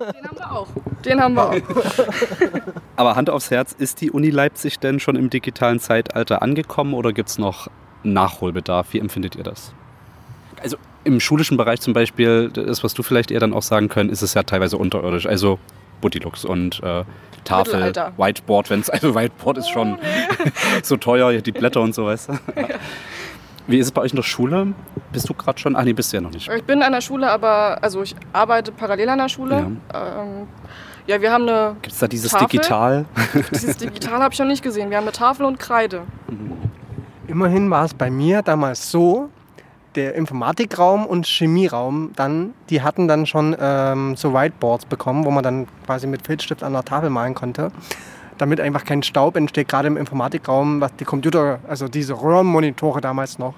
Den 0.00 0.24
haben 0.28 0.36
wir 0.36 0.52
auch. 0.52 0.68
Den 1.04 1.20
haben 1.20 1.34
wir 1.34 1.50
auch. 1.50 1.54
Aber 2.96 3.16
Hand 3.16 3.30
aufs 3.30 3.50
Herz, 3.50 3.74
ist 3.76 4.00
die 4.00 4.12
Uni 4.12 4.30
Leipzig 4.30 4.78
denn 4.78 5.00
schon 5.00 5.16
im 5.16 5.28
digitalen 5.28 5.80
Zeitalter 5.80 6.40
angekommen 6.40 6.94
oder 6.94 7.12
gibt 7.12 7.30
es 7.30 7.38
noch 7.38 7.66
Nachholbedarf? 8.04 8.92
Wie 8.92 9.00
empfindet 9.00 9.34
ihr 9.34 9.42
das? 9.42 9.72
Also 10.62 10.76
im 11.02 11.18
schulischen 11.18 11.56
Bereich 11.56 11.80
zum 11.80 11.94
Beispiel, 11.94 12.48
das, 12.48 12.84
was 12.84 12.94
du 12.94 13.02
vielleicht 13.02 13.32
eher 13.32 13.40
dann 13.40 13.52
auch 13.52 13.62
sagen 13.62 13.88
können, 13.88 14.10
ist 14.10 14.22
es 14.22 14.34
ja 14.34 14.44
teilweise 14.44 14.78
unterirdisch. 14.78 15.26
Also 15.26 15.58
Butilux 16.00 16.44
und 16.44 16.80
äh, 16.84 17.02
Tafel, 17.42 17.92
Whiteboard, 18.16 18.70
wenn 18.70 18.80
es, 18.80 18.88
also 18.88 19.16
Whiteboard 19.16 19.58
ist 19.58 19.70
schon 19.70 19.94
oh, 19.94 19.98
nee. 20.00 20.50
so 20.84 20.96
teuer, 20.96 21.32
die 21.32 21.52
Blätter 21.52 21.80
und 21.80 21.92
so, 21.92 22.06
weißt 22.06 22.28
du. 22.28 22.32
Ja. 22.54 22.68
Wie 23.66 23.78
ist 23.78 23.86
es 23.86 23.92
bei 23.92 24.02
euch 24.02 24.12
in 24.12 24.16
der 24.16 24.22
Schule? 24.22 24.74
Bist 25.12 25.28
du 25.28 25.34
gerade 25.34 25.58
schon? 25.58 25.74
Ach 25.76 25.82
nee, 25.82 25.92
bist 25.92 26.12
du 26.12 26.18
ja 26.18 26.20
noch 26.20 26.30
nicht. 26.30 26.48
Ich 26.48 26.64
bin 26.64 26.82
an 26.82 26.92
der 26.92 27.00
Schule, 27.00 27.30
aber 27.30 27.78
also 27.82 28.02
ich 28.02 28.14
arbeite 28.32 28.72
parallel 28.72 29.08
an 29.08 29.18
der 29.18 29.28
Schule. 29.28 29.66
Ja, 29.92 30.22
ähm, 30.22 30.46
ja 31.06 31.20
wir 31.20 31.32
haben 31.32 31.48
eine. 31.48 31.76
Gibt 31.82 31.92
es 31.92 31.98
da 31.98 32.06
dieses 32.06 32.30
Tafel. 32.30 32.46
Digital? 32.48 33.04
Dieses 33.52 33.76
Digital 33.76 34.20
habe 34.20 34.32
ich 34.32 34.38
noch 34.38 34.46
nicht 34.46 34.62
gesehen. 34.62 34.90
Wir 34.90 34.98
haben 34.98 35.04
eine 35.04 35.12
Tafel 35.12 35.46
und 35.46 35.58
Kreide. 35.58 36.02
Mhm. 36.28 36.52
Immerhin 37.26 37.70
war 37.70 37.84
es 37.84 37.94
bei 37.94 38.08
mir 38.08 38.42
damals 38.42 38.90
so, 38.90 39.30
der 39.96 40.14
Informatikraum 40.14 41.06
und 41.06 41.26
Chemieraum 41.26 42.12
dann, 42.14 42.54
die 42.70 42.82
hatten 42.82 43.08
dann 43.08 43.26
schon 43.26 43.56
ähm, 43.58 44.14
so 44.14 44.32
Whiteboards 44.32 44.84
bekommen, 44.84 45.24
wo 45.24 45.30
man 45.30 45.42
dann 45.42 45.66
quasi 45.86 46.06
mit 46.06 46.24
Filzstift 46.24 46.62
an 46.62 46.72
der 46.72 46.84
Tafel 46.84 47.10
malen 47.10 47.34
konnte 47.34 47.72
damit 48.38 48.60
einfach 48.60 48.84
kein 48.84 49.02
Staub 49.02 49.36
entsteht, 49.36 49.68
gerade 49.68 49.88
im 49.88 49.96
Informatikraum, 49.96 50.80
was 50.80 50.94
die 50.96 51.04
Computer, 51.04 51.58
also 51.68 51.88
diese 51.88 52.14
Röhrenmonitore 52.14 53.00
damals 53.00 53.38
noch 53.38 53.54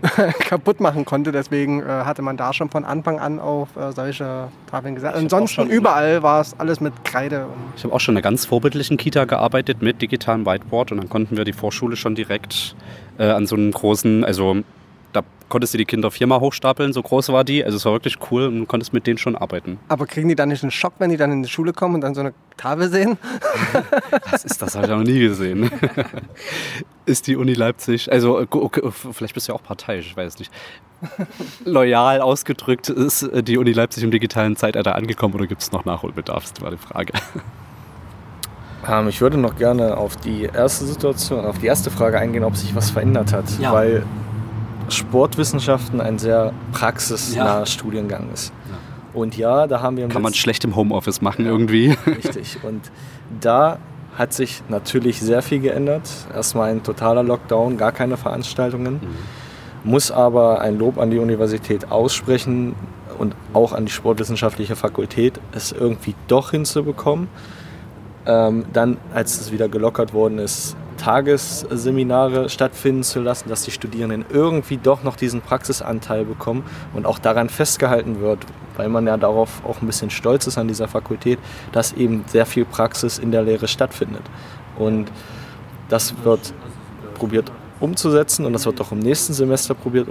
kaputt 0.40 0.80
machen 0.80 1.04
konnte. 1.04 1.32
Deswegen 1.32 1.82
äh, 1.82 1.86
hatte 1.86 2.22
man 2.22 2.36
da 2.36 2.52
schon 2.52 2.70
von 2.70 2.84
Anfang 2.84 3.18
an 3.18 3.40
auf 3.40 3.76
äh, 3.76 3.92
solche 3.92 4.48
Tafeln 4.70 4.94
gesetzt. 4.94 5.16
Ansonsten 5.16 5.68
überall 5.68 6.22
war 6.22 6.40
es 6.40 6.58
alles 6.58 6.80
mit 6.80 7.04
Kreide. 7.04 7.46
ich 7.76 7.84
habe 7.84 7.94
auch 7.94 8.00
schon 8.00 8.14
in 8.14 8.18
einer 8.18 8.22
ganz 8.22 8.46
vorbildlichen 8.46 8.96
Kita 8.96 9.24
gearbeitet 9.24 9.82
mit 9.82 10.00
digitalem 10.00 10.46
Whiteboard 10.46 10.92
und 10.92 10.98
dann 10.98 11.08
konnten 11.08 11.36
wir 11.36 11.44
die 11.44 11.52
Vorschule 11.52 11.96
schon 11.96 12.14
direkt 12.14 12.76
äh, 13.18 13.24
an 13.24 13.46
so 13.46 13.56
einem 13.56 13.72
großen, 13.72 14.24
also 14.24 14.58
konntest 15.48 15.74
du 15.74 15.78
die 15.78 15.84
Kinder 15.84 16.10
viermal 16.10 16.40
hochstapeln, 16.40 16.92
so 16.92 17.02
groß 17.02 17.30
war 17.30 17.44
die. 17.44 17.64
Also 17.64 17.76
es 17.76 17.84
war 17.84 17.92
wirklich 17.92 18.18
cool 18.30 18.46
und 18.46 18.60
du 18.60 18.66
konntest 18.66 18.92
mit 18.92 19.06
denen 19.06 19.18
schon 19.18 19.36
arbeiten. 19.36 19.78
Aber 19.88 20.06
kriegen 20.06 20.28
die 20.28 20.34
dann 20.34 20.48
nicht 20.48 20.62
einen 20.62 20.70
Schock, 20.70 20.94
wenn 20.98 21.10
die 21.10 21.16
dann 21.16 21.32
in 21.32 21.42
die 21.42 21.48
Schule 21.48 21.72
kommen 21.72 21.96
und 21.96 22.00
dann 22.02 22.14
so 22.14 22.20
eine 22.20 22.34
Tafel 22.56 22.90
sehen? 22.90 23.18
Was 24.30 24.44
ist 24.44 24.60
das? 24.60 24.74
Habe 24.74 24.86
ich 24.86 24.92
noch 24.92 25.02
nie 25.02 25.20
gesehen. 25.20 25.70
ist 27.06 27.26
die 27.26 27.36
Uni 27.36 27.54
Leipzig, 27.54 28.10
also 28.12 28.38
okay, 28.38 28.82
vielleicht 29.12 29.34
bist 29.34 29.48
du 29.48 29.52
ja 29.52 29.58
auch 29.58 29.62
parteiisch, 29.62 30.06
ich 30.06 30.16
weiß 30.16 30.34
es 30.34 30.38
nicht. 30.38 30.52
Loyal 31.64 32.20
ausgedrückt, 32.20 32.90
ist 32.90 33.30
die 33.32 33.56
Uni 33.56 33.72
Leipzig 33.72 34.02
im 34.02 34.10
digitalen 34.10 34.56
Zeitalter 34.56 34.94
angekommen 34.94 35.34
oder 35.34 35.46
gibt 35.46 35.62
es 35.62 35.72
noch 35.72 35.84
Nachholbedarf? 35.84 36.52
Das 36.52 36.62
war 36.62 36.70
die 36.70 36.76
Frage. 36.76 37.12
Ähm, 38.86 39.08
ich 39.08 39.20
würde 39.20 39.38
noch 39.38 39.56
gerne 39.56 39.96
auf 39.96 40.16
die 40.16 40.42
erste 40.44 40.84
Situation, 40.84 41.44
auf 41.44 41.58
die 41.58 41.66
erste 41.66 41.90
Frage 41.90 42.18
eingehen, 42.18 42.44
ob 42.44 42.56
sich 42.56 42.74
was 42.74 42.90
verändert 42.90 43.32
hat. 43.32 43.44
Ja. 43.60 43.72
Weil 43.72 44.04
Sportwissenschaften 44.88 46.00
ein 46.00 46.18
sehr 46.18 46.52
praxisnaher 46.72 47.60
ja. 47.60 47.66
Studiengang 47.66 48.30
ist. 48.32 48.52
Ja. 48.70 49.20
Und 49.20 49.36
ja, 49.36 49.66
da 49.66 49.80
haben 49.80 49.96
wir... 49.96 50.08
Kann 50.08 50.22
man 50.22 50.34
schlecht 50.34 50.64
im 50.64 50.76
Homeoffice 50.76 51.20
machen 51.20 51.44
ja, 51.44 51.50
irgendwie. 51.50 51.96
Richtig. 52.06 52.58
Und 52.62 52.90
da 53.40 53.78
hat 54.16 54.32
sich 54.32 54.62
natürlich 54.68 55.20
sehr 55.20 55.42
viel 55.42 55.60
geändert. 55.60 56.08
Erstmal 56.34 56.70
ein 56.70 56.82
totaler 56.82 57.22
Lockdown, 57.22 57.76
gar 57.76 57.92
keine 57.92 58.16
Veranstaltungen. 58.16 58.94
Mhm. 58.94 59.90
Muss 59.90 60.10
aber 60.10 60.60
ein 60.60 60.78
Lob 60.78 60.98
an 60.98 61.10
die 61.10 61.18
Universität 61.18 61.90
aussprechen 61.90 62.74
und 63.18 63.34
auch 63.52 63.72
an 63.72 63.86
die 63.86 63.92
Sportwissenschaftliche 63.92 64.76
Fakultät, 64.76 65.40
es 65.52 65.72
irgendwie 65.72 66.14
doch 66.26 66.50
hinzubekommen. 66.50 67.28
Ähm, 68.26 68.64
dann, 68.72 68.98
als 69.14 69.40
es 69.40 69.52
wieder 69.52 69.68
gelockert 69.68 70.12
worden 70.12 70.38
ist, 70.38 70.76
Tagesseminare 70.98 72.48
stattfinden 72.48 73.02
zu 73.02 73.20
lassen, 73.20 73.48
dass 73.48 73.62
die 73.62 73.70
Studierenden 73.70 74.26
irgendwie 74.28 74.76
doch 74.76 75.02
noch 75.02 75.16
diesen 75.16 75.40
Praxisanteil 75.40 76.24
bekommen 76.24 76.64
und 76.92 77.06
auch 77.06 77.18
daran 77.18 77.48
festgehalten 77.48 78.20
wird, 78.20 78.40
weil 78.76 78.88
man 78.88 79.06
ja 79.06 79.16
darauf 79.16 79.62
auch 79.64 79.80
ein 79.80 79.86
bisschen 79.86 80.10
stolz 80.10 80.46
ist 80.46 80.58
an 80.58 80.68
dieser 80.68 80.88
Fakultät, 80.88 81.38
dass 81.72 81.92
eben 81.92 82.24
sehr 82.26 82.44
viel 82.44 82.64
Praxis 82.64 83.18
in 83.18 83.32
der 83.32 83.42
Lehre 83.42 83.68
stattfindet. 83.68 84.22
Und 84.76 85.10
das 85.88 86.14
wird 86.22 86.52
probiert 87.14 87.50
umzusetzen 87.80 88.44
und 88.44 88.52
das 88.52 88.66
wird 88.66 88.80
auch 88.80 88.92
im 88.92 88.98
nächsten 88.98 89.32
Semester 89.32 89.74
probiert 89.74 90.08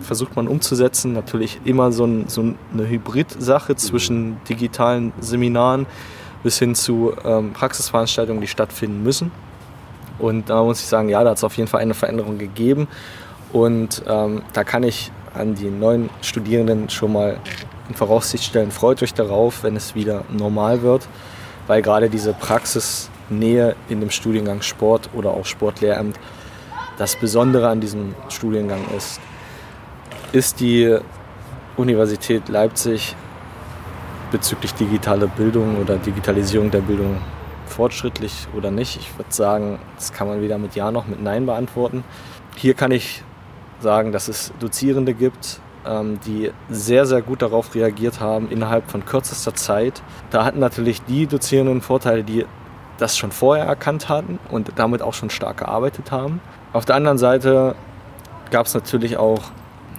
versucht 0.00 0.36
man 0.36 0.48
umzusetzen. 0.48 1.12
Natürlich 1.12 1.60
immer 1.64 1.92
so, 1.92 2.04
ein, 2.04 2.28
so 2.28 2.40
eine 2.40 2.88
Hybrid-Sache 2.88 3.76
zwischen 3.76 4.38
digitalen 4.48 5.12
Seminaren 5.20 5.86
bis 6.42 6.58
hin 6.58 6.74
zu 6.74 7.12
ähm, 7.24 7.52
Praxisveranstaltungen, 7.52 8.40
die 8.40 8.46
stattfinden 8.46 9.02
müssen. 9.02 9.30
Und 10.18 10.50
da 10.50 10.62
muss 10.62 10.80
ich 10.80 10.86
sagen, 10.86 11.08
ja, 11.08 11.22
da 11.22 11.30
hat 11.30 11.36
es 11.36 11.44
auf 11.44 11.56
jeden 11.56 11.68
Fall 11.68 11.80
eine 11.80 11.94
Veränderung 11.94 12.38
gegeben. 12.38 12.88
Und 13.52 14.02
ähm, 14.08 14.42
da 14.52 14.64
kann 14.64 14.82
ich 14.82 15.10
an 15.34 15.54
die 15.54 15.70
neuen 15.70 16.10
Studierenden 16.22 16.90
schon 16.90 17.12
mal 17.12 17.38
in 17.88 17.94
Voraussicht 17.94 18.44
stellen, 18.44 18.70
freut 18.70 19.02
euch 19.02 19.14
darauf, 19.14 19.62
wenn 19.62 19.76
es 19.76 19.94
wieder 19.94 20.24
normal 20.30 20.82
wird, 20.82 21.08
weil 21.66 21.80
gerade 21.80 22.10
diese 22.10 22.34
Praxis 22.34 23.10
Nähe 23.30 23.76
in 23.88 24.00
dem 24.00 24.10
Studiengang 24.10 24.62
Sport 24.62 25.10
oder 25.14 25.30
auch 25.30 25.46
Sportlehramt. 25.46 26.18
Das 26.96 27.16
Besondere 27.16 27.68
an 27.68 27.80
diesem 27.80 28.14
Studiengang 28.28 28.80
ist, 28.96 29.20
ist 30.32 30.60
die 30.60 30.96
Universität 31.76 32.48
Leipzig 32.48 33.14
bezüglich 34.30 34.74
digitaler 34.74 35.28
Bildung 35.28 35.80
oder 35.80 35.96
Digitalisierung 35.96 36.70
der 36.70 36.80
Bildung 36.80 37.18
fortschrittlich 37.68 38.48
oder 38.56 38.70
nicht. 38.70 38.96
Ich 38.96 39.16
würde 39.18 39.32
sagen, 39.32 39.78
das 39.96 40.12
kann 40.12 40.28
man 40.28 40.40
weder 40.40 40.58
mit 40.58 40.74
Ja 40.74 40.90
noch 40.90 41.06
mit 41.06 41.22
Nein 41.22 41.46
beantworten. 41.46 42.04
Hier 42.56 42.74
kann 42.74 42.90
ich 42.90 43.22
sagen, 43.80 44.12
dass 44.12 44.28
es 44.28 44.52
Dozierende 44.58 45.14
gibt, 45.14 45.60
ähm, 45.86 46.18
die 46.26 46.50
sehr, 46.68 47.06
sehr 47.06 47.22
gut 47.22 47.42
darauf 47.42 47.74
reagiert 47.74 48.20
haben 48.20 48.50
innerhalb 48.50 48.90
von 48.90 49.04
kürzester 49.04 49.54
Zeit. 49.54 50.02
Da 50.30 50.44
hatten 50.44 50.58
natürlich 50.58 51.02
die 51.02 51.26
Dozierenden 51.26 51.80
Vorteile, 51.80 52.24
die 52.24 52.44
das 52.98 53.16
schon 53.16 53.30
vorher 53.30 53.64
erkannt 53.64 54.08
hatten 54.08 54.38
und 54.50 54.72
damit 54.76 55.02
auch 55.02 55.14
schon 55.14 55.30
stark 55.30 55.58
gearbeitet 55.58 56.10
haben. 56.10 56.40
Auf 56.72 56.84
der 56.84 56.96
anderen 56.96 57.18
Seite 57.18 57.76
gab 58.50 58.66
es 58.66 58.74
natürlich 58.74 59.16
auch 59.16 59.42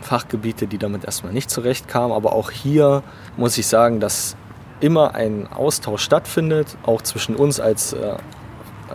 Fachgebiete, 0.01 0.67
die 0.67 0.78
damit 0.78 1.05
erstmal 1.05 1.34
nicht 1.34 1.49
zurechtkamen. 1.49 2.11
Aber 2.11 2.34
auch 2.34 2.51
hier 2.51 3.03
muss 3.38 3.57
ich 3.57 3.67
sagen, 3.67 3.99
dass 3.99 4.36
immer 4.82 5.15
ein 5.15 5.47
Austausch 5.47 6.03
stattfindet, 6.03 6.77
auch 6.84 7.01
zwischen 7.01 7.36
uns 7.36 7.59
als 7.59 7.93
äh, 7.93 8.15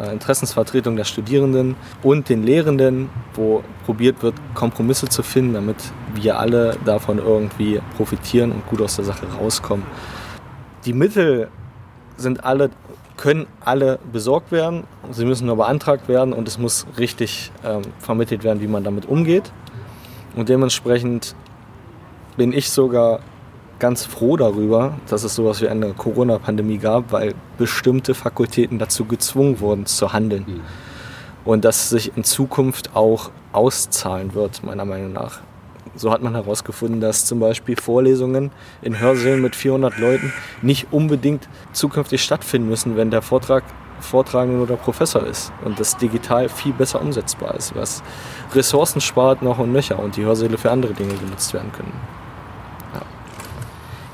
äh, 0.00 0.12
Interessensvertretung 0.12 0.96
der 0.96 1.04
Studierenden 1.04 1.76
und 2.02 2.28
den 2.28 2.42
Lehrenden, 2.42 3.10
wo 3.34 3.62
probiert 3.84 4.22
wird, 4.22 4.34
Kompromisse 4.54 5.08
zu 5.08 5.22
finden, 5.22 5.54
damit 5.54 5.76
wir 6.14 6.38
alle 6.38 6.76
davon 6.84 7.18
irgendwie 7.18 7.80
profitieren 7.96 8.52
und 8.52 8.66
gut 8.66 8.80
aus 8.80 8.96
der 8.96 9.04
Sache 9.04 9.26
rauskommen. 9.40 9.84
Die 10.84 10.92
Mittel 10.92 11.48
sind 12.16 12.44
alle, 12.44 12.70
können 13.16 13.46
alle 13.60 13.98
besorgt 14.12 14.52
werden, 14.52 14.84
sie 15.12 15.24
müssen 15.24 15.46
nur 15.46 15.56
beantragt 15.56 16.08
werden 16.08 16.32
und 16.32 16.48
es 16.48 16.58
muss 16.58 16.86
richtig 16.98 17.52
ähm, 17.64 17.82
vermittelt 17.98 18.42
werden, 18.44 18.60
wie 18.60 18.66
man 18.66 18.84
damit 18.84 19.06
umgeht. 19.06 19.52
Und 20.34 20.48
dementsprechend 20.48 21.36
bin 22.36 22.52
ich 22.52 22.70
sogar 22.70 23.20
ganz 23.84 24.06
froh 24.06 24.38
darüber, 24.38 24.94
dass 25.10 25.24
es 25.24 25.34
sowas 25.34 25.60
wie 25.60 25.68
eine 25.68 25.92
Corona-Pandemie 25.92 26.78
gab, 26.78 27.12
weil 27.12 27.34
bestimmte 27.58 28.14
Fakultäten 28.14 28.78
dazu 28.78 29.04
gezwungen 29.04 29.60
wurden 29.60 29.84
zu 29.84 30.14
handeln. 30.14 30.44
Mhm. 30.46 30.60
Und 31.44 31.66
dass 31.66 31.90
sich 31.90 32.16
in 32.16 32.24
Zukunft 32.24 32.96
auch 32.96 33.30
auszahlen 33.52 34.32
wird, 34.32 34.64
meiner 34.64 34.86
Meinung 34.86 35.12
nach. 35.12 35.40
So 35.96 36.10
hat 36.10 36.22
man 36.22 36.34
herausgefunden, 36.34 37.02
dass 37.02 37.26
zum 37.26 37.40
Beispiel 37.40 37.76
Vorlesungen 37.76 38.52
in 38.80 38.98
Hörsälen 38.98 39.42
mit 39.42 39.54
400 39.54 39.98
Leuten 39.98 40.32
nicht 40.62 40.86
unbedingt 40.90 41.46
zukünftig 41.74 42.24
stattfinden 42.24 42.70
müssen, 42.70 42.96
wenn 42.96 43.10
der 43.10 43.20
Vortrag 43.20 43.64
Vortragende 44.00 44.62
oder 44.62 44.76
Professor 44.76 45.26
ist 45.26 45.52
und 45.62 45.78
das 45.78 45.98
digital 45.98 46.48
viel 46.48 46.72
besser 46.72 47.02
umsetzbar 47.02 47.54
ist, 47.54 47.76
was 47.76 48.02
Ressourcen 48.54 49.02
spart 49.02 49.42
noch 49.42 49.58
und 49.58 49.72
nöcher 49.72 49.98
und 49.98 50.16
die 50.16 50.24
Hörsäle 50.24 50.56
für 50.56 50.70
andere 50.70 50.94
Dinge 50.94 51.14
genutzt 51.14 51.52
werden 51.52 51.70
können 51.72 52.23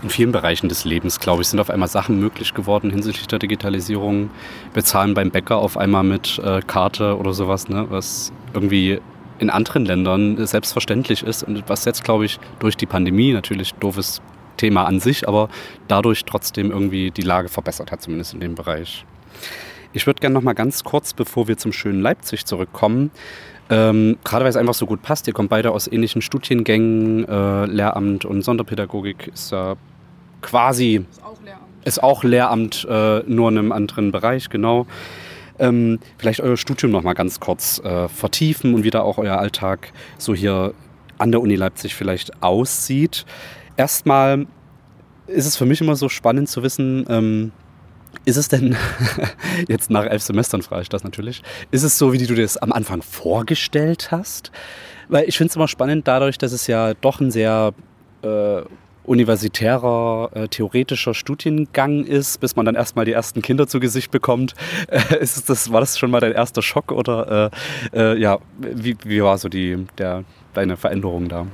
in 0.02 0.10
vielen 0.10 0.32
Bereichen 0.32 0.68
des 0.68 0.84
Lebens, 0.84 1.20
glaube 1.20 1.42
ich, 1.42 1.48
sind 1.48 1.60
auf 1.60 1.70
einmal 1.70 1.88
Sachen 1.88 2.20
möglich 2.20 2.54
geworden 2.54 2.90
hinsichtlich 2.90 3.26
der 3.26 3.38
Digitalisierung. 3.38 4.30
Wir 4.72 4.84
zahlen 4.84 5.14
beim 5.14 5.30
Bäcker 5.30 5.58
auf 5.58 5.76
einmal 5.76 6.04
mit 6.04 6.38
äh, 6.38 6.60
Karte 6.66 7.18
oder 7.18 7.32
sowas, 7.32 7.68
ne, 7.68 7.86
was 7.90 8.32
irgendwie 8.54 9.00
in 9.38 9.50
anderen 9.50 9.84
Ländern 9.84 10.46
selbstverständlich 10.46 11.22
ist 11.22 11.42
und 11.42 11.64
was 11.68 11.84
jetzt, 11.84 12.04
glaube 12.04 12.24
ich, 12.26 12.38
durch 12.58 12.76
die 12.76 12.86
Pandemie 12.86 13.32
natürlich 13.32 13.74
doofes 13.74 14.20
Thema 14.58 14.84
an 14.84 15.00
sich, 15.00 15.26
aber 15.26 15.48
dadurch 15.88 16.24
trotzdem 16.24 16.70
irgendwie 16.70 17.10
die 17.10 17.22
Lage 17.22 17.48
verbessert 17.48 17.90
hat, 17.90 18.02
zumindest 18.02 18.34
in 18.34 18.40
dem 18.40 18.54
Bereich. 18.54 19.06
Ich 19.92 20.06
würde 20.06 20.20
gerne 20.20 20.34
noch 20.34 20.42
mal 20.42 20.52
ganz 20.52 20.84
kurz, 20.84 21.14
bevor 21.14 21.48
wir 21.48 21.56
zum 21.56 21.72
schönen 21.72 22.02
Leipzig 22.02 22.44
zurückkommen, 22.44 23.10
ähm, 23.70 24.18
gerade 24.24 24.44
weil 24.44 24.50
es 24.50 24.56
einfach 24.56 24.74
so 24.74 24.84
gut 24.84 25.00
passt, 25.00 25.26
ihr 25.26 25.32
kommt 25.32 25.48
beide 25.48 25.70
aus 25.70 25.90
ähnlichen 25.90 26.22
Studiengängen, 26.22 27.26
äh, 27.26 27.66
Lehramt 27.66 28.24
und 28.24 28.42
Sonderpädagogik 28.42 29.28
ist 29.28 29.52
ja 29.52 29.76
quasi. 30.40 31.04
Ist 31.10 31.22
auch 31.22 31.42
Lehramt. 31.42 31.66
Ist 31.84 32.02
auch 32.02 32.24
Lehramt, 32.24 32.86
äh, 32.88 33.20
nur 33.26 33.48
in 33.50 33.58
einem 33.58 33.72
anderen 33.72 34.12
Bereich, 34.12 34.48
genau. 34.50 34.86
Ähm, 35.58 35.98
vielleicht 36.16 36.40
euer 36.40 36.56
Studium 36.56 36.92
noch 36.92 37.02
mal 37.02 37.12
ganz 37.12 37.38
kurz 37.38 37.80
äh, 37.84 38.08
vertiefen 38.08 38.74
und 38.74 38.82
wie 38.82 38.90
da 38.90 39.02
auch 39.02 39.18
euer 39.18 39.38
Alltag 39.38 39.92
so 40.16 40.34
hier 40.34 40.72
an 41.18 41.32
der 41.32 41.40
Uni 41.42 41.54
Leipzig 41.54 41.94
vielleicht 41.94 42.42
aussieht. 42.42 43.26
Erstmal 43.76 44.46
ist 45.26 45.46
es 45.46 45.56
für 45.56 45.66
mich 45.66 45.80
immer 45.80 45.96
so 45.96 46.08
spannend 46.08 46.48
zu 46.48 46.62
wissen, 46.62 47.04
ähm, 47.08 47.52
ist 48.24 48.36
es 48.36 48.48
denn, 48.48 48.76
jetzt 49.68 49.90
nach 49.90 50.04
elf 50.04 50.22
Semestern 50.22 50.62
frage 50.62 50.82
ich 50.82 50.88
das 50.88 51.04
natürlich, 51.04 51.42
ist 51.70 51.82
es 51.82 51.96
so, 51.96 52.12
wie 52.12 52.18
du 52.18 52.34
dir 52.34 52.42
das 52.42 52.56
am 52.56 52.72
Anfang 52.72 53.02
vorgestellt 53.02 54.10
hast? 54.10 54.50
Weil 55.08 55.28
ich 55.28 55.36
finde 55.36 55.50
es 55.50 55.56
immer 55.56 55.68
spannend 55.68 56.08
dadurch, 56.08 56.38
dass 56.38 56.52
es 56.52 56.66
ja 56.66 56.94
doch 56.94 57.20
ein 57.20 57.30
sehr 57.30 57.72
äh, 58.22 58.62
universitärer, 59.04 60.30
äh, 60.34 60.48
theoretischer 60.48 61.14
Studiengang 61.14 62.04
ist, 62.04 62.40
bis 62.40 62.56
man 62.56 62.66
dann 62.66 62.74
erstmal 62.74 63.04
die 63.04 63.12
ersten 63.12 63.42
Kinder 63.42 63.66
zu 63.66 63.80
Gesicht 63.80 64.10
bekommt. 64.10 64.54
Äh, 64.88 65.18
ist 65.20 65.48
das, 65.48 65.72
war 65.72 65.80
das 65.80 65.98
schon 65.98 66.10
mal 66.10 66.20
dein 66.20 66.32
erster 66.32 66.62
Schock 66.62 66.90
oder 66.90 67.50
äh, 67.92 68.12
äh, 68.14 68.18
ja, 68.18 68.38
wie, 68.58 68.96
wie 69.04 69.22
war 69.22 69.38
so 69.38 69.48
die, 69.48 69.86
der, 69.98 70.24
deine 70.52 70.76
Veränderung 70.76 71.28
da? 71.28 71.46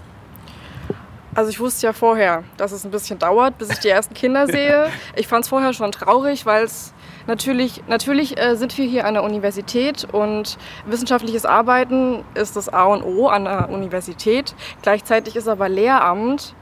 Also 1.37 1.51
ich 1.51 1.61
wusste 1.61 1.87
ja 1.87 1.93
vorher, 1.93 2.45
dass 2.57 2.73
es 2.73 2.87
ein 2.87 2.91
bisschen 2.91 3.19
dauert, 3.19 3.59
bis 3.59 3.69
ich 3.69 3.79
die 3.81 3.91
ersten 3.91 4.15
Kinder 4.15 4.47
sehe. 4.51 4.87
Ich 5.17 5.29
fand 5.29 5.45
es 5.45 5.51
vorher 5.51 5.75
schon 5.75 5.93
traurig, 5.93 6.47
weil 6.47 6.65
es 6.65 6.95
natürlich, 7.27 7.83
natürlich 7.89 8.41
äh, 8.41 8.57
sind 8.57 8.77
wir 8.79 8.87
hier 8.87 9.05
an 9.05 9.15
der 9.15 9.23
Universität 9.23 10.07
und 10.11 10.57
wissenschaftliches 10.87 11.45
Arbeiten 11.45 12.25
ist 12.35 12.57
das 12.57 12.71
A 12.71 12.85
und 12.85 13.03
O 13.03 13.29
an 13.29 13.45
der 13.45 13.69
Universität. 13.69 14.55
Gleichzeitig 14.81 15.37
ist 15.37 15.47
aber 15.47 15.69
Lehramt 15.69 16.55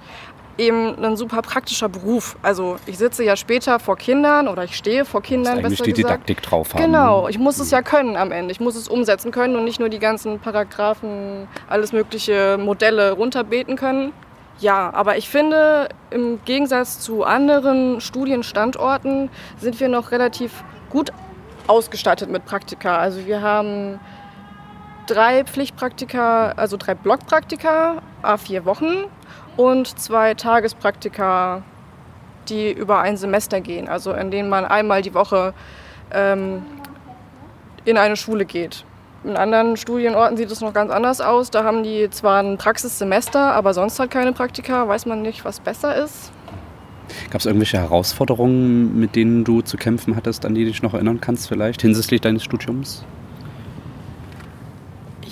eben 0.59 1.02
ein 1.02 1.16
super 1.16 1.42
praktischer 1.42 1.88
Beruf. 1.88 2.36
Also 2.42 2.76
ich 2.86 2.98
sitze 2.98 3.24
ja 3.24 3.36
später 3.36 3.78
vor 3.78 3.96
Kindern 3.96 4.48
oder 4.48 4.64
ich 4.64 4.76
stehe 4.76 5.05
vor 5.05 5.22
Kindern. 5.22 5.59
Eigentlich 5.59 5.82
die. 5.82 5.92
Didaktik 5.92 6.42
drauf 6.42 6.74
haben. 6.74 6.82
Genau, 6.82 7.28
ich 7.28 7.38
muss 7.38 7.59
es 7.59 7.70
ja 7.70 7.82
können 7.82 8.16
am 8.16 8.32
Ende. 8.32 8.52
Ich 8.52 8.61
muss 8.61 8.74
es 8.76 8.88
umsetzen 8.88 9.30
können 9.30 9.57
und 9.57 9.64
nicht 9.64 9.80
nur 9.80 9.88
die 9.88 9.98
ganzen 9.98 10.40
Paragraphen, 10.40 11.48
alles 11.68 11.92
mögliche 11.92 12.59
Modelle 12.59 13.12
runterbeten 13.12 13.76
können. 13.76 14.12
Ja, 14.61 14.90
aber 14.94 15.16
ich 15.16 15.28
finde, 15.28 15.88
im 16.11 16.40
Gegensatz 16.44 17.00
zu 17.00 17.24
anderen 17.24 18.00
Studienstandorten 18.00 19.30
sind 19.59 19.80
wir 19.80 19.88
noch 19.88 20.12
relativ 20.12 20.64
gut 20.90 21.11
ausgestattet 21.66 22.30
mit 22.30 22.44
Praktika. 22.44 22.98
Also 22.98 23.26
wir 23.26 23.42
haben 23.42 23.98
drei 25.07 25.44
Pflichtpraktika, 25.44 26.52
also 26.52 26.76
drei 26.76 26.94
Blockpraktika, 26.94 28.02
a 28.22 28.36
vier 28.36 28.64
Wochen 28.64 29.07
und 29.57 29.98
zwei 29.98 30.34
Tagespraktika, 30.34 31.62
die 32.48 32.72
über 32.72 32.98
ein 33.00 33.16
Semester 33.16 33.61
gehen, 33.61 33.88
also 33.88 34.12
in 34.12 34.30
denen 34.30 34.48
man 34.48 34.64
einmal 34.64 35.02
die 35.02 35.14
Woche 35.14 35.55
ähm, 36.12 36.62
in 37.84 37.98
eine 37.98 38.16
Schule 38.16 38.44
geht. 38.44 38.84
In 39.24 39.36
anderen 39.36 39.76
Studienorten 39.78 40.36
sieht 40.36 40.50
es 40.50 40.61
noch 40.61 40.74
ganz 40.74 40.90
anders 40.90 41.22
aus. 41.22 41.50
Da 41.50 41.64
haben 41.64 41.82
die 41.82 42.11
zwar 42.11 42.42
ein 42.42 42.59
Praxissemester, 42.59 43.55
aber 43.55 43.72
sonst 43.72 43.98
halt 43.98 44.11
keine 44.11 44.32
Praktika. 44.32 44.86
Weiß 44.86 45.07
man 45.07 45.22
nicht, 45.22 45.46
was 45.46 45.61
besser 45.61 45.96
ist. 45.96 46.30
Gab 47.30 47.40
es 47.40 47.46
irgendwelche 47.46 47.78
Herausforderungen, 47.78 48.98
mit 48.98 49.16
denen 49.16 49.44
du 49.44 49.62
zu 49.62 49.78
kämpfen 49.78 50.14
hattest, 50.14 50.44
an 50.44 50.55
die 50.55 50.64
du 50.64 50.70
dich 50.70 50.82
noch 50.82 50.92
erinnern 50.92 51.20
kannst, 51.22 51.48
vielleicht 51.48 51.80
hinsichtlich 51.80 52.20
deines 52.20 52.44
Studiums? 52.44 53.05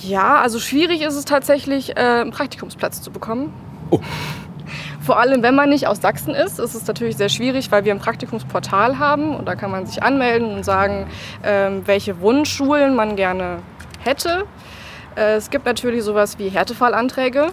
Ja, 0.03 0.41
also 0.41 0.59
schwierig 0.59 1.03
ist 1.03 1.15
es 1.15 1.27
tatsächlich, 1.27 1.91
äh, 1.91 2.01
einen 2.01 2.31
Praktikumsplatz 2.31 3.03
zu 3.03 3.11
bekommen. 3.11 3.53
Vor 5.01 5.19
allem, 5.19 5.43
wenn 5.43 5.57
man 5.57 5.69
nicht 5.69 5.89
aus 5.89 6.01
Sachsen 6.01 6.33
ist, 6.33 6.61
ist 6.61 6.75
es 6.75 6.87
natürlich 6.87 7.17
sehr 7.17 7.29
schwierig, 7.29 7.73
weil 7.73 7.85
wir 7.85 7.93
ein 7.93 7.99
Praktikumsportal 7.99 9.01
haben 9.01 9.35
und 9.35 9.47
da 9.47 9.57
kann 9.57 9.73
man 9.73 9.85
sich 9.85 10.01
anmelden 10.01 10.55
und 10.55 10.65
sagen, 10.65 11.09
ähm, 11.43 11.83
welche 11.87 12.21
Wunschschulen 12.21 12.95
man 12.95 13.17
gerne 13.17 13.59
hätte. 13.99 14.45
Äh, 15.17 15.35
es 15.35 15.51
gibt 15.51 15.67
natürlich 15.67 16.05
sowas 16.05 16.39
wie 16.39 16.49
Härtefallanträge. 16.49 17.49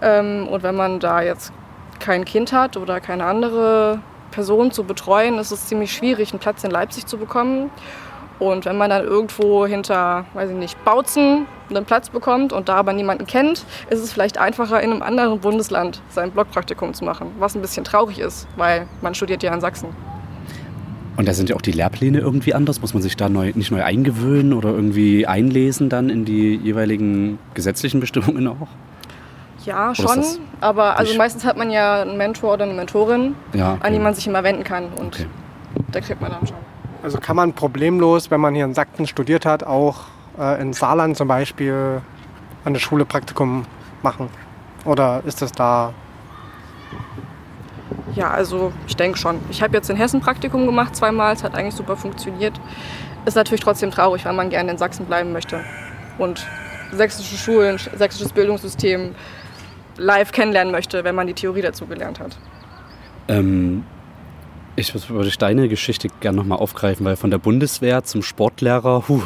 Ähm, 0.00 0.48
und 0.48 0.64
wenn 0.64 0.74
man 0.74 0.98
da 0.98 1.22
jetzt 1.22 1.52
kein 2.00 2.24
Kind 2.24 2.52
hat 2.52 2.76
oder 2.76 3.00
keine 3.00 3.24
andere 3.24 4.00
Person 4.32 4.72
zu 4.72 4.82
betreuen, 4.82 5.38
ist 5.38 5.52
es 5.52 5.66
ziemlich 5.66 5.92
schwierig, 5.92 6.32
einen 6.32 6.40
Platz 6.40 6.64
in 6.64 6.70
Leipzig 6.72 7.06
zu 7.06 7.16
bekommen. 7.16 7.70
Und 8.42 8.64
wenn 8.64 8.76
man 8.76 8.90
dann 8.90 9.04
irgendwo 9.04 9.66
hinter, 9.66 10.24
weiß 10.34 10.50
ich 10.50 10.56
nicht, 10.56 10.84
Bautzen 10.84 11.46
einen 11.70 11.84
Platz 11.84 12.10
bekommt 12.10 12.52
und 12.52 12.68
da 12.68 12.74
aber 12.74 12.92
niemanden 12.92 13.24
kennt, 13.24 13.64
ist 13.88 14.00
es 14.00 14.12
vielleicht 14.12 14.36
einfacher, 14.36 14.82
in 14.82 14.90
einem 14.90 15.00
anderen 15.00 15.38
Bundesland 15.38 16.02
sein 16.08 16.32
Blockpraktikum 16.32 16.92
zu 16.92 17.04
machen. 17.04 17.28
Was 17.38 17.54
ein 17.54 17.60
bisschen 17.62 17.84
traurig 17.84 18.18
ist, 18.18 18.48
weil 18.56 18.88
man 19.00 19.14
studiert 19.14 19.44
ja 19.44 19.54
in 19.54 19.60
Sachsen. 19.60 19.90
Und 21.16 21.28
da 21.28 21.34
sind 21.34 21.50
ja 21.50 21.54
auch 21.54 21.62
die 21.62 21.70
Lehrpläne 21.70 22.18
irgendwie 22.18 22.52
anders. 22.52 22.80
Muss 22.80 22.94
man 22.94 23.02
sich 23.02 23.16
da 23.16 23.28
neu, 23.28 23.52
nicht 23.54 23.70
neu 23.70 23.84
eingewöhnen 23.84 24.54
oder 24.54 24.70
irgendwie 24.70 25.24
einlesen 25.24 25.88
dann 25.88 26.10
in 26.10 26.24
die 26.24 26.56
jeweiligen 26.56 27.38
gesetzlichen 27.54 28.00
Bestimmungen 28.00 28.48
auch? 28.48 28.66
Ja, 29.64 29.94
schon. 29.94 30.24
Aber 30.60 30.98
also 30.98 31.16
meistens 31.16 31.44
hat 31.44 31.56
man 31.56 31.70
ja 31.70 32.02
einen 32.02 32.16
Mentor 32.16 32.54
oder 32.54 32.64
eine 32.64 32.74
Mentorin, 32.74 33.36
ja, 33.52 33.74
okay. 33.74 33.86
an 33.86 33.92
die 33.92 34.00
man 34.00 34.14
sich 34.14 34.26
immer 34.26 34.42
wenden 34.42 34.64
kann. 34.64 34.86
Und 34.96 35.14
okay. 35.14 35.26
da 35.92 36.00
kriegt 36.00 36.20
man 36.20 36.32
dann 36.32 36.44
schon. 36.44 36.71
Also 37.02 37.18
kann 37.18 37.34
man 37.34 37.52
problemlos, 37.52 38.30
wenn 38.30 38.40
man 38.40 38.54
hier 38.54 38.64
in 38.64 38.74
Sachsen 38.74 39.06
studiert 39.06 39.44
hat, 39.44 39.64
auch 39.64 40.04
äh, 40.38 40.60
in 40.60 40.72
Saarland 40.72 41.16
zum 41.16 41.26
Beispiel 41.28 42.00
an 42.64 42.72
der 42.72 42.80
Schule 42.80 43.04
Praktikum 43.04 43.66
machen? 44.02 44.28
Oder 44.84 45.22
ist 45.26 45.42
das 45.42 45.52
da 45.52 45.92
Ja, 48.14 48.30
also 48.30 48.72
ich 48.86 48.96
denke 48.96 49.18
schon. 49.18 49.38
Ich 49.50 49.62
habe 49.62 49.74
jetzt 49.76 49.90
in 49.90 49.96
Hessen 49.96 50.20
Praktikum 50.20 50.66
gemacht 50.66 50.94
zweimal, 50.94 51.34
es 51.34 51.42
hat 51.42 51.54
eigentlich 51.54 51.74
super 51.74 51.96
funktioniert. 51.96 52.60
Ist 53.24 53.36
natürlich 53.36 53.62
trotzdem 53.62 53.90
traurig, 53.90 54.24
weil 54.24 54.32
man 54.32 54.50
gerne 54.50 54.72
in 54.72 54.78
Sachsen 54.78 55.06
bleiben 55.06 55.32
möchte. 55.32 55.60
Und 56.18 56.46
sächsische 56.92 57.36
Schulen, 57.36 57.78
sächsisches 57.96 58.32
Bildungssystem 58.32 59.14
live 59.96 60.32
kennenlernen 60.32 60.72
möchte, 60.72 61.04
wenn 61.04 61.14
man 61.14 61.26
die 61.26 61.34
Theorie 61.34 61.62
dazu 61.62 61.86
gelernt 61.86 62.20
hat. 62.20 62.38
Ähm, 63.28 63.84
ich 64.76 65.08
würde 65.10 65.30
deine 65.38 65.68
Geschichte 65.68 66.08
gerne 66.20 66.38
nochmal 66.38 66.58
aufgreifen, 66.58 67.04
weil 67.04 67.16
von 67.16 67.30
der 67.30 67.38
Bundeswehr 67.38 68.04
zum 68.04 68.22
Sportlehrer, 68.22 69.04
huh, 69.08 69.22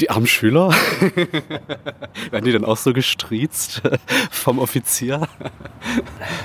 die 0.00 0.10
armen 0.10 0.26
Schüler, 0.26 0.70
werden 2.30 2.44
die 2.44 2.52
dann 2.52 2.64
auch 2.64 2.76
so 2.76 2.92
gestriezt 2.92 3.82
vom 4.30 4.58
Offizier? 4.58 5.28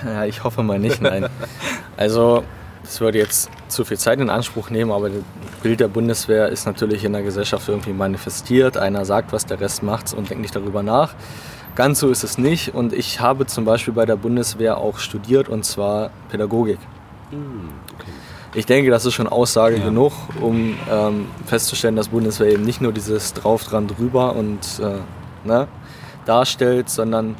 Ja, 0.05 0.25
ich 0.25 0.43
hoffe 0.43 0.63
mal 0.63 0.79
nicht, 0.79 1.01
nein. 1.01 1.27
Also, 1.97 2.43
das 2.83 3.01
würde 3.01 3.17
jetzt 3.17 3.49
zu 3.67 3.85
viel 3.85 3.97
Zeit 3.97 4.19
in 4.19 4.29
Anspruch 4.29 4.69
nehmen, 4.69 4.91
aber 4.91 5.09
das 5.09 5.23
Bild 5.63 5.79
der 5.79 5.87
Bundeswehr 5.87 6.49
ist 6.49 6.65
natürlich 6.65 7.03
in 7.03 7.13
der 7.13 7.23
Gesellschaft 7.23 7.67
irgendwie 7.67 7.93
manifestiert. 7.93 8.77
Einer 8.77 9.05
sagt 9.05 9.31
was, 9.31 9.45
der 9.45 9.59
Rest 9.59 9.83
macht's 9.83 10.13
und 10.13 10.29
denkt 10.29 10.41
nicht 10.41 10.55
darüber 10.55 10.83
nach. 10.83 11.13
Ganz 11.75 11.99
so 11.99 12.09
ist 12.09 12.23
es 12.23 12.37
nicht 12.37 12.73
und 12.73 12.93
ich 12.93 13.19
habe 13.19 13.45
zum 13.45 13.63
Beispiel 13.63 13.93
bei 13.93 14.05
der 14.05 14.15
Bundeswehr 14.15 14.77
auch 14.77 14.97
studiert 14.97 15.47
und 15.49 15.63
zwar 15.63 16.09
Pädagogik. 16.29 16.79
Ich 18.55 18.65
denke, 18.65 18.89
das 18.89 19.05
ist 19.05 19.13
schon 19.13 19.27
Aussage 19.27 19.77
Ja. 19.77 19.85
genug, 19.85 20.11
um 20.41 20.75
ähm, 20.91 21.27
festzustellen, 21.45 21.95
dass 21.95 22.07
Bundeswehr 22.07 22.51
eben 22.51 22.63
nicht 22.63 22.81
nur 22.81 22.91
dieses 22.91 23.33
drauf, 23.33 23.63
dran, 23.63 23.87
drüber 23.87 24.35
und 24.35 24.59
äh, 24.81 25.47
ne, 25.47 25.67
darstellt, 26.25 26.89
sondern 26.89 27.35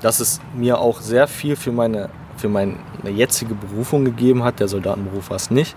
dass 0.00 0.20
es 0.20 0.40
mir 0.54 0.78
auch 0.78 1.00
sehr 1.00 1.26
viel 1.26 1.56
für 1.56 1.72
meine, 1.72 2.08
für 2.38 2.48
meine 2.48 2.76
jetzige 3.10 3.54
Berufung 3.54 4.04
gegeben 4.04 4.42
hat. 4.42 4.60
Der 4.60 4.68
Soldatenberuf 4.68 5.28
war 5.30 5.36
es 5.36 5.50
nicht, 5.50 5.76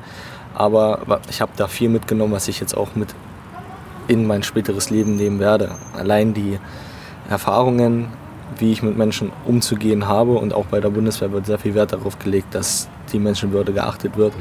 aber 0.56 1.20
ich 1.30 1.42
habe 1.42 1.52
da 1.58 1.68
viel 1.68 1.90
mitgenommen, 1.90 2.34
was 2.34 2.48
ich 2.48 2.60
jetzt 2.62 2.76
auch 2.76 2.96
mit 2.96 3.14
in 4.08 4.26
mein 4.26 4.42
späteres 4.44 4.90
Leben 4.90 5.18
nehmen 5.18 5.40
werde. 5.40 5.72
Allein 5.98 6.34
die 6.34 6.60
Erfahrungen, 7.30 8.08
wie 8.58 8.72
ich 8.72 8.82
mit 8.82 8.98
Menschen 8.98 9.34
umzugehen 9.46 10.08
habe 10.08 10.32
und 10.34 10.54
auch 10.54 10.66
bei 10.66 10.80
der 10.80 10.90
Bundeswehr 10.90 11.32
wird 11.34 11.46
sehr 11.46 11.60
viel 11.60 11.76
Wert 11.76 11.92
darauf 11.92 12.18
gelegt, 12.20 12.56
dass 12.56 12.88
die 13.12 13.20
Menschenwürde 13.20 13.74
geachtet 13.74 14.16
wird, 14.16 14.34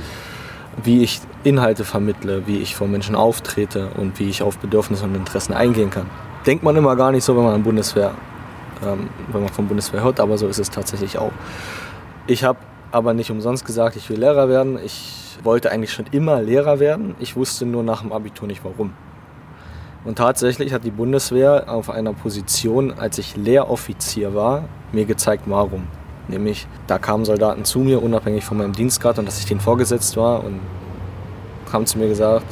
wie 0.83 1.03
ich 1.03 1.21
Inhalte 1.45 1.85
vermittle, 1.85 2.47
wie 2.47 2.59
ich 2.59 2.77
vor 2.77 2.89
Menschen 2.89 3.15
auftrete 3.15 3.89
und 3.97 4.19
wie 4.19 4.29
ich 4.29 4.43
auf 4.43 4.59
Bedürfnisse 4.59 5.05
und 5.05 5.15
Interessen 5.15 5.55
eingehen 5.55 5.91
kann. 5.91 6.07
Denkt 6.47 6.63
man 6.63 6.77
immer 6.77 6.97
gar 6.97 7.13
nicht 7.13 7.25
so, 7.25 7.37
wenn 7.37 7.45
man 7.45 7.55
an 7.55 7.63
Bundeswehr, 7.63 8.13
ähm, 8.85 9.09
wenn 9.33 9.43
man 9.43 9.53
von 9.53 9.67
Bundeswehr 9.67 10.03
hört, 10.03 10.21
aber 10.21 10.39
so 10.39 10.47
ist 10.47 10.59
es 10.59 10.71
tatsächlich 10.71 11.19
auch. 11.19 11.33
Ich 12.27 12.45
habe 12.45 12.59
aber 12.93 13.15
nicht 13.15 13.31
umsonst 13.31 13.65
gesagt, 13.65 13.97
ich 13.97 14.09
will 14.11 14.19
Lehrer 14.19 14.49
werden. 14.49 14.79
Ich 14.85 15.39
wollte 15.43 15.71
eigentlich 15.71 15.93
schon 15.93 16.07
immer 16.13 16.43
Lehrer 16.43 16.79
werden. 16.79 17.15
Ich 17.19 17.37
wusste 17.37 17.67
nur 17.67 17.83
nach 17.83 18.03
dem 18.03 18.13
Abitur 18.13 18.47
nicht 18.49 18.65
warum. 18.65 18.93
Und 20.05 20.19
tatsächlich 20.19 20.73
hat 20.73 20.85
die 20.85 20.93
Bundeswehr 20.93 21.65
auf 21.67 21.91
einer 21.91 22.13
Position, 22.13 22.93
als 22.97 23.19
ich 23.19 23.37
Lehroffizier 23.37 24.35
war, 24.35 24.65
mir 24.93 25.05
gezeigt, 25.05 25.45
warum. 25.47 25.89
Nämlich, 26.29 26.67
da 26.87 26.99
kamen 26.99 27.25
Soldaten 27.25 27.65
zu 27.65 27.81
mir, 27.81 28.03
unabhängig 28.03 28.45
von 28.45 28.59
meinem 28.59 28.73
Dienstgrad 28.73 29.19
und 29.19 29.27
dass 29.27 29.39
ich 29.39 29.47
denen 29.47 29.61
vorgesetzt 29.61 30.17
war 30.17 30.45
und 30.45 30.61
haben 31.73 31.87
zu 31.87 31.99
mir 31.99 32.09
gesagt, 32.09 32.45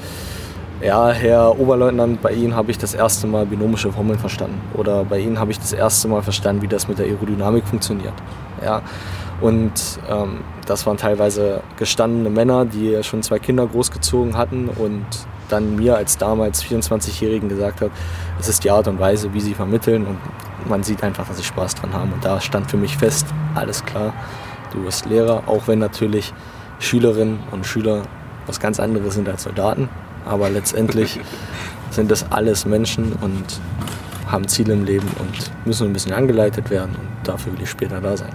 ja, 0.81 1.11
Herr 1.11 1.59
Oberleutnant, 1.59 2.21
bei 2.21 2.33
Ihnen 2.33 2.55
habe 2.55 2.71
ich 2.71 2.79
das 2.79 2.95
erste 2.95 3.27
Mal 3.27 3.47
binomische 3.47 3.93
Formeln 3.93 4.19
verstanden. 4.19 4.61
Oder 4.75 5.05
bei 5.05 5.19
Ihnen 5.19 5.39
habe 5.39 5.51
ich 5.51 5.59
das 5.59 5.73
erste 5.73 6.09
Mal 6.09 6.23
verstanden, 6.23 6.63
wie 6.63 6.69
das 6.69 6.89
mit 6.89 6.99
der 6.99 7.07
Aerodynamik 7.07 7.67
funktioniert. 7.67 8.13
Ja. 8.63 8.83
Und 9.41 9.73
ähm, 10.11 10.41
das 10.67 10.87
waren 10.87 10.97
teilweise 10.97 11.63
gestandene 11.77 12.31
Männer, 12.31 12.65
die 12.65 13.03
schon 13.03 13.23
zwei 13.23 13.39
Kinder 13.39 13.67
großgezogen 13.67 14.37
hatten 14.37 14.69
und 14.69 15.05
dann 15.49 15.77
mir 15.77 15.97
als 15.97 16.17
damals 16.17 16.65
24-Jährigen 16.65 17.49
gesagt 17.49 17.81
hat, 17.81 17.91
es 18.41 18.49
ist 18.49 18.65
die 18.65 18.71
Art 18.71 18.89
und 18.89 18.99
Weise, 18.99 19.33
wie 19.35 19.41
sie 19.41 19.55
vermitteln 19.55 20.07
und 20.07 20.19
man 20.69 20.83
sieht 20.83 21.03
einfach, 21.03 21.27
dass 21.29 21.37
sie 21.37 21.45
Spaß 21.45 21.75
dran 21.75 21.93
haben. 21.93 22.13
Und 22.13 22.25
da 22.25 22.41
stand 22.41 22.71
für 22.71 22.77
mich 22.77 22.97
fest, 22.97 23.27
alles 23.55 23.85
klar, 23.85 24.13
du 24.73 24.85
wirst 24.85 25.07
Lehrer, 25.07 25.45
auch 25.47 25.69
wenn 25.69 25.79
natürlich 25.79 26.33
Schülerinnen 26.79 27.39
und 27.51 27.67
Schüler 27.67 28.03
was 28.47 28.61
ganz 28.61 28.79
anderes 28.81 29.15
sind 29.15 29.29
als 29.29 29.45
Soldaten. 29.45 29.89
Aber 30.27 30.51
letztendlich 30.51 31.21
sind 31.91 32.11
das 32.11 32.31
alles 32.31 32.67
Menschen 32.67 33.13
und 33.21 33.61
haben 34.27 34.49
Ziele 34.49 34.73
im 34.73 34.85
Leben 34.85 35.09
und 35.19 35.67
müssen 35.67 35.89
ein 35.89 35.93
bisschen 35.93 36.13
angeleitet 36.13 36.71
werden 36.71 36.97
und 36.97 37.29
dafür 37.29 37.53
will 37.53 37.63
ich 37.63 37.71
später 37.71 38.01
da 38.01 38.17
sein. 38.17 38.35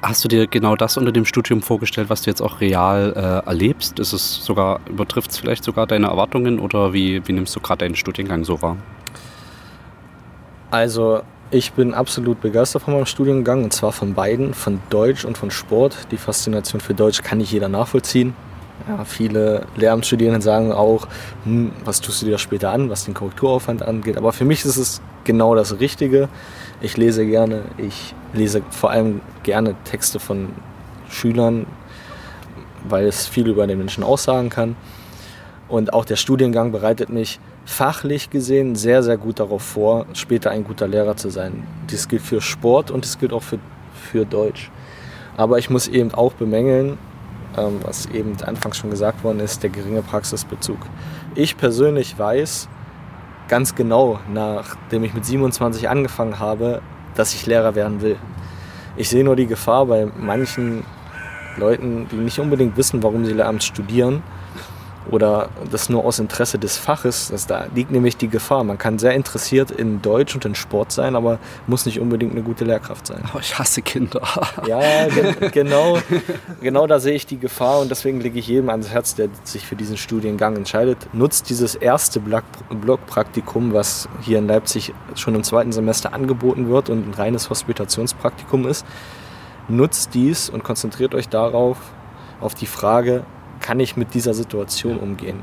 Hast 0.00 0.24
du 0.24 0.28
dir 0.28 0.48
genau 0.48 0.74
das 0.74 0.96
unter 0.96 1.12
dem 1.12 1.24
Studium 1.24 1.62
vorgestellt, 1.62 2.10
was 2.10 2.22
du 2.22 2.30
jetzt 2.30 2.40
auch 2.40 2.60
real 2.60 3.12
äh, 3.14 3.48
erlebst? 3.48 4.00
Ist 4.00 4.12
es 4.12 4.44
sogar, 4.44 4.80
übertrifft 4.88 5.30
es 5.30 5.38
vielleicht 5.38 5.62
sogar 5.62 5.86
deine 5.86 6.08
Erwartungen 6.08 6.58
oder 6.58 6.92
wie, 6.92 7.26
wie 7.28 7.32
nimmst 7.32 7.54
du 7.54 7.60
gerade 7.60 7.84
deinen 7.84 7.94
Studiengang 7.94 8.44
so 8.44 8.60
wahr? 8.62 8.76
Also 10.72 11.22
ich 11.52 11.74
bin 11.74 11.92
absolut 11.92 12.40
begeistert 12.40 12.82
von 12.82 12.94
meinem 12.94 13.06
Studiengang 13.06 13.62
und 13.62 13.72
zwar 13.72 13.92
von 13.92 14.14
beiden, 14.14 14.54
von 14.54 14.80
Deutsch 14.88 15.24
und 15.24 15.36
von 15.36 15.50
Sport. 15.50 16.06
Die 16.10 16.16
Faszination 16.16 16.80
für 16.80 16.94
Deutsch 16.94 17.22
kann 17.22 17.38
nicht 17.38 17.52
jeder 17.52 17.68
nachvollziehen. 17.68 18.34
Ja, 18.88 19.04
viele 19.04 19.66
Lehramtsstudierende 19.76 20.40
sagen 20.40 20.72
auch, 20.72 21.06
hm, 21.44 21.70
was 21.84 22.00
tust 22.00 22.22
du 22.22 22.26
dir 22.26 22.38
später 22.38 22.70
an, 22.70 22.88
was 22.88 23.04
den 23.04 23.12
Korrekturaufwand 23.12 23.82
angeht. 23.82 24.16
Aber 24.16 24.32
für 24.32 24.46
mich 24.46 24.64
ist 24.64 24.78
es 24.78 25.02
genau 25.24 25.54
das 25.54 25.78
Richtige. 25.78 26.30
Ich 26.80 26.96
lese 26.96 27.26
gerne, 27.26 27.62
ich 27.76 28.14
lese 28.32 28.62
vor 28.70 28.90
allem 28.90 29.20
gerne 29.42 29.74
Texte 29.84 30.18
von 30.18 30.48
Schülern, 31.10 31.66
weil 32.88 33.06
es 33.06 33.26
viel 33.26 33.46
über 33.46 33.66
den 33.66 33.78
Menschen 33.78 34.02
aussagen 34.02 34.48
kann. 34.48 34.74
Und 35.68 35.92
auch 35.92 36.06
der 36.06 36.16
Studiengang 36.16 36.72
bereitet 36.72 37.10
mich 37.10 37.38
fachlich 37.64 38.30
gesehen 38.30 38.74
sehr, 38.74 39.02
sehr 39.02 39.16
gut 39.16 39.40
darauf 39.40 39.62
vor, 39.62 40.06
später 40.14 40.50
ein 40.50 40.64
guter 40.64 40.88
Lehrer 40.88 41.16
zu 41.16 41.30
sein. 41.30 41.66
Das 41.90 42.08
gilt 42.08 42.22
für 42.22 42.40
Sport 42.40 42.90
und 42.90 43.04
das 43.04 43.18
gilt 43.18 43.32
auch 43.32 43.42
für, 43.42 43.58
für 43.94 44.24
Deutsch. 44.24 44.70
Aber 45.36 45.58
ich 45.58 45.70
muss 45.70 45.88
eben 45.88 46.12
auch 46.12 46.32
bemängeln, 46.34 46.98
ähm, 47.56 47.80
was 47.82 48.06
eben 48.06 48.36
anfangs 48.44 48.76
schon 48.76 48.90
gesagt 48.90 49.24
worden 49.24 49.40
ist, 49.40 49.62
der 49.62 49.70
geringe 49.70 50.02
Praxisbezug. 50.02 50.78
Ich 51.34 51.56
persönlich 51.56 52.18
weiß 52.18 52.68
ganz 53.48 53.74
genau, 53.74 54.18
nachdem 54.32 55.04
ich 55.04 55.14
mit 55.14 55.24
27 55.24 55.88
angefangen 55.88 56.38
habe, 56.38 56.82
dass 57.14 57.34
ich 57.34 57.46
Lehrer 57.46 57.74
werden 57.74 58.00
will. 58.00 58.16
Ich 58.96 59.08
sehe 59.08 59.24
nur 59.24 59.36
die 59.36 59.46
Gefahr 59.46 59.86
bei 59.86 60.06
manchen 60.18 60.84
Leuten, 61.56 62.06
die 62.10 62.16
nicht 62.16 62.38
unbedingt 62.38 62.76
wissen, 62.76 63.02
warum 63.02 63.24
sie 63.24 63.32
Lehramt 63.32 63.62
studieren 63.62 64.22
oder 65.10 65.48
das 65.70 65.88
nur 65.88 66.04
aus 66.04 66.18
Interesse 66.18 66.58
des 66.58 66.76
Faches. 66.76 67.28
Das, 67.30 67.46
da 67.46 67.66
liegt 67.74 67.90
nämlich 67.90 68.16
die 68.16 68.28
Gefahr. 68.28 68.64
Man 68.64 68.78
kann 68.78 68.98
sehr 68.98 69.12
interessiert 69.12 69.70
in 69.70 70.00
Deutsch 70.02 70.34
und 70.34 70.44
in 70.44 70.54
Sport 70.54 70.92
sein, 70.92 71.16
aber 71.16 71.38
muss 71.66 71.86
nicht 71.86 72.00
unbedingt 72.00 72.32
eine 72.32 72.42
gute 72.42 72.64
Lehrkraft 72.64 73.06
sein. 73.06 73.22
Oh, 73.34 73.38
ich 73.40 73.58
hasse 73.58 73.82
Kinder. 73.82 74.20
Ja, 74.66 75.08
gen 75.08 75.34
genau, 75.50 75.98
genau 76.60 76.86
da 76.86 77.00
sehe 77.00 77.14
ich 77.14 77.26
die 77.26 77.38
Gefahr 77.38 77.80
und 77.80 77.90
deswegen 77.90 78.20
lege 78.20 78.38
ich 78.38 78.46
jedem 78.46 78.68
ans 78.68 78.90
Herz, 78.90 79.14
der 79.14 79.28
sich 79.44 79.66
für 79.66 79.76
diesen 79.76 79.96
Studiengang 79.96 80.56
entscheidet. 80.56 80.98
Nutzt 81.12 81.50
dieses 81.50 81.74
erste 81.74 82.20
Block- 82.20 82.44
Blockpraktikum, 82.70 83.72
was 83.72 84.08
hier 84.20 84.38
in 84.38 84.46
Leipzig 84.46 84.94
schon 85.14 85.34
im 85.34 85.42
zweiten 85.42 85.72
Semester 85.72 86.14
angeboten 86.14 86.68
wird 86.68 86.90
und 86.90 87.08
ein 87.08 87.14
reines 87.14 87.50
Hospitationspraktikum 87.50 88.66
ist. 88.66 88.86
Nutzt 89.68 90.14
dies 90.14 90.48
und 90.48 90.64
konzentriert 90.64 91.14
euch 91.14 91.28
darauf, 91.28 91.78
auf 92.40 92.54
die 92.54 92.66
Frage, 92.66 93.24
kann 93.62 93.80
ich 93.80 93.96
mit 93.96 94.12
dieser 94.12 94.34
Situation 94.34 94.98
umgehen? 94.98 95.38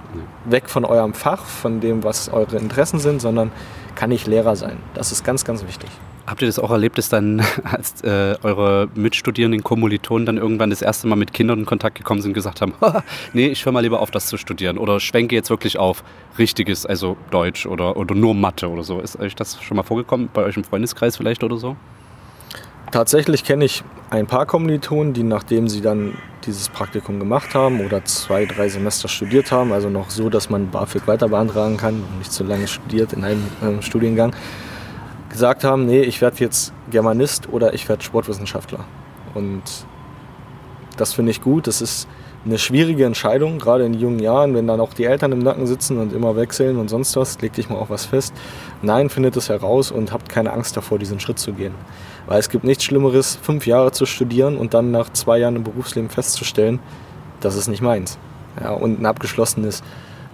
Weg 0.45 0.69
von 0.69 0.85
eurem 0.85 1.13
Fach, 1.13 1.45
von 1.45 1.79
dem, 1.79 2.03
was 2.03 2.29
eure 2.29 2.57
Interessen 2.57 2.99
sind, 2.99 3.21
sondern 3.21 3.51
kann 3.95 4.11
ich 4.11 4.27
Lehrer 4.27 4.55
sein? 4.55 4.77
Das 4.93 5.11
ist 5.11 5.23
ganz, 5.23 5.45
ganz 5.45 5.65
wichtig. 5.65 5.89
Habt 6.27 6.43
ihr 6.43 6.47
das 6.47 6.59
auch 6.59 6.69
erlebt, 6.69 6.99
dass 6.99 7.09
dann, 7.09 7.41
als 7.63 8.03
äh, 8.03 8.35
eure 8.43 8.87
Mitstudierenden, 8.93 9.63
Kommilitonen 9.63 10.27
dann 10.27 10.37
irgendwann 10.37 10.69
das 10.69 10.83
erste 10.83 11.07
Mal 11.07 11.15
mit 11.15 11.33
Kindern 11.33 11.59
in 11.59 11.65
Kontakt 11.65 11.97
gekommen 11.97 12.21
sind 12.21 12.29
und 12.29 12.35
gesagt 12.35 12.61
haben, 12.61 12.73
"Haha, 12.81 13.03
nee, 13.33 13.47
ich 13.47 13.65
höre 13.65 13.73
mal 13.73 13.79
lieber 13.79 13.99
auf, 13.99 14.11
das 14.11 14.27
zu 14.27 14.37
studieren 14.37 14.77
oder 14.77 14.99
schwenke 14.99 15.33
jetzt 15.33 15.49
wirklich 15.49 15.79
auf 15.79 16.03
richtiges, 16.37 16.85
also 16.85 17.17
Deutsch 17.31 17.65
oder, 17.65 17.97
oder 17.97 18.13
nur 18.13 18.35
Mathe 18.35 18.69
oder 18.69 18.83
so. 18.83 18.99
Ist 18.99 19.19
euch 19.19 19.35
das 19.35 19.61
schon 19.63 19.77
mal 19.77 19.83
vorgekommen, 19.83 20.29
bei 20.31 20.43
euch 20.43 20.55
im 20.55 20.63
Freundeskreis 20.63 21.17
vielleicht 21.17 21.43
oder 21.43 21.57
so? 21.57 21.75
Tatsächlich 22.91 23.43
kenne 23.43 23.65
ich 23.65 23.83
ein 24.09 24.25
paar 24.25 24.47
Kommilitonen, 24.47 25.13
die 25.13 25.21
nachdem 25.21 25.67
sie 25.67 25.81
dann 25.81 26.17
dieses 26.45 26.69
Praktikum 26.69 27.19
gemacht 27.19 27.53
haben 27.53 27.85
oder 27.85 28.03
zwei, 28.05 28.45
drei 28.45 28.67
Semester 28.67 29.07
studiert 29.07 29.51
haben, 29.51 29.71
also 29.71 29.89
noch 29.89 30.09
so, 30.09 30.29
dass 30.29 30.49
man 30.49 30.71
BAföG 30.71 31.05
weiter 31.05 31.29
beantragen 31.29 31.77
kann 31.77 31.95
und 31.95 32.17
nicht 32.17 32.31
zu 32.31 32.43
lange 32.43 32.67
studiert 32.67 33.13
in 33.13 33.23
einem 33.23 33.43
ähm, 33.61 33.81
Studiengang, 33.83 34.35
gesagt 35.29 35.63
haben, 35.63 35.85
nee, 35.85 36.01
ich 36.01 36.19
werde 36.21 36.37
jetzt 36.39 36.73
Germanist 36.89 37.49
oder 37.49 37.75
ich 37.75 37.87
werde 37.87 38.03
Sportwissenschaftler. 38.03 38.85
Und 39.35 39.61
das 40.97 41.13
finde 41.13 41.31
ich 41.31 41.41
gut. 41.41 41.67
Das 41.67 41.81
ist 41.81 42.07
eine 42.43 42.57
schwierige 42.57 43.05
Entscheidung, 43.05 43.59
gerade 43.59 43.85
in 43.85 43.93
jungen 43.93 44.19
Jahren, 44.19 44.55
wenn 44.55 44.65
dann 44.65 44.79
auch 44.79 44.95
die 44.95 45.03
Eltern 45.03 45.31
im 45.31 45.39
Nacken 45.39 45.67
sitzen 45.67 45.99
und 45.99 46.11
immer 46.13 46.35
wechseln 46.35 46.77
und 46.77 46.89
sonst 46.89 47.15
was, 47.15 47.39
leg 47.41 47.53
dich 47.53 47.69
mal 47.69 47.75
auf 47.75 47.91
was 47.91 48.05
fest. 48.05 48.33
Nein, 48.81 49.09
findet 49.09 49.37
es 49.37 49.49
heraus 49.49 49.91
und 49.91 50.11
habt 50.11 50.29
keine 50.29 50.53
Angst 50.53 50.75
davor, 50.75 50.97
diesen 50.97 51.19
Schritt 51.19 51.37
zu 51.37 51.53
gehen. 51.53 51.75
Weil 52.29 52.37
es 52.39 52.49
gibt 52.49 52.63
nichts 52.63 52.83
Schlimmeres, 52.83 53.39
fünf 53.41 53.65
Jahre 53.65 53.91
zu 53.91 54.05
studieren 54.05 54.55
und 54.55 54.75
dann 54.75 54.91
nach 54.91 55.11
zwei 55.13 55.39
Jahren 55.39 55.55
im 55.55 55.63
Berufsleben 55.63 56.11
festzustellen, 56.11 56.77
das 57.39 57.55
ist 57.55 57.67
nicht 57.67 57.81
meins. 57.81 58.19
Ja, 58.61 58.69
und 58.69 59.01
ein 59.01 59.07
abgeschlossenes 59.07 59.81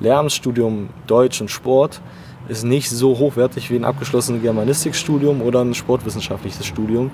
Lehramtsstudium 0.01 0.89
Deutsch 1.07 1.39
und 1.39 1.49
Sport 1.49 2.01
ist 2.49 2.65
nicht 2.65 2.89
so 2.89 3.17
hochwertig 3.17 3.71
wie 3.71 3.77
ein 3.77 3.85
abgeschlossenes 3.85 4.41
Germanistikstudium 4.41 5.41
oder 5.41 5.61
ein 5.61 5.73
sportwissenschaftliches 5.73 6.65
Studium. 6.65 7.11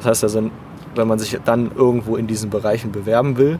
Das 0.00 0.08
heißt 0.08 0.24
also, 0.24 0.50
wenn 0.94 1.08
man 1.08 1.18
sich 1.18 1.38
dann 1.46 1.70
irgendwo 1.74 2.16
in 2.16 2.26
diesen 2.26 2.50
Bereichen 2.50 2.92
bewerben 2.92 3.38
will, 3.38 3.58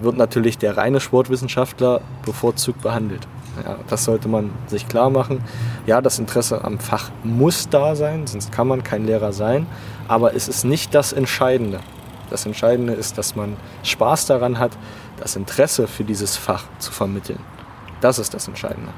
wird 0.00 0.16
natürlich 0.16 0.56
der 0.56 0.78
reine 0.78 1.00
Sportwissenschaftler 1.00 2.00
bevorzugt 2.24 2.80
behandelt. 2.80 3.28
Ja, 3.64 3.76
das 3.88 4.04
sollte 4.04 4.28
man 4.28 4.50
sich 4.66 4.88
klar 4.88 5.10
machen. 5.10 5.42
Ja, 5.86 6.00
das 6.00 6.18
Interesse 6.18 6.64
am 6.64 6.78
Fach 6.78 7.10
muss 7.22 7.68
da 7.68 7.94
sein, 7.94 8.26
sonst 8.26 8.50
kann 8.50 8.66
man 8.66 8.82
kein 8.82 9.04
Lehrer 9.04 9.32
sein. 9.32 9.66
Aber 10.08 10.34
es 10.34 10.48
ist 10.48 10.64
nicht 10.64 10.94
das 10.94 11.12
Entscheidende. 11.12 11.80
Das 12.30 12.46
Entscheidende 12.46 12.94
ist, 12.94 13.18
dass 13.18 13.36
man 13.36 13.56
Spaß 13.82 14.26
daran 14.26 14.58
hat, 14.58 14.72
das 15.20 15.36
Interesse 15.36 15.86
für 15.86 16.04
dieses 16.04 16.36
Fach 16.36 16.64
zu 16.78 16.90
vermitteln. 16.90 17.38
Das 18.00 18.18
ist 18.18 18.32
das 18.32 18.48
Entscheidende. 18.48 18.90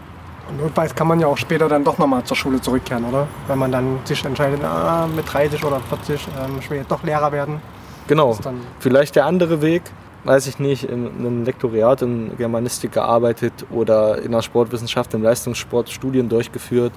Und 0.49 0.61
notfalls 0.61 0.95
kann 0.95 1.09
man 1.09 1.21
ja 1.21 1.27
auch 1.27 1.37
später 1.37 1.69
dann 1.69 1.85
doch 1.85 1.99
nochmal 1.99 2.23
zur 2.25 2.37
Schule 2.37 2.61
zurückkehren, 2.61 3.05
oder? 3.05 3.27
Wenn 3.49 3.59
man 3.59 3.73
dann 3.73 3.99
sich 4.05 4.25
entscheidet, 4.25 4.63
ah, 4.63 5.07
mit 5.15 5.33
30 5.33 5.65
oder 5.65 5.81
40 5.81 6.29
ähm, 6.29 6.59
ich 6.61 6.71
will 6.71 6.79
jetzt 6.79 6.91
doch 6.91 7.03
Lehrer 7.03 7.33
werden. 7.33 7.61
Genau. 8.07 8.37
Vielleicht 8.81 9.17
der 9.17 9.27
andere 9.27 9.63
Weg, 9.63 9.83
weiß 10.25 10.47
ich 10.47 10.59
nicht, 10.59 10.85
in 10.85 11.07
einem 11.07 11.45
Lektoriat 11.45 12.03
in 12.03 12.37
Germanistik 12.37 12.93
gearbeitet 12.93 13.53
oder 13.71 14.23
in 14.23 14.33
der 14.33 14.43
Sportwissenschaft 14.43 15.13
im 15.15 15.23
Leistungssport 15.23 15.91
Studien 15.91 16.29
durchgeführt 16.29 16.93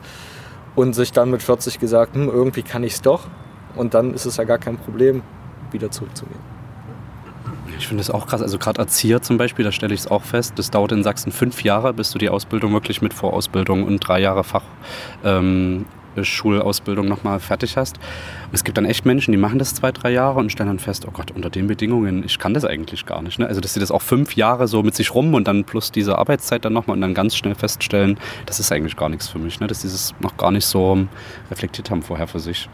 und 0.75 0.93
sich 0.93 1.11
dann 1.11 1.29
mit 1.31 1.43
40 1.43 1.79
gesagt, 1.79 2.15
hm, 2.15 2.29
irgendwie 2.29 2.63
kann 2.63 2.83
ich 2.83 2.93
es 2.93 3.01
doch. 3.01 3.27
Und 3.75 3.93
dann 3.93 4.13
ist 4.13 4.25
es 4.25 4.37
ja 4.37 4.43
gar 4.43 4.57
kein 4.57 4.77
Problem, 4.77 5.21
wieder 5.71 5.91
zurückzugehen. 5.91 6.39
Ich 7.77 7.87
finde 7.87 8.01
es 8.01 8.09
auch 8.09 8.25
krass. 8.25 8.41
Also 8.41 8.57
gerade 8.57 8.79
Erzieher 8.79 9.21
zum 9.21 9.37
Beispiel, 9.37 9.63
da 9.63 9.71
stelle 9.71 9.93
ich 9.93 10.01
es 10.01 10.07
auch 10.07 10.23
fest. 10.23 10.53
Das 10.55 10.71
dauert 10.71 10.91
in 10.91 11.03
Sachsen 11.03 11.31
fünf 11.31 11.63
Jahre, 11.63 11.93
bis 11.93 12.11
du 12.11 12.17
die 12.17 12.29
Ausbildung 12.29 12.73
wirklich 12.73 13.01
mit 13.01 13.13
Vorausbildung 13.13 13.83
und 13.83 13.99
drei 13.99 14.19
Jahre 14.19 14.43
Fach. 14.43 14.63
Ähm, 15.23 15.85
Schulausbildung 16.25 17.07
nochmal 17.07 17.39
fertig 17.39 17.77
hast. 17.77 17.97
Und 17.97 18.53
es 18.53 18.63
gibt 18.63 18.77
dann 18.77 18.85
echt 18.85 19.05
Menschen, 19.05 19.31
die 19.31 19.37
machen 19.37 19.59
das 19.59 19.75
zwei, 19.75 19.91
drei 19.91 20.11
Jahre 20.11 20.39
und 20.39 20.51
stellen 20.51 20.69
dann 20.69 20.79
fest, 20.79 21.05
oh 21.07 21.11
Gott, 21.11 21.31
unter 21.31 21.49
den 21.49 21.67
Bedingungen, 21.67 22.23
ich 22.23 22.39
kann 22.39 22.53
das 22.53 22.65
eigentlich 22.65 23.05
gar 23.05 23.21
nicht. 23.21 23.39
Ne? 23.39 23.47
Also, 23.47 23.61
dass 23.61 23.73
sie 23.73 23.79
das 23.79 23.91
auch 23.91 24.01
fünf 24.01 24.35
Jahre 24.35 24.67
so 24.67 24.83
mit 24.83 24.95
sich 24.95 25.13
rum 25.13 25.33
und 25.33 25.47
dann 25.47 25.63
plus 25.63 25.91
diese 25.91 26.17
Arbeitszeit 26.17 26.65
dann 26.65 26.73
nochmal 26.73 26.95
und 26.95 27.01
dann 27.01 27.13
ganz 27.13 27.35
schnell 27.35 27.55
feststellen, 27.55 28.17
das 28.45 28.59
ist 28.59 28.71
eigentlich 28.71 28.95
gar 28.95 29.09
nichts 29.09 29.27
für 29.27 29.39
mich. 29.39 29.59
Ne? 29.59 29.67
Dass 29.67 29.81
sie 29.81 29.89
das 29.89 30.13
noch 30.19 30.37
gar 30.37 30.51
nicht 30.51 30.65
so 30.65 31.07
reflektiert 31.49 31.91
haben 31.91 32.01
vorher 32.01 32.27
für 32.27 32.39
sich. 32.39 32.69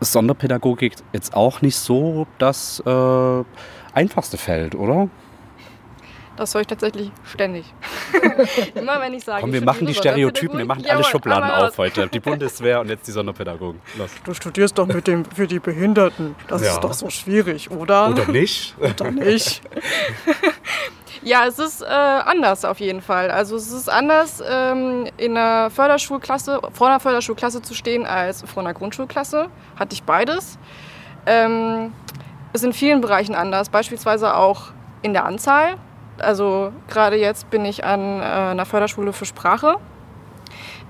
Sonderpädagogik 0.00 0.94
jetzt 1.12 1.34
auch 1.34 1.62
nicht 1.62 1.76
so 1.76 2.26
das 2.38 2.82
äh, 2.84 3.44
einfachste 3.94 4.36
Feld, 4.36 4.74
oder? 4.74 5.08
Das 6.36 6.52
höre 6.54 6.60
ich 6.62 6.66
tatsächlich 6.66 7.10
ständig. 7.24 7.64
Immer 8.74 9.00
wenn 9.00 9.14
ich 9.14 9.24
sage, 9.24 9.40
Komm, 9.40 9.52
wir 9.52 9.64
machen 9.64 9.86
die 9.86 9.94
Stereotypen, 9.94 10.58
wir 10.58 10.66
machen 10.66 10.84
alle 10.88 11.02
Schubladen 11.04 11.50
auf 11.50 11.78
heute. 11.78 12.08
Die 12.08 12.20
Bundeswehr 12.20 12.80
und 12.80 12.88
jetzt 12.88 13.06
die 13.06 13.12
Sonderpädagogen. 13.12 13.80
Los. 13.96 14.10
Du 14.24 14.34
studierst 14.34 14.76
doch 14.78 14.86
mit 14.86 15.06
dem 15.06 15.24
für 15.24 15.46
die 15.46 15.58
Behinderten. 15.58 16.34
Das 16.48 16.62
Ja. 16.62 16.72
ist 16.72 16.80
doch 16.80 16.92
so 16.92 17.08
schwierig, 17.10 17.70
oder? 17.70 18.10
Oder 18.10 18.26
nicht? 18.26 18.76
Oder 18.78 19.10
nicht? 19.10 19.62
Ja, 21.22 21.44
es 21.46 21.58
ist 21.58 21.82
äh, 21.82 21.86
anders 21.86 22.64
auf 22.64 22.78
jeden 22.78 23.00
Fall. 23.00 23.32
Also 23.32 23.56
es 23.56 23.72
ist 23.72 23.88
anders, 23.90 24.40
ähm, 24.48 25.08
in 25.16 25.36
einer 25.36 25.70
Förderschulklasse, 25.70 26.60
vor 26.72 26.86
einer 26.86 27.00
Förderschulklasse 27.00 27.62
zu 27.62 27.74
stehen, 27.74 28.06
als 28.06 28.42
vor 28.42 28.62
einer 28.62 28.72
Grundschulklasse. 28.74 29.48
Hatte 29.76 29.94
ich 29.94 30.04
beides. 30.04 30.56
Ähm, 31.26 31.92
ist 32.52 32.64
in 32.64 32.72
vielen 32.72 33.00
Bereichen 33.00 33.34
anders, 33.34 33.70
beispielsweise 33.70 34.36
auch 34.36 34.68
in 35.02 35.14
der 35.14 35.24
Anzahl. 35.24 35.78
Also 36.18 36.72
gerade 36.88 37.16
jetzt 37.16 37.50
bin 37.50 37.64
ich 37.64 37.84
an 37.84 38.20
äh, 38.20 38.24
einer 38.24 38.66
Förderschule 38.66 39.12
für 39.12 39.26
Sprache. 39.26 39.76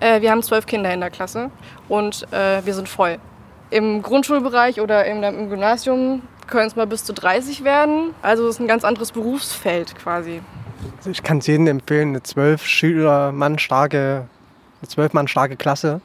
Äh, 0.00 0.20
wir 0.20 0.30
haben 0.30 0.42
zwölf 0.42 0.66
Kinder 0.66 0.92
in 0.92 1.00
der 1.00 1.10
Klasse 1.10 1.50
und 1.88 2.26
äh, 2.32 2.64
wir 2.64 2.74
sind 2.74 2.88
voll. 2.88 3.18
Im 3.70 4.02
Grundschulbereich 4.02 4.80
oder 4.80 5.04
im, 5.06 5.22
im 5.22 5.50
Gymnasium 5.50 6.22
können 6.46 6.68
es 6.68 6.76
mal 6.76 6.86
bis 6.86 7.04
zu 7.04 7.12
30 7.12 7.64
werden. 7.64 8.14
Also 8.22 8.46
es 8.46 8.56
ist 8.56 8.60
ein 8.60 8.68
ganz 8.68 8.84
anderes 8.84 9.12
Berufsfeld 9.12 9.96
quasi. 9.96 10.40
Also 10.98 11.10
ich 11.10 11.22
kann 11.22 11.38
es 11.38 11.46
jedem 11.46 11.66
empfehlen, 11.66 12.10
eine 12.10 12.22
zwölf 12.22 12.64
Schüler 12.64 13.32
Mann 13.32 13.58
starke, 13.58 14.26
eine 14.80 14.88
zwölf 14.88 15.12
Mann 15.12 15.26
starke 15.26 15.56
Klasse 15.56 16.00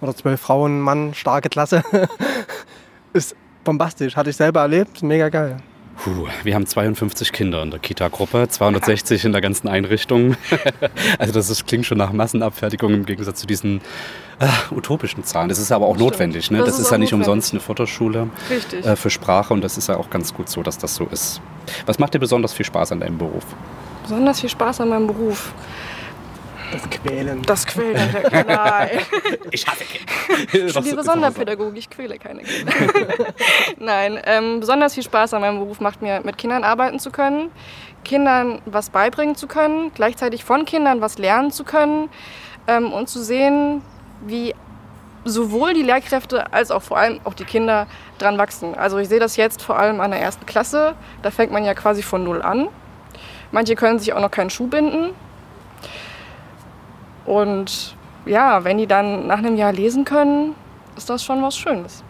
oder 0.00 0.14
zwölf 0.16 0.40
Frauen 0.40 0.80
Mann 0.80 1.14
starke 1.14 1.48
Klasse 1.48 1.82
ist 3.12 3.36
bombastisch. 3.64 4.16
Hatte 4.16 4.30
ich 4.30 4.36
selber 4.36 4.60
erlebt, 4.60 5.02
mega 5.02 5.28
geil. 5.28 5.58
Puh, 6.02 6.26
wir 6.44 6.54
haben 6.54 6.66
52 6.66 7.32
Kinder 7.32 7.62
in 7.62 7.70
der 7.70 7.80
Kita-Gruppe, 7.80 8.48
260 8.48 9.24
in 9.24 9.32
der 9.32 9.40
ganzen 9.40 9.66
Einrichtung. 9.68 10.36
also 11.18 11.32
das 11.32 11.50
ist, 11.50 11.66
klingt 11.66 11.86
schon 11.86 11.98
nach 11.98 12.12
Massenabfertigung 12.12 12.92
im 12.94 13.06
Gegensatz 13.06 13.40
zu 13.40 13.46
diesen 13.46 13.80
äh, 14.38 14.46
utopischen 14.74 15.24
Zahlen. 15.24 15.48
Das 15.48 15.58
ist 15.58 15.72
aber 15.72 15.86
auch 15.86 15.94
Stimmt. 15.94 16.10
notwendig. 16.10 16.50
Ne? 16.50 16.58
Das 16.58 16.66
Das, 16.68 16.74
ist 16.76 16.80
ist 16.86 16.90
ja 16.92 16.98
nicht 16.98 17.12
notwendig. 17.12 17.28
umsonst 17.28 17.52
eine 17.54 17.60
Richtig. 18.50 18.84
äh, 18.84 18.94
für 18.94 19.10
Sprache 19.10 19.54
und 19.54 19.62
das 19.62 19.78
ist 19.78 19.88
ja 19.88 19.96
auch 19.96 20.10
ganz 20.10 20.34
gut 20.34 20.48
so, 20.48 20.62
dass 20.62 20.78
das 20.78 20.94
so 20.94 21.06
ist. 21.06 21.40
Was 21.86 21.98
macht 21.98 22.14
dir 22.14 22.18
besonders 22.20 22.52
viel 22.52 22.66
Spaß 22.66 22.92
an 22.92 23.00
deinem 23.00 23.18
Beruf? 23.18 23.44
Besonders 24.02 24.40
viel 24.40 24.50
Spaß 24.50 24.82
an 24.82 24.90
meinem 24.90 25.06
Beruf. 25.06 25.52
Das 26.72 26.90
Quälen. 26.90 27.42
Das 27.42 27.66
Quälen 27.66 28.12
der 28.12 28.22
Kinder. 28.30 28.90
Ich 29.50 29.66
hasse 29.66 29.84
Kinder. 29.84 30.66
Ich 30.66 30.70
studiere 30.70 31.04
Sonderpädagogik, 31.04 31.78
ich 31.78 31.90
quäle 31.90 32.18
keine 32.18 32.42
Kinder. 32.42 32.72
Nein, 33.78 34.20
ähm, 34.24 34.60
besonders 34.60 34.94
viel 34.94 35.02
Spaß 35.02 35.34
an 35.34 35.40
meinem 35.40 35.58
Beruf 35.60 35.80
macht 35.80 36.02
mir, 36.02 36.20
mit 36.24 36.36
Kindern 36.36 36.64
arbeiten 36.64 36.98
zu 36.98 37.10
können, 37.10 37.50
Kindern 38.04 38.60
was 38.66 38.90
beibringen 38.90 39.36
zu 39.36 39.46
können, 39.46 39.92
gleichzeitig 39.94 40.44
von 40.44 40.64
Kindern 40.64 41.00
was 41.00 41.18
lernen 41.18 41.50
zu 41.50 41.64
können 41.64 42.10
ähm, 42.66 42.92
und 42.92 43.08
zu 43.08 43.22
sehen, 43.22 43.82
wie 44.26 44.54
sowohl 45.24 45.74
die 45.74 45.82
Lehrkräfte 45.82 46.52
als 46.52 46.70
auch 46.70 46.82
vor 46.82 46.98
allem 46.98 47.20
auch 47.24 47.34
die 47.34 47.44
Kinder 47.44 47.86
dran 48.18 48.38
wachsen. 48.38 48.74
Also 48.74 48.98
ich 48.98 49.08
sehe 49.08 49.20
das 49.20 49.36
jetzt 49.36 49.62
vor 49.62 49.78
allem 49.78 50.00
an 50.00 50.10
der 50.10 50.20
ersten 50.20 50.46
Klasse, 50.46 50.94
da 51.22 51.30
fängt 51.30 51.52
man 51.52 51.64
ja 51.64 51.74
quasi 51.74 52.02
von 52.02 52.24
null 52.24 52.42
an. 52.42 52.68
Manche 53.52 53.74
können 53.74 53.98
sich 53.98 54.12
auch 54.12 54.20
noch 54.20 54.30
keinen 54.30 54.50
Schuh 54.50 54.66
binden. 54.66 55.14
Und 57.26 57.96
ja, 58.24 58.64
wenn 58.64 58.78
die 58.78 58.86
dann 58.86 59.26
nach 59.26 59.38
einem 59.38 59.56
Jahr 59.56 59.72
lesen 59.72 60.04
können, 60.04 60.54
ist 60.96 61.10
das 61.10 61.22
schon 61.24 61.42
was 61.42 61.56
Schönes. 61.56 62.02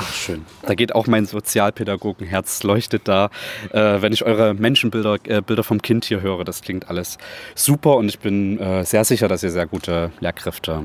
Ach, 0.00 0.12
schön. 0.12 0.46
Da 0.62 0.74
geht 0.74 0.94
auch 0.94 1.08
mein 1.08 1.26
Sozialpädagogenherz 1.26 2.62
leuchtet 2.62 3.08
da, 3.08 3.30
äh, 3.72 4.00
wenn 4.00 4.12
ich 4.12 4.24
eure 4.24 4.54
Menschenbilder 4.54 5.16
äh, 5.24 5.42
Bilder 5.42 5.64
vom 5.64 5.82
Kind 5.82 6.04
hier 6.04 6.20
höre. 6.20 6.44
Das 6.44 6.62
klingt 6.62 6.88
alles 6.88 7.18
super 7.56 7.96
und 7.96 8.08
ich 8.08 8.20
bin 8.20 8.60
äh, 8.60 8.84
sehr 8.84 9.04
sicher, 9.04 9.26
dass 9.26 9.42
ihr 9.42 9.50
sehr 9.50 9.66
gute 9.66 10.12
Lehrkräfte 10.20 10.84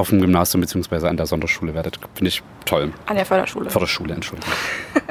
auf 0.00 0.10
dem 0.10 0.20
Gymnasium 0.20 0.60
bzw. 0.60 1.06
an 1.06 1.16
der 1.16 1.26
Sonderschule 1.26 1.74
werdet. 1.74 1.98
Finde 2.14 2.28
ich 2.28 2.42
toll. 2.64 2.92
An 3.06 3.16
der 3.16 3.26
Förderschule. 3.26 3.70
Förderschule, 3.70 4.14
Entschuldigung. 4.14 4.52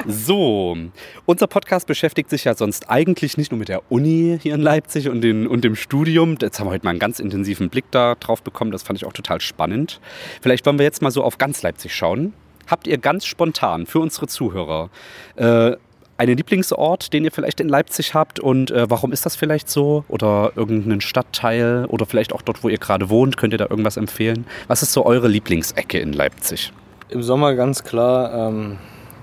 So, 0.08 0.78
unser 1.26 1.48
Podcast 1.48 1.86
beschäftigt 1.86 2.30
sich 2.30 2.46
ja 2.46 2.56
sonst 2.56 2.90
eigentlich 2.90 3.38
nicht 3.38 3.52
nur 3.52 3.60
mit 3.60 3.68
der 3.68 3.92
Uni 3.92 4.40
hier 4.42 4.56
in 4.56 4.62
Leipzig 4.62 5.10
und, 5.10 5.22
den, 5.22 5.46
und 5.46 5.64
dem 5.64 5.76
Studium. 5.76 6.38
Jetzt 6.42 6.60
haben 6.60 6.68
wir 6.68 6.72
heute 6.72 6.86
mal 6.86 6.92
einen 6.92 7.00
ganz 7.00 7.20
intensiven 7.20 7.70
Blick 7.70 7.86
da 7.92 8.16
drauf 8.16 8.42
bekommen. 8.42 8.72
Das 8.72 8.82
fand 8.82 8.98
ich 8.98 9.06
auch 9.06 9.14
total 9.14 9.42
spannend. 9.42 10.00
Vielleicht 10.42 10.66
wollen 10.66 10.80
wir 10.80 10.86
jetzt 10.86 11.02
mal 11.02 11.12
so 11.12 11.22
auf 11.24 11.38
ganz 11.38 11.62
Leipzig 11.62 11.94
schauen. 11.94 12.34
Habt 12.68 12.88
ihr 12.88 12.98
ganz 12.98 13.26
spontan 13.26 13.86
für 13.86 14.00
unsere 14.00 14.28
Zuhörer 14.28 14.90
äh, 15.36 15.76
einen 16.20 16.36
Lieblingsort, 16.36 17.14
den 17.14 17.24
ihr 17.24 17.32
vielleicht 17.32 17.62
in 17.62 17.70
Leipzig 17.70 18.14
habt 18.14 18.42
und 18.42 18.72
äh, 18.72 18.90
warum 18.90 19.14
ist 19.14 19.26
das 19.26 19.38
vielleicht 19.38 19.70
so? 19.70 20.04
Oder 20.10 20.52
irgendeinen 20.56 21.00
Stadtteil 21.00 21.86
oder 21.86 22.06
vielleicht 22.06 22.34
auch 22.34 22.42
dort, 22.42 22.62
wo 22.62 22.68
ihr 22.68 22.78
gerade 22.78 23.10
wohnt, 23.10 23.38
könnt 23.38 23.54
ihr 23.54 23.58
da 23.58 23.68
irgendwas 23.70 23.96
empfehlen? 23.96 24.46
Was 24.68 24.84
ist 24.84 24.92
so 24.92 25.06
eure 25.06 25.30
Lieblingsecke 25.30 25.98
in 25.98 26.12
Leipzig? 26.12 26.74
Im 27.08 27.24
Sommer 27.24 27.56
ganz 27.56 27.86
klar 27.86 28.50
ähm, 28.50 28.78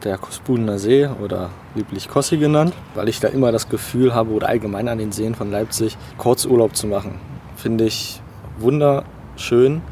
der 0.04 0.16
Kospudener 0.16 0.78
See 0.78 1.06
oder 1.22 1.50
lieblich 1.74 2.08
Kossi 2.08 2.38
genannt, 2.38 2.72
weil 2.94 3.10
ich 3.10 3.20
da 3.20 3.28
immer 3.28 3.52
das 3.52 3.68
Gefühl 3.68 4.14
habe 4.14 4.30
oder 4.30 4.48
allgemein 4.48 4.88
an 4.88 4.96
den 4.96 5.12
Seen 5.12 5.34
von 5.34 5.50
Leipzig 5.50 5.98
Kurzurlaub 6.16 6.74
zu 6.74 6.86
machen. 6.86 7.20
Finde 7.56 7.84
ich 7.84 8.22
wunderschön, 8.58 9.82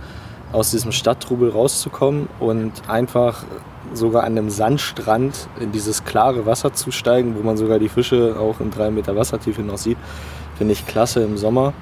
aus 0.52 0.70
diesem 0.70 0.92
Stadttrubel 0.92 1.50
rauszukommen 1.50 2.28
und 2.40 2.88
einfach 2.88 3.44
sogar 3.92 4.24
an 4.24 4.32
einem 4.32 4.50
Sandstrand 4.50 5.48
in 5.60 5.72
dieses 5.72 6.04
klare 6.04 6.46
Wasser 6.46 6.72
zu 6.72 6.90
steigen, 6.90 7.36
wo 7.36 7.42
man 7.42 7.56
sogar 7.56 7.78
die 7.78 7.88
Fische 7.88 8.36
auch 8.38 8.60
in 8.60 8.70
drei 8.70 8.90
Meter 8.90 9.16
Wassertiefe 9.16 9.62
noch 9.62 9.78
sieht. 9.78 9.98
Finde 10.56 10.72
ich 10.72 10.86
klasse 10.86 11.22
im 11.22 11.36
Sommer. 11.36 11.72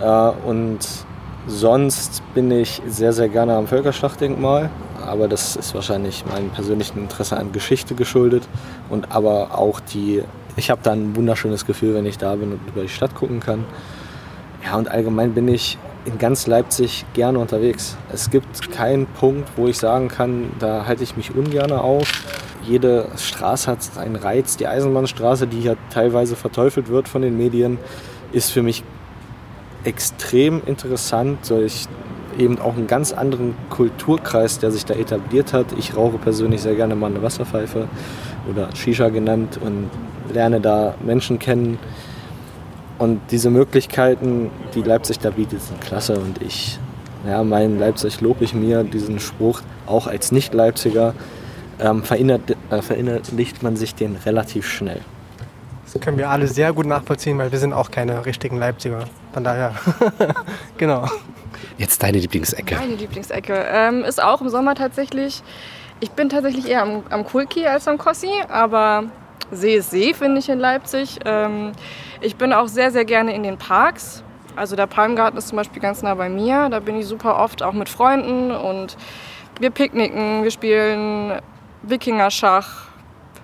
Äh, 0.00 0.30
und 0.46 0.80
sonst 1.46 2.22
bin 2.34 2.50
ich 2.50 2.82
sehr, 2.86 3.12
sehr 3.12 3.28
gerne 3.28 3.56
am 3.56 3.66
Völkerschlachtdenkmal. 3.66 4.70
Aber 5.04 5.28
das 5.28 5.56
ist 5.56 5.74
wahrscheinlich 5.74 6.24
meinem 6.26 6.50
persönlichen 6.50 6.98
Interesse 6.98 7.36
an 7.36 7.52
Geschichte 7.52 7.94
geschuldet. 7.94 8.48
Und 8.88 9.12
aber 9.12 9.58
auch 9.58 9.80
die 9.80 10.22
ich 10.56 10.70
habe 10.70 10.80
da 10.82 10.92
ein 10.92 11.16
wunderschönes 11.16 11.66
Gefühl, 11.66 11.94
wenn 11.94 12.06
ich 12.06 12.18
da 12.18 12.36
bin 12.36 12.52
und 12.52 12.60
über 12.68 12.82
die 12.82 12.88
Stadt 12.88 13.14
gucken 13.14 13.40
kann. 13.40 13.64
Ja, 14.64 14.76
und 14.76 14.88
allgemein 14.88 15.34
bin 15.34 15.48
ich 15.48 15.78
in 16.04 16.18
ganz 16.18 16.46
Leipzig 16.46 17.04
gerne 17.14 17.38
unterwegs. 17.38 17.96
Es 18.12 18.30
gibt 18.30 18.70
keinen 18.70 19.06
Punkt, 19.06 19.48
wo 19.56 19.66
ich 19.68 19.78
sagen 19.78 20.08
kann, 20.08 20.50
da 20.58 20.86
halte 20.86 21.02
ich 21.02 21.16
mich 21.16 21.34
ungern 21.34 21.72
auf. 21.72 22.08
Jede 22.66 23.08
Straße 23.16 23.70
hat 23.70 23.78
einen 23.98 24.16
Reiz. 24.16 24.56
Die 24.56 24.66
Eisenbahnstraße, 24.66 25.46
die 25.46 25.62
ja 25.62 25.74
teilweise 25.90 26.36
verteufelt 26.36 26.88
wird 26.88 27.08
von 27.08 27.22
den 27.22 27.36
Medien, 27.36 27.78
ist 28.32 28.50
für 28.50 28.62
mich 28.62 28.82
extrem 29.84 30.62
interessant, 30.66 31.50
durch 31.50 31.86
eben 32.38 32.58
auch 32.58 32.74
einen 32.74 32.86
ganz 32.86 33.12
anderen 33.12 33.54
Kulturkreis, 33.70 34.58
der 34.58 34.70
sich 34.70 34.84
da 34.84 34.94
etabliert 34.94 35.52
hat. 35.52 35.66
Ich 35.78 35.96
rauche 35.96 36.18
persönlich 36.18 36.62
sehr 36.62 36.74
gerne 36.74 36.96
mal 36.96 37.10
eine 37.10 37.22
Wasserpfeife 37.22 37.86
oder 38.50 38.74
Shisha 38.74 39.08
genannt 39.08 39.58
und 39.62 39.90
lerne 40.32 40.60
da 40.60 40.94
Menschen 41.04 41.38
kennen. 41.38 41.78
Und 42.98 43.20
diese 43.30 43.50
Möglichkeiten, 43.50 44.50
die 44.74 44.82
Leipzig 44.82 45.18
da 45.18 45.30
bietet, 45.30 45.62
sind 45.62 45.80
klasse. 45.80 46.18
Und 46.18 46.40
ich, 46.42 46.78
ja, 47.26 47.42
mein 47.42 47.78
Leipzig 47.78 48.20
lobe 48.20 48.44
ich 48.44 48.54
mir 48.54 48.84
diesen 48.84 49.18
Spruch 49.18 49.62
auch 49.86 50.06
als 50.06 50.32
Nicht-Leipziger. 50.32 51.14
Ähm, 51.80 52.04
verinnert, 52.04 52.56
äh, 52.70 52.82
verinnerlicht 52.82 53.64
man 53.64 53.74
sich 53.74 53.96
den 53.96 54.16
relativ 54.24 54.68
schnell. 54.68 55.00
Das 55.84 56.00
können 56.00 56.18
wir 56.18 56.30
alle 56.30 56.46
sehr 56.46 56.72
gut 56.72 56.86
nachvollziehen, 56.86 57.36
weil 57.38 57.50
wir 57.50 57.58
sind 57.58 57.72
auch 57.72 57.90
keine 57.90 58.24
richtigen 58.24 58.58
Leipziger. 58.58 59.04
Von 59.32 59.42
daher, 59.42 59.74
genau. 60.78 61.08
Jetzt 61.78 62.02
deine 62.02 62.18
Lieblingsecke. 62.18 62.76
Meine 62.76 62.94
Lieblingsecke 62.94 63.66
ähm, 63.68 64.04
ist 64.04 64.22
auch 64.22 64.40
im 64.40 64.48
Sommer 64.48 64.76
tatsächlich. 64.76 65.42
Ich 66.00 66.10
bin 66.10 66.28
tatsächlich 66.28 66.68
eher 66.68 66.82
am, 66.82 67.02
am 67.10 67.24
Kulki 67.24 67.66
als 67.66 67.88
am 67.88 67.98
Kossi, 67.98 68.30
aber 68.48 69.04
See 69.50 69.76
ist 69.76 69.90
See, 69.90 70.14
finde 70.14 70.40
ich 70.40 70.48
in 70.48 70.58
Leipzig. 70.58 71.18
Ähm, 71.24 71.72
ich 72.24 72.36
bin 72.36 72.52
auch 72.52 72.68
sehr, 72.68 72.90
sehr 72.90 73.04
gerne 73.04 73.34
in 73.34 73.42
den 73.42 73.58
Parks. 73.58 74.24
Also 74.56 74.76
der 74.76 74.86
Palmgarten 74.86 75.36
ist 75.36 75.48
zum 75.48 75.56
Beispiel 75.56 75.82
ganz 75.82 76.02
nah 76.02 76.14
bei 76.14 76.28
mir. 76.28 76.68
Da 76.70 76.80
bin 76.80 76.96
ich 76.96 77.06
super 77.06 77.38
oft 77.38 77.62
auch 77.62 77.72
mit 77.72 77.88
Freunden 77.88 78.50
und 78.50 78.96
wir 79.60 79.70
picknicken, 79.70 80.42
wir 80.42 80.50
spielen 80.50 81.40
Wikingerschach 81.82 82.88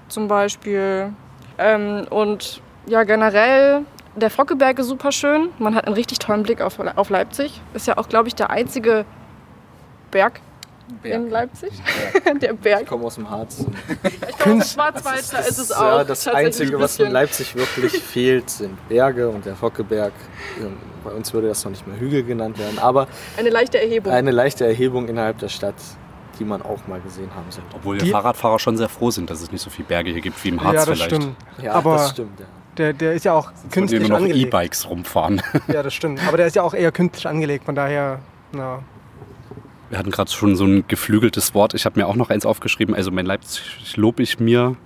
zum 0.09 0.29
Beispiel. 0.29 1.13
Ähm, 1.59 2.07
und 2.09 2.63
ja, 2.87 3.05
generell, 3.05 3.85
der 4.17 4.31
Fockeberg 4.31 4.79
ist 4.79 4.87
super 4.87 5.13
schön. 5.13 5.51
Man 5.59 5.75
hat 5.75 5.87
einen 5.87 5.95
richtig 5.95 6.19
tollen 6.19 6.43
Blick 6.43 6.63
auf, 6.63 6.79
auf 6.97 7.11
Leipzig. 7.11 7.61
Ist 7.75 7.87
ja 7.87 7.99
auch, 7.99 8.09
glaube 8.09 8.29
ich, 8.29 8.35
der 8.35 8.51
einzige 8.51 9.05
Berg, 10.11 10.41
in 11.03 11.31
Leipzig. 11.31 11.71
der 12.41 12.53
Berg. 12.55 12.83
Ich 12.83 12.89
komme 12.89 13.05
aus 13.05 13.15
dem 13.17 13.29
Harz. 13.31 13.65
Ich 14.03 14.39
glaube, 14.39 14.63
Schwarzwald, 14.65 15.33
da 15.33 15.39
ist 15.39 15.59
es 15.59 15.73
auch. 15.73 15.83
Ja, 15.83 16.05
das 16.05 16.27
Einzige, 16.29 16.77
ein 16.77 16.83
was 16.83 16.99
in. 16.99 17.11
Leipzig 17.11 17.55
wirklich 17.57 17.93
fehlt, 18.03 18.49
sind 18.51 18.77
Berge 18.89 19.29
und 19.29 19.45
der 19.47 19.57
Fockeberg. 19.57 20.13
Ähm, 20.61 20.77
Bei 21.05 21.11
uns 21.13 21.33
würde 21.33 21.49
das 21.49 21.65
noch 21.65 21.71
nicht 21.71 21.87
mehr 21.87 21.99
Hügel 21.99 22.23
genannt 22.25 22.59
werden, 22.59 22.79
aber 22.79 23.09
Eine 23.37 23.51
leichte 23.51 23.81
Erhebung. 23.81 24.13
eine 24.13 24.31
leichte 24.31 24.67
Erhebung 24.67 25.09
innerhalb 25.09 25.39
der 25.39 25.49
Stadt, 25.49 25.75
die 26.39 26.45
man 26.45 26.63
auch 26.63 26.87
mal 26.87 27.01
gesehen 27.01 27.31
haben 27.35 27.51
sollte. 27.51 27.69
Obwohl 27.75 27.99
Die- 27.99 28.11
Fahrradfahrer 28.11 28.59
schon 28.59 28.77
sehr 28.77 28.89
froh 28.89 29.11
sind, 29.11 29.31
dass 29.31 29.41
es 29.43 29.51
nicht 29.53 29.63
so 29.63 29.71
viele 29.71 29.89
Berge 29.89 30.11
hier 30.11 30.21
gibt 30.21 30.43
wie 30.45 30.49
im 30.51 30.63
Harz 30.63 30.75
ja, 30.75 30.85
das 30.87 30.99
vielleicht. 31.01 31.15
stimmt. 31.23 31.37
Ja, 31.63 31.73
Aber 31.75 31.95
das 31.95 32.11
stimmt. 32.11 32.39
Ja. 32.41 32.47
Der, 32.77 32.93
der 32.95 33.13
ist 33.15 33.25
ja 33.25 33.33
auch 33.35 33.47
Künstlich 33.47 33.73
künstlich 33.73 34.01
nur 34.03 34.09
noch 34.11 34.17
angelegt. 34.25 34.47
E-Bikes 34.47 34.89
rumfahren. 34.89 35.43
Ja, 35.69 35.83
das 35.83 35.93
stimmt. 35.93 36.21
Aber 36.27 36.37
der 36.37 36.47
ist 36.47 36.57
ja 36.57 36.63
auch 36.63 36.73
eher 36.73 36.93
künstlich 36.93 37.27
angelegt. 37.27 37.65
Von 37.65 37.75
daher, 37.75 38.21
na, 38.53 38.79
Wir 39.91 39.99
hatten 39.99 40.13
gerade 40.13 40.31
schon 40.31 40.55
so 40.55 40.65
ein 40.65 40.85
geflügeltes 40.87 41.53
Wort. 41.53 41.75
Ich 41.75 41.85
habe 41.85 41.99
mir 41.99 42.07
auch 42.07 42.15
noch 42.15 42.31
eins 42.31 42.47
aufgeschrieben. 42.47 42.95
Also 42.95 43.11
mein 43.11 43.27
Leipzig 43.27 43.97
lob 43.97 44.21
ich 44.21 44.39
mir, 44.39 44.77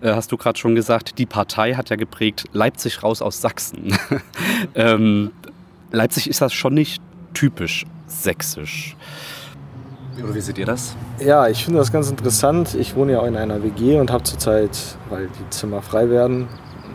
äh, 0.00 0.12
hast 0.12 0.30
du 0.30 0.36
gerade 0.36 0.56
schon 0.56 0.76
gesagt. 0.76 1.18
Die 1.18 1.26
Partei 1.26 1.74
hat 1.74 1.90
ja 1.90 1.96
geprägt, 1.96 2.44
Leipzig 2.52 3.02
raus 3.02 3.22
aus 3.22 3.40
Sachsen. 3.40 3.98
ähm, 4.76 5.32
Leipzig 5.90 6.30
ist 6.30 6.40
das 6.40 6.52
schon 6.52 6.74
nicht 6.74 7.02
typisch 7.34 7.86
sächsisch. 8.06 8.96
Oder 10.22 10.34
wie 10.34 10.40
seht 10.40 10.58
ihr 10.58 10.66
das? 10.66 10.94
Ja, 11.18 11.48
ich 11.48 11.64
finde 11.64 11.80
das 11.80 11.90
ganz 11.90 12.08
interessant. 12.08 12.74
Ich 12.74 12.94
wohne 12.94 13.12
ja 13.12 13.20
auch 13.20 13.26
in 13.26 13.36
einer 13.36 13.64
WG 13.64 13.98
und 13.98 14.12
habe 14.12 14.22
zurzeit, 14.22 14.96
weil 15.08 15.26
die 15.26 15.50
Zimmer 15.50 15.82
frei 15.82 16.08
werden, 16.08 16.46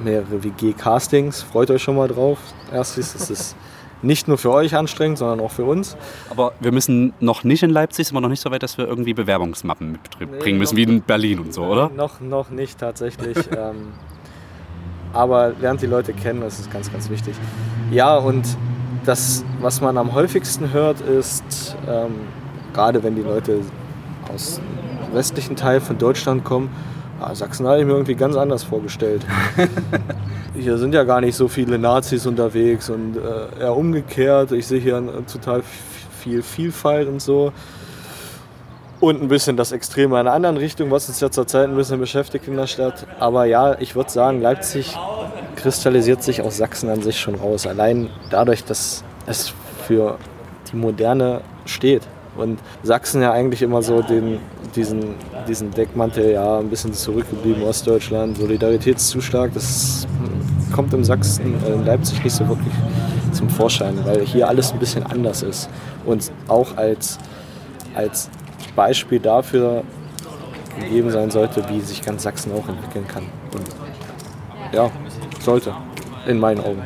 mehrere 0.05 0.41
WG-Castings. 0.41 1.41
Freut 1.41 1.69
euch 1.69 1.83
schon 1.83 1.97
mal 1.97 2.07
drauf. 2.07 2.37
Erstens 2.71 3.13
ist 3.15 3.29
es 3.29 3.55
nicht 4.01 4.27
nur 4.27 4.37
für 4.37 4.51
euch 4.51 4.75
anstrengend, 4.75 5.17
sondern 5.17 5.39
auch 5.39 5.51
für 5.51 5.65
uns. 5.65 5.97
Aber 6.29 6.53
wir 6.59 6.71
müssen 6.71 7.13
noch 7.19 7.43
nicht 7.43 7.63
in 7.63 7.69
Leipzig, 7.69 8.07
sind 8.07 8.15
wir 8.15 8.21
noch 8.21 8.29
nicht 8.29 8.41
so 8.41 8.51
weit, 8.51 8.63
dass 8.63 8.77
wir 8.77 8.87
irgendwie 8.87 9.13
Bewerbungsmappen 9.13 9.93
mitbringen 9.93 10.39
Nee, 10.41 10.53
müssen, 10.53 10.77
wie 10.77 10.83
in 10.83 11.01
Berlin 11.01 11.39
und 11.39 11.53
so, 11.53 11.63
oder? 11.63 11.89
Noch, 11.89 12.21
noch 12.21 12.49
nicht 12.49 12.79
tatsächlich. 12.79 13.37
ähm, 13.57 13.93
aber 15.13 15.53
lernt 15.59 15.81
die 15.81 15.87
Leute 15.87 16.13
kennen, 16.13 16.41
das 16.41 16.59
ist 16.59 16.71
ganz, 16.71 16.91
ganz 16.91 17.09
wichtig. 17.09 17.35
Ja, 17.91 18.17
und 18.17 18.45
das, 19.05 19.43
was 19.61 19.81
man 19.81 19.97
am 19.97 20.13
häufigsten 20.13 20.73
hört, 20.73 21.01
ist, 21.01 21.75
ähm, 21.87 22.11
gerade 22.73 23.01
wenn 23.03 23.15
die 23.15 23.21
Leute 23.21 23.61
aus 24.33 24.59
dem 25.07 25.15
westlichen 25.15 25.55
Teil 25.55 25.79
von 25.79 25.97
Deutschland 25.97 26.43
kommen, 26.43 26.69
ah, 27.19 27.33
Sachsen 27.33 27.65
habe 27.65 27.79
ich 27.79 27.85
mir 27.85 27.93
irgendwie 27.93 28.15
ganz 28.15 28.35
anders 28.35 28.63
vorgestellt. 28.63 29.25
hier 30.59 30.77
sind 30.77 30.93
ja 30.93 31.03
gar 31.03 31.21
nicht 31.21 31.35
so 31.35 31.47
viele 31.47 31.77
Nazis 31.77 32.25
unterwegs 32.25 32.89
und 32.89 33.17
äh, 33.17 33.61
eher 33.61 33.75
umgekehrt. 33.75 34.51
Ich 34.51 34.67
sehe 34.67 34.79
hier 34.79 34.97
äh, 34.97 35.31
total 35.31 35.63
viel 36.21 36.41
Vielfalt 36.43 37.07
und 37.07 37.21
so. 37.21 37.53
Und 38.99 39.21
ein 39.21 39.27
bisschen 39.27 39.57
das 39.57 39.71
Extreme 39.71 40.15
in 40.15 40.21
einer 40.21 40.33
anderen 40.33 40.57
Richtung, 40.57 40.89
was 40.89 41.07
uns 41.07 41.19
ja 41.19 41.29
zurzeit 41.29 41.69
ein 41.69 41.75
bisschen 41.75 41.99
beschäftigt 41.99 42.47
in 42.47 42.55
der 42.55 42.65
Stadt. 42.65 43.05
Aber 43.19 43.45
ja, 43.45 43.79
ich 43.79 43.95
würde 43.95 44.09
sagen, 44.09 44.41
Leipzig 44.41 44.97
kristallisiert 45.55 46.23
sich 46.23 46.41
aus 46.41 46.57
Sachsen 46.57 46.89
an 46.89 47.03
sich 47.03 47.19
schon 47.19 47.35
raus. 47.35 47.67
Allein 47.67 48.09
dadurch, 48.31 48.63
dass 48.63 49.03
es 49.27 49.53
für 49.85 50.17
die 50.71 50.77
Moderne 50.77 51.41
steht. 51.65 52.01
Und 52.37 52.59
Sachsen 52.83 53.21
ja 53.21 53.31
eigentlich 53.31 53.61
immer 53.61 53.81
so 53.81 54.01
den, 54.01 54.39
diesen, 54.75 55.15
diesen 55.47 55.71
Deckmantel, 55.71 56.31
ja, 56.31 56.59
ein 56.59 56.69
bisschen 56.69 56.93
zurückgeblieben, 56.93 57.63
Ostdeutschland, 57.63 58.37
Solidaritätszuschlag, 58.37 59.53
das 59.53 60.07
kommt 60.71 60.93
im 60.93 61.03
Sachsen, 61.03 61.55
äh, 61.65 61.73
in 61.73 61.85
Leipzig 61.85 62.23
nicht 62.23 62.33
so 62.33 62.47
wirklich 62.47 62.73
zum 63.31 63.49
Vorschein, 63.49 63.95
weil 64.05 64.25
hier 64.25 64.47
alles 64.47 64.71
ein 64.71 64.79
bisschen 64.79 65.05
anders 65.05 65.43
ist. 65.43 65.69
Und 66.05 66.31
auch 66.47 66.77
als, 66.77 67.17
als 67.95 68.29
Beispiel 68.75 69.19
dafür 69.19 69.83
gegeben 70.79 71.09
sein 71.11 71.31
sollte, 71.31 71.63
wie 71.69 71.79
sich 71.81 72.01
ganz 72.01 72.23
Sachsen 72.23 72.51
auch 72.51 72.67
entwickeln 72.67 73.07
kann. 73.07 73.23
Und 73.53 73.65
ja, 74.73 74.89
sollte, 75.39 75.73
in 76.27 76.39
meinen 76.39 76.59
Augen. 76.59 76.83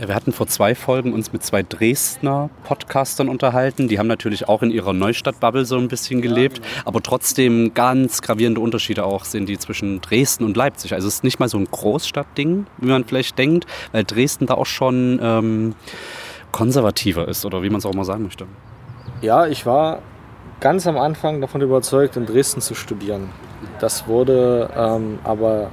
Ja, 0.00 0.08
wir 0.08 0.14
hatten 0.14 0.32
vor 0.32 0.46
zwei 0.46 0.74
Folgen 0.74 1.12
uns 1.12 1.30
mit 1.30 1.44
zwei 1.44 1.62
Dresdner 1.62 2.48
Podcastern 2.64 3.28
unterhalten. 3.28 3.86
Die 3.86 3.98
haben 3.98 4.06
natürlich 4.06 4.48
auch 4.48 4.62
in 4.62 4.70
ihrer 4.70 4.94
Neustadt-Bubble 4.94 5.66
so 5.66 5.76
ein 5.76 5.88
bisschen 5.88 6.22
gelebt, 6.22 6.62
aber 6.86 7.02
trotzdem 7.02 7.74
ganz 7.74 8.22
gravierende 8.22 8.62
Unterschiede 8.62 9.04
auch 9.04 9.26
sind 9.26 9.46
die 9.46 9.58
zwischen 9.58 10.00
Dresden 10.00 10.44
und 10.44 10.56
Leipzig. 10.56 10.94
Also 10.94 11.06
es 11.06 11.16
ist 11.16 11.24
nicht 11.24 11.38
mal 11.38 11.50
so 11.50 11.58
ein 11.58 11.66
Großstadtding, 11.66 12.64
wie 12.78 12.86
man 12.86 13.04
vielleicht 13.04 13.36
denkt, 13.36 13.66
weil 13.92 14.04
Dresden 14.04 14.46
da 14.46 14.54
auch 14.54 14.64
schon 14.64 15.20
ähm, 15.22 15.74
konservativer 16.50 17.28
ist 17.28 17.44
oder 17.44 17.62
wie 17.62 17.68
man 17.68 17.80
es 17.80 17.84
auch 17.84 17.92
mal 17.92 18.04
sagen 18.04 18.22
möchte. 18.22 18.46
Ja, 19.20 19.46
ich 19.46 19.66
war 19.66 19.98
ganz 20.60 20.86
am 20.86 20.96
Anfang 20.96 21.42
davon 21.42 21.60
überzeugt, 21.60 22.16
in 22.16 22.24
Dresden 22.24 22.62
zu 22.62 22.74
studieren. 22.74 23.28
Das 23.80 24.06
wurde 24.06 24.70
ähm, 24.74 25.18
aber 25.24 25.70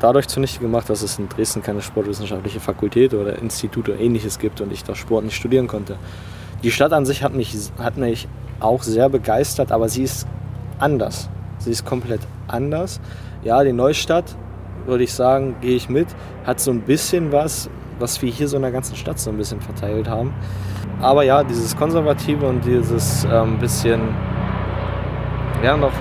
dadurch 0.00 0.28
zunichte 0.28 0.60
gemacht, 0.60 0.88
dass 0.90 1.02
es 1.02 1.18
in 1.18 1.28
Dresden 1.28 1.62
keine 1.62 1.82
sportwissenschaftliche 1.82 2.60
Fakultät 2.60 3.14
oder 3.14 3.38
Institut 3.38 3.88
oder 3.88 3.98
ähnliches 3.98 4.38
gibt 4.38 4.60
und 4.60 4.72
ich 4.72 4.84
da 4.84 4.94
Sport 4.94 5.24
nicht 5.24 5.36
studieren 5.36 5.66
konnte. 5.66 5.96
Die 6.62 6.70
Stadt 6.70 6.92
an 6.92 7.06
sich 7.06 7.22
hat 7.22 7.34
mich, 7.34 7.54
hat 7.78 7.96
mich 7.96 8.28
auch 8.60 8.82
sehr 8.82 9.08
begeistert, 9.08 9.72
aber 9.72 9.88
sie 9.88 10.02
ist 10.02 10.26
anders. 10.78 11.28
Sie 11.58 11.70
ist 11.70 11.84
komplett 11.84 12.20
anders. 12.46 13.00
Ja, 13.42 13.62
die 13.62 13.72
Neustadt, 13.72 14.36
würde 14.86 15.04
ich 15.04 15.12
sagen, 15.12 15.56
gehe 15.60 15.76
ich 15.76 15.88
mit, 15.88 16.08
hat 16.44 16.60
so 16.60 16.70
ein 16.70 16.80
bisschen 16.80 17.30
was, 17.32 17.68
was 17.98 18.20
wir 18.22 18.30
hier 18.30 18.48
so 18.48 18.56
in 18.56 18.62
der 18.62 18.72
ganzen 18.72 18.96
Stadt 18.96 19.18
so 19.18 19.30
ein 19.30 19.36
bisschen 19.36 19.60
verteilt 19.60 20.08
haben. 20.08 20.32
Aber 21.00 21.22
ja, 21.22 21.44
dieses 21.44 21.76
Konservative 21.76 22.46
und 22.46 22.64
dieses 22.64 23.26
ähm, 23.30 23.58
bisschen, 23.58 24.00
ja, 25.62 25.76
noch 25.76 25.92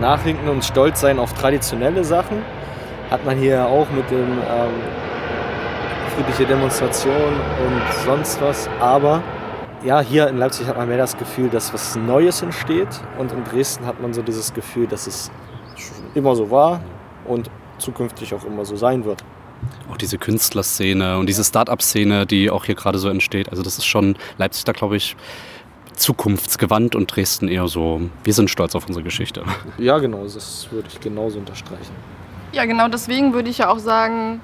nachhinken 0.00 0.48
und 0.48 0.64
stolz 0.64 1.00
sein 1.00 1.18
auf 1.18 1.32
traditionelle 1.34 2.04
Sachen, 2.04 2.38
hat 3.10 3.24
man 3.24 3.38
hier 3.38 3.66
auch 3.66 3.88
mit 3.90 4.10
dem 4.10 4.32
ähm, 4.32 4.72
friedliche 6.14 6.46
Demonstration 6.46 7.14
und 7.14 7.82
sonst 8.04 8.40
was. 8.40 8.68
Aber 8.80 9.22
ja, 9.84 10.00
hier 10.00 10.28
in 10.28 10.38
Leipzig 10.38 10.66
hat 10.66 10.76
man 10.76 10.88
mehr 10.88 10.98
das 10.98 11.16
Gefühl, 11.16 11.48
dass 11.48 11.72
was 11.72 11.96
Neues 11.96 12.42
entsteht 12.42 12.88
und 13.18 13.32
in 13.32 13.44
Dresden 13.44 13.86
hat 13.86 14.00
man 14.00 14.12
so 14.12 14.22
dieses 14.22 14.52
Gefühl, 14.52 14.86
dass 14.86 15.06
es 15.06 15.30
immer 16.14 16.34
so 16.34 16.50
war 16.50 16.80
und 17.26 17.50
zukünftig 17.78 18.34
auch 18.34 18.44
immer 18.44 18.64
so 18.64 18.76
sein 18.76 19.04
wird. 19.04 19.22
Auch 19.90 19.96
diese 19.96 20.18
Künstlerszene 20.18 21.18
und 21.18 21.28
diese 21.28 21.44
Start-up-Szene, 21.44 22.26
die 22.26 22.50
auch 22.50 22.64
hier 22.64 22.74
gerade 22.74 22.98
so 22.98 23.08
entsteht. 23.08 23.50
Also 23.50 23.62
das 23.62 23.78
ist 23.78 23.86
schon 23.86 24.16
Leipzig 24.38 24.64
da, 24.64 24.72
glaube 24.72 24.96
ich, 24.96 25.16
zukunftsgewandt 25.94 26.94
und 26.94 27.14
Dresden 27.14 27.48
eher 27.48 27.68
so, 27.68 28.00
wir 28.24 28.34
sind 28.34 28.50
stolz 28.50 28.74
auf 28.74 28.86
unsere 28.86 29.02
Geschichte. 29.02 29.44
Ja, 29.78 29.98
genau, 29.98 30.24
das 30.24 30.68
würde 30.70 30.88
ich 30.92 31.00
genauso 31.00 31.38
unterstreichen. 31.38 31.94
Ja, 32.56 32.64
genau 32.64 32.88
deswegen 32.88 33.34
würde 33.34 33.50
ich 33.50 33.58
ja 33.58 33.68
auch 33.68 33.78
sagen, 33.78 34.40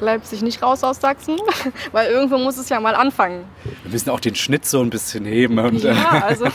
Leipzig 0.00 0.42
nicht 0.42 0.60
raus 0.64 0.82
aus 0.82 1.00
Sachsen, 1.00 1.36
weil 1.92 2.10
irgendwo 2.10 2.38
muss 2.38 2.58
es 2.58 2.68
ja 2.70 2.80
mal 2.80 2.96
anfangen. 2.96 3.44
Wir 3.84 3.92
müssen 3.92 4.10
auch 4.10 4.18
den 4.18 4.34
Schnitt 4.34 4.66
so 4.66 4.80
ein 4.80 4.90
bisschen 4.90 5.24
heben. 5.24 5.60
Und, 5.60 5.84
äh, 5.84 5.94
Ja, 5.94 6.24
also 6.26 6.46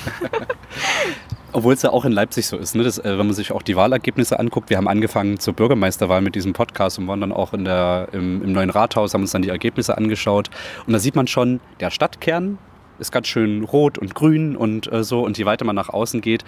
Obwohl 1.53 1.75
es 1.75 1.81
ja 1.81 1.91
auch 1.91 2.03
in 2.03 2.11
Leipzig 2.11 2.47
so 2.47 2.57
ist, 2.57 2.75
ne? 2.75 2.83
das, 2.83 2.97
äh, 2.97 3.17
wenn 3.17 3.25
man 3.25 3.33
sich 3.33 3.53
auch 3.53 3.61
die 3.61 3.77
Wahlergebnisse 3.77 4.37
anguckt. 4.37 4.69
Wir 4.69 4.75
haben 4.75 4.89
angefangen 4.89 5.39
zur 5.39 5.53
Bürgermeisterwahl 5.53 6.19
mit 6.19 6.35
diesem 6.35 6.51
Podcast 6.51 6.99
und 6.99 7.07
waren 7.07 7.21
dann 7.21 7.31
auch 7.31 7.53
in 7.53 7.63
der, 7.63 8.09
im, 8.11 8.43
im 8.43 8.51
neuen 8.51 8.69
Rathaus, 8.69 9.13
haben 9.13 9.21
uns 9.21 9.31
dann 9.31 9.43
die 9.43 9.49
Ergebnisse 9.49 9.97
angeschaut. 9.97 10.49
Und 10.85 10.91
da 10.91 10.99
sieht 10.99 11.15
man 11.15 11.27
schon, 11.27 11.61
der 11.79 11.89
Stadtkern 11.89 12.57
ist 12.99 13.13
ganz 13.13 13.27
schön 13.27 13.63
rot 13.63 13.97
und 13.97 14.13
grün 14.13 14.57
und 14.57 14.91
äh, 14.91 15.05
so. 15.05 15.23
Und 15.23 15.37
je 15.37 15.45
weiter 15.45 15.63
man 15.63 15.75
nach 15.77 15.87
außen 15.87 16.19
geht, 16.19 16.43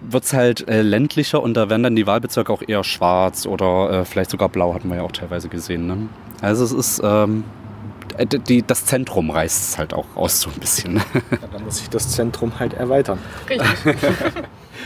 wird 0.00 0.24
es 0.24 0.32
halt 0.32 0.68
äh, 0.68 0.82
ländlicher 0.82 1.42
und 1.42 1.54
da 1.54 1.68
werden 1.70 1.82
dann 1.82 1.96
die 1.96 2.06
Wahlbezirke 2.06 2.52
auch 2.52 2.62
eher 2.66 2.84
schwarz 2.84 3.46
oder 3.46 3.90
äh, 3.90 4.04
vielleicht 4.04 4.30
sogar 4.30 4.48
blau, 4.48 4.74
hatten 4.74 4.88
wir 4.88 4.96
ja 4.96 5.02
auch 5.02 5.12
teilweise 5.12 5.48
gesehen. 5.48 5.86
Ne? 5.86 6.08
Also 6.40 6.64
es 6.64 6.72
ist, 6.72 7.00
ähm, 7.04 7.44
äh, 8.16 8.26
die, 8.26 8.62
das 8.62 8.84
Zentrum 8.86 9.30
reißt 9.30 9.70
es 9.72 9.78
halt 9.78 9.94
auch 9.94 10.06
aus 10.14 10.40
so 10.40 10.50
ein 10.50 10.60
bisschen. 10.60 10.94
Ne? 10.94 11.00
Ja, 11.30 11.38
dann 11.52 11.64
muss 11.64 11.78
sich 11.78 11.90
das 11.90 12.10
Zentrum 12.10 12.58
halt 12.58 12.74
erweitern. 12.74 13.18
richtig. 13.48 13.68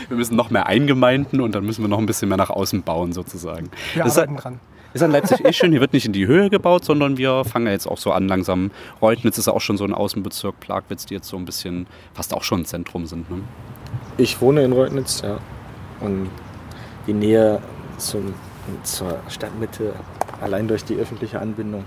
Wir 0.09 0.17
müssen 0.17 0.35
noch 0.35 0.49
mehr 0.49 0.65
Eingemeinden 0.65 1.39
und 1.39 1.53
dann 1.55 1.65
müssen 1.65 1.81
wir 1.83 1.87
noch 1.87 1.99
ein 1.99 2.05
bisschen 2.07 2.27
mehr 2.27 2.37
nach 2.37 2.49
außen 2.49 2.81
bauen 2.83 3.13
sozusagen. 3.13 3.69
Wir 3.93 4.03
Das 4.03 4.13
ist, 4.13 4.17
arbeiten 4.17 4.35
dran. 4.35 4.59
ist 4.93 5.01
an 5.01 5.11
Leipzig 5.11 5.45
eh 5.45 5.53
schön, 5.53 5.71
hier 5.71 5.79
wird 5.79 5.93
nicht 5.93 6.05
in 6.05 6.11
die 6.11 6.27
Höhe 6.27 6.49
gebaut, 6.49 6.83
sondern 6.83 7.17
wir 7.17 7.45
fangen 7.45 7.67
ja 7.67 7.71
jetzt 7.71 7.87
auch 7.87 7.97
so 7.97 8.11
an 8.11 8.27
langsam. 8.27 8.71
Reutnitz 9.01 9.37
ist 9.37 9.45
ja 9.47 9.53
auch 9.53 9.61
schon 9.61 9.77
so 9.77 9.85
ein 9.85 9.93
Außenbezirk, 9.93 10.59
Plagwitz, 10.59 11.05
die 11.05 11.13
jetzt 11.13 11.29
so 11.29 11.37
ein 11.37 11.45
bisschen 11.45 11.87
fast 12.13 12.33
auch 12.33 12.43
schon 12.43 12.61
ein 12.61 12.65
Zentrum 12.65 13.05
sind. 13.05 13.29
Ne? 13.31 13.37
Ich 14.17 14.41
wohne 14.41 14.63
in 14.63 14.73
Reutnitz, 14.73 15.21
ja. 15.21 15.39
Und 15.99 16.29
die 17.07 17.13
Nähe 17.13 17.59
zum, 17.97 18.33
zur 18.83 19.19
Stadtmitte, 19.29 19.93
allein 20.41 20.67
durch 20.67 20.83
die 20.85 20.95
öffentliche 20.95 21.39
Anbindung, 21.39 21.85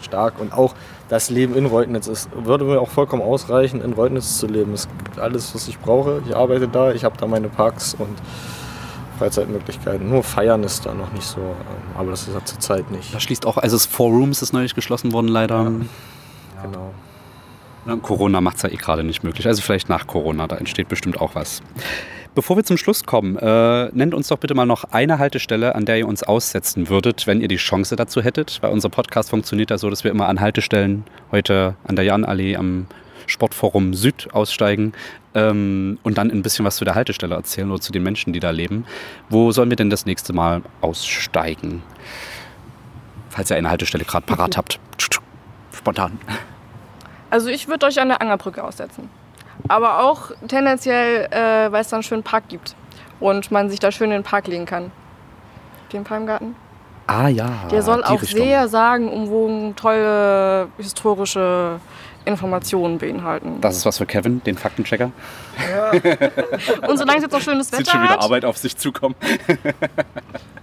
stark. 0.00 0.38
Und 0.38 0.52
auch 0.52 0.74
das 1.08 1.30
Leben 1.30 1.54
in 1.54 1.66
Reutnitz 1.66 2.06
ist, 2.06 2.28
würde 2.34 2.64
mir 2.64 2.80
auch 2.80 2.90
vollkommen 2.90 3.22
ausreichen, 3.22 3.80
in 3.80 3.92
Reutnitz 3.92 4.38
zu 4.38 4.46
leben. 4.46 4.72
Es 4.72 4.88
gibt 4.88 5.18
alles, 5.18 5.54
was 5.54 5.68
ich 5.68 5.78
brauche. 5.78 6.22
Ich 6.26 6.36
arbeite 6.36 6.68
da, 6.68 6.92
ich 6.92 7.04
habe 7.04 7.16
da 7.18 7.26
meine 7.26 7.48
Parks 7.48 7.94
und 7.94 8.16
Freizeitmöglichkeiten. 9.18 10.08
Nur 10.08 10.22
feiern 10.22 10.62
ist 10.64 10.86
da 10.86 10.94
noch 10.94 11.12
nicht 11.12 11.26
so, 11.26 11.40
aber 11.96 12.10
das 12.10 12.28
ist 12.28 12.34
ja 12.34 12.44
zurzeit 12.44 12.90
nicht. 12.90 13.14
Da 13.14 13.20
schließt 13.20 13.46
auch, 13.46 13.56
also 13.56 13.76
das 13.76 13.86
Four 13.86 14.10
Rooms 14.10 14.42
ist 14.42 14.52
neulich 14.52 14.74
geschlossen 14.74 15.12
worden 15.12 15.28
leider. 15.28 15.64
Genau. 16.62 16.92
Ja, 17.86 17.96
Corona 17.96 18.40
macht 18.40 18.56
es 18.56 18.62
ja 18.62 18.70
eh 18.70 18.76
gerade 18.76 19.04
nicht 19.04 19.24
möglich. 19.24 19.46
Also 19.46 19.62
vielleicht 19.62 19.88
nach 19.88 20.06
Corona, 20.06 20.46
da 20.46 20.56
entsteht 20.56 20.88
bestimmt 20.88 21.20
auch 21.20 21.34
was. 21.34 21.62
Bevor 22.34 22.56
wir 22.56 22.64
zum 22.64 22.76
Schluss 22.76 23.04
kommen, 23.04 23.36
äh, 23.36 23.90
nennt 23.92 24.12
uns 24.12 24.28
doch 24.28 24.38
bitte 24.38 24.54
mal 24.54 24.66
noch 24.66 24.84
eine 24.90 25.18
Haltestelle, 25.18 25.74
an 25.74 25.84
der 25.84 25.98
ihr 25.98 26.08
uns 26.08 26.24
aussetzen 26.24 26.88
würdet, 26.88 27.28
wenn 27.28 27.40
ihr 27.40 27.46
die 27.46 27.56
Chance 27.56 27.94
dazu 27.94 28.22
hättet. 28.22 28.58
Weil 28.60 28.72
unser 28.72 28.88
Podcast 28.88 29.30
funktioniert 29.30 29.70
ja 29.70 29.78
so, 29.78 29.88
dass 29.88 30.02
wir 30.02 30.10
immer 30.10 30.28
an 30.28 30.40
Haltestellen 30.40 31.04
heute 31.30 31.76
an 31.84 31.94
der 31.94 32.04
Janallee 32.04 32.56
am 32.56 32.86
Sportforum 33.26 33.94
Süd 33.94 34.28
aussteigen 34.32 34.94
ähm, 35.34 35.98
und 36.02 36.18
dann 36.18 36.30
ein 36.30 36.42
bisschen 36.42 36.64
was 36.64 36.76
zu 36.76 36.84
der 36.84 36.94
Haltestelle 36.94 37.34
erzählen 37.34 37.70
oder 37.70 37.80
zu 37.80 37.92
den 37.92 38.02
Menschen, 38.02 38.32
die 38.32 38.40
da 38.40 38.50
leben. 38.50 38.84
Wo 39.28 39.52
sollen 39.52 39.70
wir 39.70 39.76
denn 39.76 39.90
das 39.90 40.04
nächste 40.04 40.32
Mal 40.32 40.62
aussteigen? 40.80 41.82
Falls 43.30 43.50
ihr 43.50 43.56
eine 43.56 43.70
Haltestelle 43.70 44.04
gerade 44.04 44.26
parat 44.26 44.56
habt. 44.56 44.80
Spontan. 45.72 46.18
Also 47.34 47.48
ich 47.48 47.66
würde 47.66 47.86
euch 47.86 47.98
an 47.98 48.06
der 48.06 48.20
Angerbrücke 48.20 48.62
aussetzen. 48.62 49.10
Aber 49.66 50.04
auch 50.04 50.30
tendenziell, 50.46 51.26
äh, 51.32 51.72
weil 51.72 51.80
es 51.80 51.88
dann 51.88 51.96
einen 51.96 52.02
schönen 52.04 52.22
Park 52.22 52.44
gibt. 52.46 52.76
Und 53.18 53.50
man 53.50 53.68
sich 53.70 53.80
da 53.80 53.90
schön 53.90 54.12
in 54.12 54.18
den 54.18 54.22
Park 54.22 54.46
legen 54.46 54.66
kann. 54.66 54.92
Den 55.92 56.04
Palmgarten. 56.04 56.54
Ah 57.08 57.26
ja. 57.26 57.50
Der 57.72 57.82
soll 57.82 58.04
auch 58.04 58.22
Richtung. 58.22 58.40
sehr 58.40 58.68
sagenumwogen, 58.68 59.74
tolle 59.74 60.68
historische 60.78 61.80
Informationen 62.24 62.98
beinhalten. 62.98 63.60
Das 63.60 63.78
ist 63.78 63.84
was 63.84 63.98
für 63.98 64.06
Kevin, 64.06 64.40
den 64.44 64.56
Faktenchecker. 64.56 65.10
Und 66.86 66.98
solange 66.98 67.16
es 67.16 67.24
jetzt 67.24 67.32
noch 67.32 67.40
schönes 67.40 67.72
Wetter 67.72 67.90
schon 67.90 68.02
wieder 68.04 68.12
hat, 68.12 68.22
Arbeit 68.22 68.44
auf 68.44 68.58
sich 68.58 68.76
zukommen. 68.76 69.16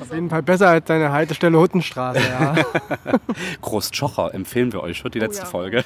Auf 0.00 0.12
jeden 0.12 0.30
Fall 0.30 0.42
besser 0.42 0.68
als 0.68 0.86
deine 0.86 1.12
Haltestelle 1.12 1.58
Huttenstraße. 1.58 2.20
Ja. 2.20 2.54
Großschocher 3.60 4.34
empfehlen 4.34 4.72
wir 4.72 4.82
euch 4.82 5.02
für 5.02 5.10
die 5.10 5.18
Oh 5.20 5.22
letzte 5.22 5.42
ja. 5.42 5.48
Folge. 5.48 5.84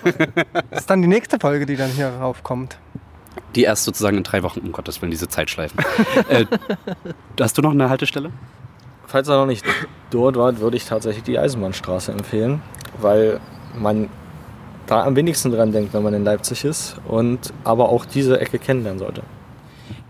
Das 0.71 0.81
ist 0.81 0.91
dann 0.91 1.03
die 1.03 1.09
nächste 1.09 1.39
Folge, 1.39 1.67
die 1.67 1.77
dann 1.77 1.91
hier 1.91 2.09
raufkommt. 2.09 2.79
Die 3.55 3.63
erst 3.63 3.85
sozusagen 3.85 4.17
in 4.17 4.25
drei 4.25 4.43
Wochen, 4.43 4.61
um 4.61 4.73
Gottes 4.73 5.01
Willen, 5.01 5.11
diese 5.11 5.29
Zeitschleifen. 5.29 5.79
äh, 6.29 6.45
hast 7.41 7.57
du 7.57 7.63
noch 7.63 7.73
eine 7.73 7.89
Haltestelle? 7.89 8.31
Falls 9.07 9.29
er 9.29 9.39
noch 9.39 9.47
nicht 9.47 9.65
dort 10.11 10.37
war, 10.37 10.59
würde 10.59 10.77
ich 10.77 10.85
tatsächlich 10.85 11.25
die 11.25 11.39
Eisenbahnstraße 11.39 12.13
empfehlen, 12.13 12.61
weil 13.01 13.41
man 13.75 14.09
da 14.87 15.05
am 15.05 15.17
wenigsten 15.17 15.51
dran 15.51 15.73
denkt, 15.73 15.95
wenn 15.95 16.03
man 16.03 16.15
in 16.15 16.25
Leipzig 16.25 16.65
ist 16.65 16.97
und 17.07 17.53
aber 17.65 17.89
auch 17.89 18.05
diese 18.05 18.41
Ecke 18.41 18.59
kennenlernen 18.59 18.99
sollte. 18.99 19.23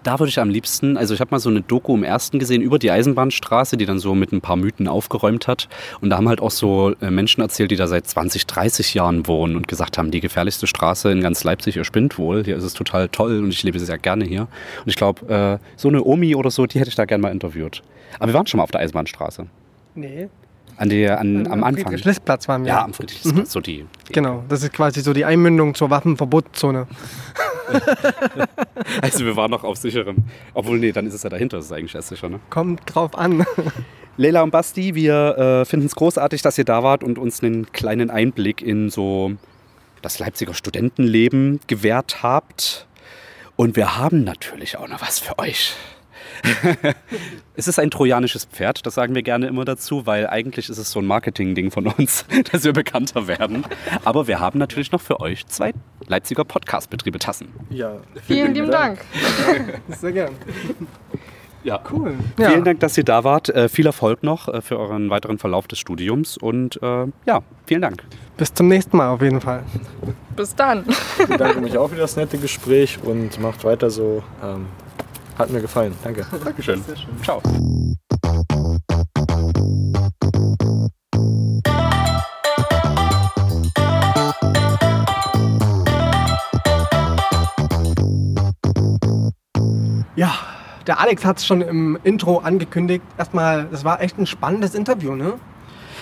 Da 0.08 0.18
würde 0.18 0.30
ich 0.30 0.38
am 0.38 0.48
liebsten, 0.48 0.96
also 0.96 1.12
ich 1.12 1.20
habe 1.20 1.32
mal 1.32 1.38
so 1.38 1.50
eine 1.50 1.60
Doku 1.60 1.94
im 1.94 2.02
ersten 2.02 2.38
gesehen 2.38 2.62
über 2.62 2.78
die 2.78 2.90
Eisenbahnstraße, 2.90 3.76
die 3.76 3.84
dann 3.84 3.98
so 3.98 4.14
mit 4.14 4.32
ein 4.32 4.40
paar 4.40 4.56
Mythen 4.56 4.88
aufgeräumt 4.88 5.46
hat. 5.46 5.68
Und 6.00 6.08
da 6.08 6.16
haben 6.16 6.30
halt 6.30 6.40
auch 6.40 6.50
so 6.50 6.94
äh, 7.02 7.10
Menschen 7.10 7.42
erzählt, 7.42 7.70
die 7.70 7.76
da 7.76 7.86
seit 7.86 8.06
20, 8.06 8.46
30 8.46 8.94
Jahren 8.94 9.26
wohnen 9.26 9.54
und 9.54 9.68
gesagt 9.68 9.98
haben, 9.98 10.10
die 10.10 10.20
gefährlichste 10.20 10.66
Straße 10.66 11.12
in 11.12 11.20
ganz 11.20 11.44
Leipzig, 11.44 11.76
ihr 11.76 11.84
spinnt 11.84 12.16
wohl. 12.16 12.42
Hier 12.42 12.56
ist 12.56 12.64
es 12.64 12.72
total 12.72 13.10
toll 13.10 13.44
und 13.44 13.50
ich 13.50 13.62
lebe 13.62 13.78
sehr 13.78 13.98
gerne 13.98 14.24
hier. 14.24 14.48
Und 14.82 14.88
ich 14.88 14.96
glaube, 14.96 15.28
äh, 15.28 15.58
so 15.76 15.88
eine 15.88 16.02
Omi 16.02 16.34
oder 16.34 16.50
so, 16.50 16.64
die 16.64 16.80
hätte 16.80 16.88
ich 16.88 16.96
da 16.96 17.04
gerne 17.04 17.20
mal 17.20 17.30
interviewt. 17.30 17.82
Aber 18.18 18.28
wir 18.28 18.34
waren 18.34 18.46
schon 18.46 18.56
mal 18.56 18.64
auf 18.64 18.70
der 18.70 18.80
Eisenbahnstraße. 18.80 19.44
Nee. 19.94 20.30
An 20.78 20.88
der, 20.88 21.18
an, 21.18 21.46
am 21.48 21.64
Anfang. 21.64 21.86
Friedrich-List-Platz 21.86 22.46
waren 22.46 22.64
wir. 22.64 22.68
Ja, 22.68 22.84
am 22.84 22.94
Friedrichsplatz, 22.94 23.52
so 23.52 23.60
die. 23.60 23.84
die 24.08 24.12
Genau, 24.12 24.44
das 24.48 24.62
ist 24.62 24.72
quasi 24.72 25.00
so 25.00 25.12
die 25.12 25.24
Einmündung 25.24 25.74
zur 25.74 25.90
Waffenverbotszone. 25.90 26.86
Also 29.02 29.26
wir 29.26 29.36
waren 29.36 29.50
noch 29.50 29.64
auf 29.64 29.76
sicherem. 29.76 30.24
Obwohl, 30.54 30.78
nee, 30.78 30.92
dann 30.92 31.06
ist 31.06 31.12
es 31.12 31.22
ja 31.22 31.28
dahinter, 31.28 31.58
das 31.58 31.66
ist 31.66 31.72
eigentlich 31.72 31.94
erst 31.94 32.08
sicher, 32.08 32.28
ne? 32.28 32.40
Kommt 32.48 32.80
drauf 32.86 33.16
an. 33.18 33.44
Leila 34.16 34.42
und 34.42 34.50
Basti, 34.50 34.94
wir 34.94 35.36
äh, 35.36 35.64
finden 35.64 35.86
es 35.86 35.94
großartig, 35.94 36.40
dass 36.40 36.56
ihr 36.56 36.64
da 36.64 36.82
wart 36.82 37.04
und 37.04 37.18
uns 37.18 37.42
einen 37.42 37.70
kleinen 37.72 38.10
Einblick 38.10 38.62
in 38.62 38.88
so 38.88 39.32
das 40.00 40.18
Leipziger 40.18 40.54
Studentenleben 40.54 41.60
gewährt 41.66 42.22
habt. 42.22 42.86
Und 43.56 43.76
wir 43.76 43.98
haben 43.98 44.24
natürlich 44.24 44.76
auch 44.76 44.88
noch 44.88 45.02
was 45.02 45.18
für 45.18 45.38
euch. 45.38 45.74
es 47.54 47.68
ist 47.68 47.78
ein 47.78 47.90
trojanisches 47.90 48.44
Pferd, 48.44 48.86
das 48.86 48.94
sagen 48.94 49.14
wir 49.14 49.22
gerne 49.22 49.46
immer 49.46 49.64
dazu, 49.64 50.06
weil 50.06 50.26
eigentlich 50.26 50.68
ist 50.68 50.78
es 50.78 50.90
so 50.90 51.00
ein 51.00 51.06
Marketing-Ding 51.06 51.70
von 51.70 51.86
uns, 51.86 52.24
dass 52.52 52.64
wir 52.64 52.72
bekannter 52.72 53.26
werden. 53.26 53.64
Aber 54.04 54.26
wir 54.26 54.40
haben 54.40 54.58
natürlich 54.58 54.92
noch 54.92 55.00
für 55.00 55.20
euch 55.20 55.46
zwei 55.46 55.72
Leipziger 56.06 56.44
Podcast-Betriebe 56.44 57.18
Tassen. 57.18 57.48
Ja, 57.70 57.96
vielen 58.26 58.54
lieben 58.54 58.70
Dank. 58.70 59.00
Sehr 59.88 60.12
gern. 60.12 60.32
Ja. 61.64 61.80
Cool. 61.90 62.14
Vielen 62.36 62.64
Dank, 62.64 62.80
dass 62.80 62.96
ihr 62.96 63.04
da 63.04 63.24
wart. 63.24 63.48
Äh, 63.48 63.68
viel 63.68 63.86
Erfolg 63.86 64.22
noch 64.22 64.48
äh, 64.48 64.62
für 64.62 64.78
euren 64.78 65.10
weiteren 65.10 65.38
Verlauf 65.38 65.66
des 65.66 65.78
Studiums 65.78 66.38
und 66.38 66.80
äh, 66.82 67.06
ja, 67.26 67.42
vielen 67.66 67.82
Dank. 67.82 68.04
Bis 68.36 68.54
zum 68.54 68.68
nächsten 68.68 68.96
Mal 68.96 69.10
auf 69.10 69.20
jeden 69.20 69.40
Fall. 69.40 69.64
Bis 70.36 70.54
dann. 70.54 70.84
Ich 71.18 71.26
bedanke 71.26 71.60
mich 71.60 71.76
auch 71.76 71.88
für 71.88 71.96
das 71.96 72.16
nette 72.16 72.38
Gespräch 72.38 72.98
und 73.02 73.40
macht 73.40 73.64
weiter 73.64 73.90
so. 73.90 74.22
Ähm, 74.42 74.66
hat 75.38 75.50
mir 75.50 75.60
gefallen. 75.60 75.94
Danke. 76.02 76.26
Dankeschön. 76.44 76.84
Ciao. 77.22 77.40
Ja, 90.16 90.34
der 90.88 90.98
Alex 90.98 91.24
hat 91.24 91.38
es 91.38 91.46
schon 91.46 91.60
im 91.60 91.96
Intro 92.02 92.38
angekündigt. 92.38 93.04
Erstmal, 93.16 93.68
das 93.70 93.84
war 93.84 94.02
echt 94.02 94.18
ein 94.18 94.26
spannendes 94.26 94.74
Interview, 94.74 95.14
ne? 95.14 95.34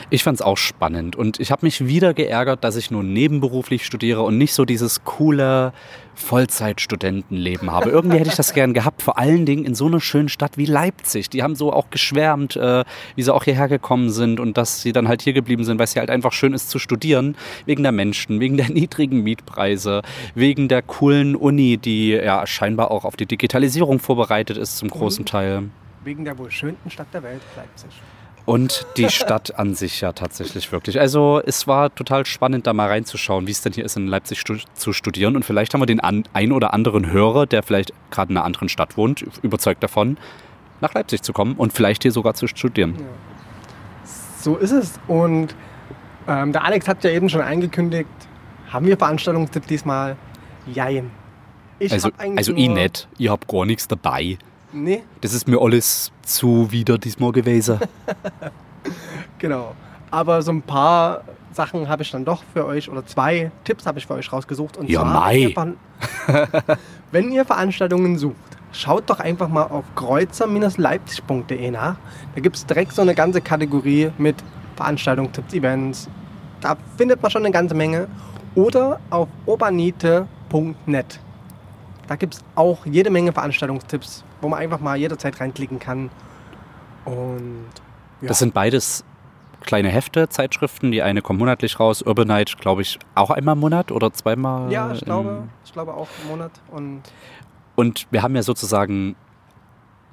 Ich 0.09 0.23
fand 0.23 0.37
es 0.37 0.43
auch 0.43 0.57
spannend 0.57 1.17
und 1.17 1.41
ich 1.41 1.51
habe 1.51 1.67
mich 1.67 1.85
wieder 1.87 2.15
geärgert, 2.15 2.63
dass 2.63 2.77
ich 2.77 2.91
nur 2.91 3.03
nebenberuflich 3.03 3.85
studiere 3.85 4.23
und 4.23 4.39
nicht 4.39 4.55
so 4.55 4.65
dieses 4.65 5.05
coole 5.05 5.73
Vollzeitstudentenleben 6.17 7.71
habe. 7.71 7.91
Irgendwie 7.91 8.19
hätte 8.19 8.31
ich 8.31 8.37
das 8.37 8.53
gern 8.53 8.75
gehabt, 8.75 9.03
vor 9.03 9.19
allen 9.19 9.47
Dingen 9.47 9.65
in 9.65 9.75
so 9.75 9.87
einer 9.87 10.01
schönen 10.01 10.29
Stadt 10.29 10.57
wie 10.57 10.65
Leipzig. 10.65 11.31
Die 11.31 11.43
haben 11.43 11.55
so 11.55 11.73
auch 11.73 11.91
geschwärmt, 11.91 12.57
äh, 12.57 12.85
wie 13.15 13.23
sie 13.23 13.33
auch 13.33 13.45
hierher 13.45 13.69
gekommen 13.69 14.11
sind 14.11 14.41
und 14.41 14.57
dass 14.57 14.83
sie 14.83 14.93
dann 14.93 15.09
halt 15.09 15.23
hier 15.23 15.33
geblieben 15.33 15.65
sind, 15.65 15.79
weil 15.79 15.85
es 15.85 15.93
hier 15.93 16.01
halt 16.01 16.11
einfach 16.11 16.33
schön 16.33 16.53
ist 16.53 16.71
zu 16.71 16.79
studieren, 16.79 17.37
wegen 17.67 17.83
der 17.83 17.93
Menschen, 17.93 18.41
wegen 18.41 18.57
der 18.57 18.69
niedrigen 18.71 19.23
Mietpreise, 19.23 20.03
wegen 20.35 20.69
der 20.69 20.83
coolen 20.83 21.37
Uni, 21.37 21.77
die 21.77 22.11
ja 22.11 22.47
scheinbar 22.47 22.91
auch 22.91 23.05
auf 23.05 23.17
die 23.17 23.27
Digitalisierung 23.27 23.99
vorbereitet 23.99 24.57
ist 24.57 24.79
zum 24.79 24.89
großen 24.89 25.25
Teil. 25.25 25.65
Wegen 26.05 26.25
der 26.25 26.39
wohl 26.39 26.51
schönsten 26.51 26.91
Stadt 26.91 27.09
der 27.13 27.23
Welt, 27.23 27.43
Leipzig. 27.57 27.91
Und 28.47 28.87
die 28.97 29.09
Stadt 29.11 29.59
an 29.59 29.75
sich 29.75 30.01
ja 30.01 30.13
tatsächlich 30.13 30.71
wirklich. 30.73 30.99
Also 30.99 31.43
es 31.45 31.67
war 31.67 31.95
total 31.95 32.25
spannend, 32.25 32.67
da 32.67 32.73
mal 32.73 32.87
reinzuschauen, 32.89 33.47
wie 33.47 33.51
es 33.51 33.61
denn 33.61 33.73
hier 33.73 33.85
ist, 33.85 33.97
in 33.97 34.07
Leipzig 34.07 34.41
stu 34.41 34.57
zu 34.75 34.93
studieren. 34.93 35.37
Und 35.37 35.45
vielleicht 35.45 35.75
haben 35.75 35.81
wir 35.83 35.87
den 35.87 36.01
an 36.01 36.25
ein 36.33 36.53
oder 36.53 36.73
anderen 36.73 37.11
Hörer, 37.11 37.47
der 37.47 37.63
vielleicht 37.63 37.93
gerade 38.11 38.31
in 38.31 38.37
einer 38.39 38.47
anderen 38.47 38.69
Stadt 38.69 38.97
wohnt, 38.97 39.25
überzeugt 39.43 39.83
davon, 39.83 40.17
nach 40.81 40.95
Leipzig 40.95 41.23
zu 41.23 41.33
kommen 41.33 41.55
und 41.55 41.73
vielleicht 41.73 42.03
hier 42.03 42.13
sogar 42.13 42.35
zu 42.35 42.47
studieren. 42.47 42.95
So 44.41 44.57
ist 44.57 44.71
es. 44.73 44.95
Und 45.09 45.55
ähm, 46.29 46.53
der 46.53 46.65
Alex 46.65 46.87
hat 46.87 47.03
ja 47.05 47.11
eben 47.11 47.29
schon 47.29 47.41
angekündigt, 47.41 48.09
haben 48.71 48.87
wir 48.87 48.97
Veranstaltungstipp 48.97 49.67
diesmal? 49.67 50.17
Jein. 50.73 51.11
Ich 51.79 51.93
Also, 51.93 52.09
hab 52.09 52.21
eigentlich 52.21 52.39
also 52.39 52.53
ich 52.53 52.69
nicht. 52.69 53.09
Ich 53.19 53.29
hab 53.29 53.47
gar 53.49 53.65
nichts 53.65 53.87
dabei. 53.89 54.39
Nee, 54.73 55.03
Das 55.21 55.33
ist 55.33 55.47
mir 55.49 55.61
alles 55.61 56.13
zu 56.27 56.71
wieder 56.71 56.99
diesmal 56.99 57.33
gewesen. 57.33 57.79
genau. 59.39 59.75
Aber 60.11 60.43
so 60.43 60.53
ein 60.53 60.63
paar 60.63 61.23
Sachen 61.53 61.89
habe 61.89 62.03
ich 62.03 62.11
dann 62.11 62.25
doch 62.25 62.43
für 62.53 62.65
euch, 62.67 62.89
oder 62.91 63.05
zwei 63.07 63.51
Tipps 63.65 63.87
habe 63.87 63.99
ich 63.99 64.07
für 64.07 64.15
euch 64.15 64.33
rausgesucht. 64.33 64.77
Und 64.77 64.89
Ja, 64.91 65.01
zwar, 65.01 65.13
mei. 65.13 65.35
wenn 65.35 65.43
ihr 65.43 65.55
Veran- 65.55 65.77
wenn 67.13 67.33
ihr 67.33 67.45
Veranstaltungen 67.45 68.19
sucht, 68.19 68.37
schaut 68.73 69.09
doch 69.09 69.21
einfach 69.21 69.49
mal 69.49 69.65
auf 69.65 69.85
kreuzer-leipzig.de 69.95 71.71
nach. 71.71 71.97
Da 72.35 72.41
gibt 72.41 72.57
es 72.57 72.67
direkt 72.67 72.93
so 72.93 73.03
eine 73.03 73.15
ganze 73.15 73.41
Kategorie 73.41 74.11
mit 74.19 74.37
Veranstaltungen, 74.77 75.33
Tipps, 75.33 75.55
Events. 75.55 76.09
Da 76.61 76.77
findet 76.97 77.23
man 77.23 77.31
schon 77.31 77.43
eine 77.45 77.53
ganze 77.53 77.75
Menge. 77.75 78.09
Oder 78.55 79.01
auf 79.11 79.29
urbanite.net. 79.47 81.21
Da 82.07 82.17
gibt 82.17 82.35
es 82.35 82.45
auch 82.55 82.87
jede 82.87 83.11
Menge 83.11 83.33
Veranstaltungstipps, 83.33 84.25
wo 84.41 84.49
man 84.49 84.61
einfach 84.61 84.81
mal 84.81 84.97
jederzeit 84.97 85.41
reinklicken 85.41 85.79
kann. 85.79 86.11
Und 87.05 87.67
ja. 88.21 88.29
Das 88.29 88.39
sind 88.39 88.55
beides 88.55 89.05
kleine 89.61 89.89
Hefte, 89.89 90.29
Zeitschriften. 90.29 90.91
Die 90.93 91.03
eine 91.03 91.23
kommt 91.23 91.39
monatlich 91.39 91.79
raus. 91.81 92.03
Urbanite, 92.03 92.57
glaube 92.57 92.83
ich, 92.83 92.99
auch 93.15 93.31
einmal 93.31 93.55
im 93.55 93.61
Monat 93.61 93.93
oder 93.93 94.13
zweimal. 94.13 94.71
Ja, 94.73 94.93
ich 94.93 95.05
glaube, 95.05 95.45
ich 95.65 95.73
glaube 95.73 95.95
auch 95.95 96.09
im 96.23 96.31
Monat. 96.31 96.53
Und 96.71 97.03
Und 97.75 98.07
wir 98.11 98.23
haben 98.23 98.35
ja 98.35 98.43
sozusagen, 98.43 99.17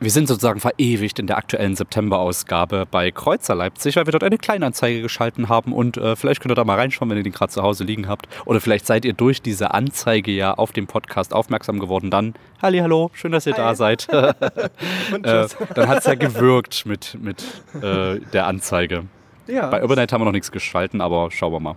wir 0.03 0.11
sind 0.11 0.27
sozusagen 0.27 0.59
verewigt 0.59 1.19
in 1.19 1.27
der 1.27 1.37
aktuellen 1.37 1.75
September-Ausgabe 1.75 2.85
bei 2.89 3.11
Kreuzer 3.11 3.55
Leipzig, 3.55 3.95
weil 3.95 4.05
wir 4.05 4.11
dort 4.11 4.23
eine 4.23 4.37
Kleinanzeige 4.37 5.01
geschalten 5.01 5.49
haben 5.49 5.71
und 5.73 5.97
äh, 5.97 6.15
vielleicht 6.15 6.41
könnt 6.41 6.51
ihr 6.51 6.55
da 6.55 6.63
mal 6.65 6.75
reinschauen, 6.77 7.09
wenn 7.09 7.17
ihr 7.17 7.23
den 7.23 7.31
gerade 7.31 7.51
zu 7.51 7.63
Hause 7.63 7.83
liegen 7.83 8.07
habt. 8.07 8.27
Oder 8.45 8.59
vielleicht 8.59 8.85
seid 8.85 9.05
ihr 9.05 9.13
durch 9.13 9.41
diese 9.41 9.73
Anzeige 9.73 10.31
ja 10.31 10.53
auf 10.53 10.71
dem 10.73 10.87
Podcast 10.87 11.33
aufmerksam 11.33 11.79
geworden. 11.79 12.11
Dann, 12.11 12.33
halli, 12.61 12.79
hallo, 12.79 13.11
schön, 13.13 13.31
dass 13.31 13.45
ihr 13.45 13.53
da 13.53 13.69
Hi. 13.69 13.75
seid. 13.75 14.07
und 15.13 15.25
äh, 15.25 15.47
dann 15.75 15.87
hat 15.87 15.99
es 15.99 16.05
ja 16.05 16.15
gewirkt 16.15 16.85
mit, 16.85 17.17
mit 17.21 17.43
äh, 17.81 18.19
der 18.33 18.47
Anzeige. 18.47 19.05
ja, 19.47 19.69
Bei 19.69 19.81
Urbanite 19.81 20.13
haben 20.13 20.21
wir 20.21 20.25
noch 20.25 20.31
nichts 20.33 20.51
geschalten, 20.51 21.01
aber 21.01 21.31
schauen 21.31 21.53
wir 21.53 21.59
mal. 21.59 21.75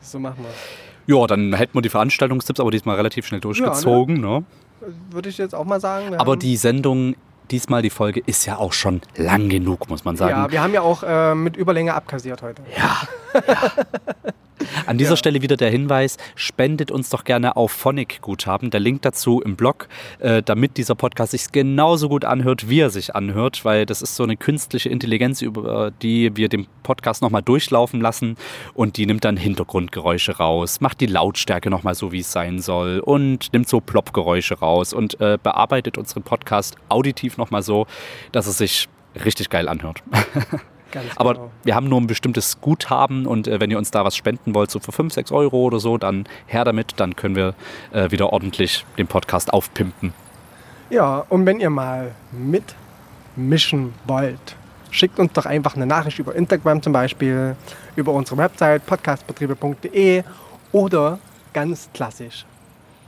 so 0.00 0.18
machen 0.18 0.44
wir 1.06 1.16
Ja, 1.16 1.26
dann 1.26 1.52
hätten 1.54 1.74
wir 1.74 1.82
die 1.82 1.88
Veranstaltungstipps 1.88 2.60
aber 2.60 2.70
diesmal 2.70 2.96
relativ 2.96 3.26
schnell 3.26 3.40
durchgezogen. 3.40 4.20
ne? 4.20 4.44
Würde 5.10 5.28
ich 5.28 5.38
jetzt 5.38 5.54
auch 5.54 5.64
mal 5.64 5.80
sagen. 5.80 6.14
Aber 6.14 6.36
die 6.36 6.56
Sendung, 6.56 7.14
diesmal 7.50 7.82
die 7.82 7.90
Folge, 7.90 8.20
ist 8.24 8.46
ja 8.46 8.56
auch 8.56 8.72
schon 8.72 9.00
lang 9.16 9.48
genug, 9.48 9.88
muss 9.88 10.04
man 10.04 10.16
sagen. 10.16 10.30
Ja, 10.30 10.50
wir 10.50 10.62
haben 10.62 10.74
ja 10.74 10.82
auch 10.82 11.02
äh, 11.02 11.34
mit 11.34 11.56
Überlänge 11.56 11.94
abkassiert 11.94 12.42
heute. 12.42 12.62
An 14.86 14.98
dieser 14.98 15.16
Stelle 15.16 15.42
wieder 15.42 15.56
der 15.56 15.70
Hinweis, 15.70 16.16
spendet 16.34 16.90
uns 16.90 17.10
doch 17.10 17.24
gerne 17.24 17.56
auf 17.56 17.72
Phonic-Guthaben. 17.72 18.70
Der 18.70 18.80
Link 18.80 19.02
dazu 19.02 19.40
im 19.40 19.56
Blog, 19.56 19.88
äh, 20.18 20.42
damit 20.42 20.76
dieser 20.76 20.94
Podcast 20.94 21.32
sich 21.32 21.52
genauso 21.52 22.08
gut 22.08 22.24
anhört, 22.24 22.68
wie 22.68 22.80
er 22.80 22.90
sich 22.90 23.14
anhört, 23.14 23.64
weil 23.64 23.86
das 23.86 24.02
ist 24.02 24.16
so 24.16 24.22
eine 24.22 24.36
künstliche 24.36 24.88
Intelligenz, 24.88 25.42
über 25.42 25.92
die 26.02 26.36
wir 26.36 26.48
den 26.48 26.66
Podcast 26.82 27.22
nochmal 27.22 27.42
durchlaufen 27.42 28.00
lassen 28.00 28.36
und 28.74 28.96
die 28.96 29.06
nimmt 29.06 29.24
dann 29.24 29.36
Hintergrundgeräusche 29.36 30.36
raus, 30.36 30.80
macht 30.80 31.00
die 31.00 31.06
Lautstärke 31.06 31.70
nochmal 31.70 31.94
so, 31.94 32.12
wie 32.12 32.20
es 32.20 32.32
sein 32.32 32.60
soll 32.60 33.00
und 33.00 33.52
nimmt 33.52 33.68
so 33.68 33.80
Plopp-Geräusche 33.80 34.58
raus 34.58 34.92
und 34.92 35.20
äh, 35.20 35.38
bearbeitet 35.42 35.98
unseren 35.98 36.22
Podcast 36.22 36.76
auditiv 36.88 37.36
nochmal 37.36 37.62
so, 37.62 37.86
dass 38.32 38.46
es 38.46 38.58
sich 38.58 38.88
richtig 39.24 39.50
geil 39.50 39.68
anhört. 39.68 40.02
Ganz 40.90 41.06
Aber 41.16 41.34
genau. 41.34 41.50
wir 41.64 41.74
haben 41.74 41.88
nur 41.88 42.00
ein 42.00 42.06
bestimmtes 42.06 42.60
Guthaben 42.60 43.26
und 43.26 43.46
äh, 43.46 43.60
wenn 43.60 43.70
ihr 43.70 43.78
uns 43.78 43.90
da 43.90 44.04
was 44.04 44.16
spenden 44.16 44.54
wollt, 44.54 44.70
so 44.70 44.80
für 44.80 44.92
5, 44.92 45.14
6 45.14 45.32
Euro 45.32 45.64
oder 45.64 45.78
so, 45.78 45.98
dann 45.98 46.26
her 46.46 46.64
damit, 46.64 46.94
dann 46.96 47.16
können 47.16 47.36
wir 47.36 47.54
äh, 47.92 48.10
wieder 48.10 48.32
ordentlich 48.32 48.84
den 48.98 49.06
Podcast 49.06 49.52
aufpimpen. 49.52 50.12
Ja, 50.90 51.24
und 51.28 51.46
wenn 51.46 51.60
ihr 51.60 51.70
mal 51.70 52.12
mitmischen 52.32 53.94
wollt, 54.06 54.56
schickt 54.90 55.18
uns 55.18 55.32
doch 55.32 55.46
einfach 55.46 55.76
eine 55.76 55.86
Nachricht 55.86 56.18
über 56.18 56.34
Instagram 56.34 56.82
zum 56.82 56.92
Beispiel, 56.92 57.54
über 57.94 58.12
unsere 58.12 58.36
Website 58.38 58.84
podcastbetriebe.de 58.86 60.24
oder 60.72 61.18
ganz 61.52 61.88
klassisch. 61.94 62.44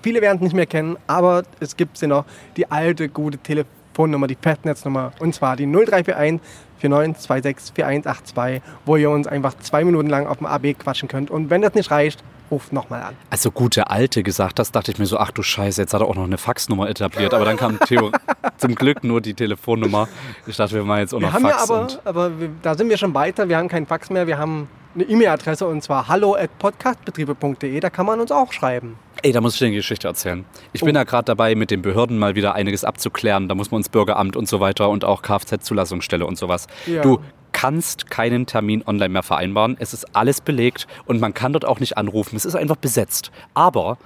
Viele 0.02 0.20
werden 0.20 0.36
es 0.36 0.42
nicht 0.42 0.54
mehr 0.54 0.66
kennen, 0.66 0.96
aber 1.06 1.44
es 1.60 1.76
gibt 1.76 1.96
sie 1.96 2.06
noch, 2.06 2.24
die 2.56 2.70
alte 2.70 3.08
gute 3.08 3.38
Telefonnummer, 3.38 4.26
die 4.26 4.36
Festnetznummer, 4.40 5.12
und 5.20 5.34
zwar 5.34 5.56
die 5.56 5.66
0341 5.66 6.40
4926 6.82 7.72
4182, 7.74 8.62
wo 8.84 8.96
ihr 8.96 9.10
uns 9.10 9.26
einfach 9.26 9.54
zwei 9.60 9.84
Minuten 9.84 10.08
lang 10.10 10.26
auf 10.26 10.38
dem 10.38 10.46
AB 10.46 10.74
quatschen 10.78 11.08
könnt. 11.08 11.30
Und 11.30 11.48
wenn 11.50 11.62
das 11.62 11.74
nicht 11.74 11.90
reicht, 11.90 12.22
ruft 12.50 12.72
nochmal 12.72 13.02
an. 13.02 13.14
Also 13.30 13.50
gute 13.50 13.88
Alte 13.88 14.22
gesagt, 14.22 14.58
das 14.58 14.72
dachte 14.72 14.90
ich 14.92 14.98
mir 14.98 15.06
so, 15.06 15.16
ach 15.16 15.30
du 15.30 15.42
Scheiße, 15.42 15.80
jetzt 15.80 15.94
hat 15.94 16.02
er 16.02 16.06
auch 16.08 16.14
noch 16.14 16.24
eine 16.24 16.36
Faxnummer 16.38 16.88
etabliert. 16.88 17.32
Aber 17.32 17.44
dann 17.46 17.56
kam 17.56 17.78
Theo 17.80 18.10
zum 18.58 18.74
Glück 18.74 19.02
nur 19.04 19.20
die 19.20 19.32
Telefonnummer. 19.34 20.08
Ich 20.46 20.56
dachte, 20.56 20.74
wir 20.74 20.84
machen 20.84 21.00
jetzt 21.00 21.14
auch 21.14 21.20
Wir 21.20 21.28
noch 21.28 21.34
haben 21.34 21.44
ja 21.46 21.50
Fax. 21.52 21.70
aber, 21.70 21.80
und 21.80 22.00
aber 22.04 22.40
wir, 22.40 22.50
da 22.60 22.74
sind 22.74 22.90
wir 22.90 22.98
schon 22.98 23.14
weiter. 23.14 23.48
Wir 23.48 23.56
haben 23.56 23.68
keinen 23.68 23.86
Fax 23.86 24.10
mehr. 24.10 24.26
Wir 24.26 24.36
haben 24.38 24.68
eine 24.94 25.04
E-Mail-Adresse 25.04 25.66
und 25.66 25.82
zwar 25.82 26.08
hallo 26.08 26.34
at 26.34 26.50
podcastbetriebe.de. 26.58 27.80
Da 27.80 27.88
kann 27.88 28.04
man 28.04 28.20
uns 28.20 28.30
auch 28.30 28.52
schreiben. 28.52 28.96
Ey, 29.24 29.30
da 29.32 29.40
muss 29.40 29.54
ich 29.54 29.60
dir 29.60 29.66
eine 29.66 29.76
Geschichte 29.76 30.08
erzählen. 30.08 30.44
Ich 30.72 30.80
bin 30.80 30.96
Oh. 30.96 30.98
ja 30.98 31.04
gerade 31.04 31.24
dabei, 31.26 31.54
mit 31.54 31.70
den 31.70 31.80
Behörden 31.80 32.18
mal 32.18 32.34
wieder 32.34 32.54
einiges 32.56 32.84
abzuklären. 32.84 33.48
Da 33.48 33.54
muss 33.54 33.70
man 33.70 33.78
ins 33.80 33.88
Bürgeramt 33.88 34.34
und 34.36 34.48
so 34.48 34.58
weiter 34.58 34.88
und 34.90 35.04
auch 35.04 35.22
Kfz-Zulassungsstelle 35.22 36.26
und 36.26 36.36
sowas. 36.36 36.66
Ja. 36.86 37.02
Du 37.02 37.20
kannst 37.52 38.10
keinen 38.10 38.46
Termin 38.46 38.82
online 38.84 39.10
mehr 39.10 39.22
vereinbaren. 39.22 39.76
Es 39.78 39.92
ist 39.94 40.16
alles 40.16 40.40
belegt 40.40 40.88
und 41.04 41.20
man 41.20 41.34
kann 41.34 41.52
dort 41.52 41.64
auch 41.64 41.78
nicht 41.78 41.96
anrufen. 41.96 42.34
Es 42.34 42.44
ist 42.44 42.56
einfach 42.56 42.76
besetzt. 42.76 43.30
Aber 43.54 43.96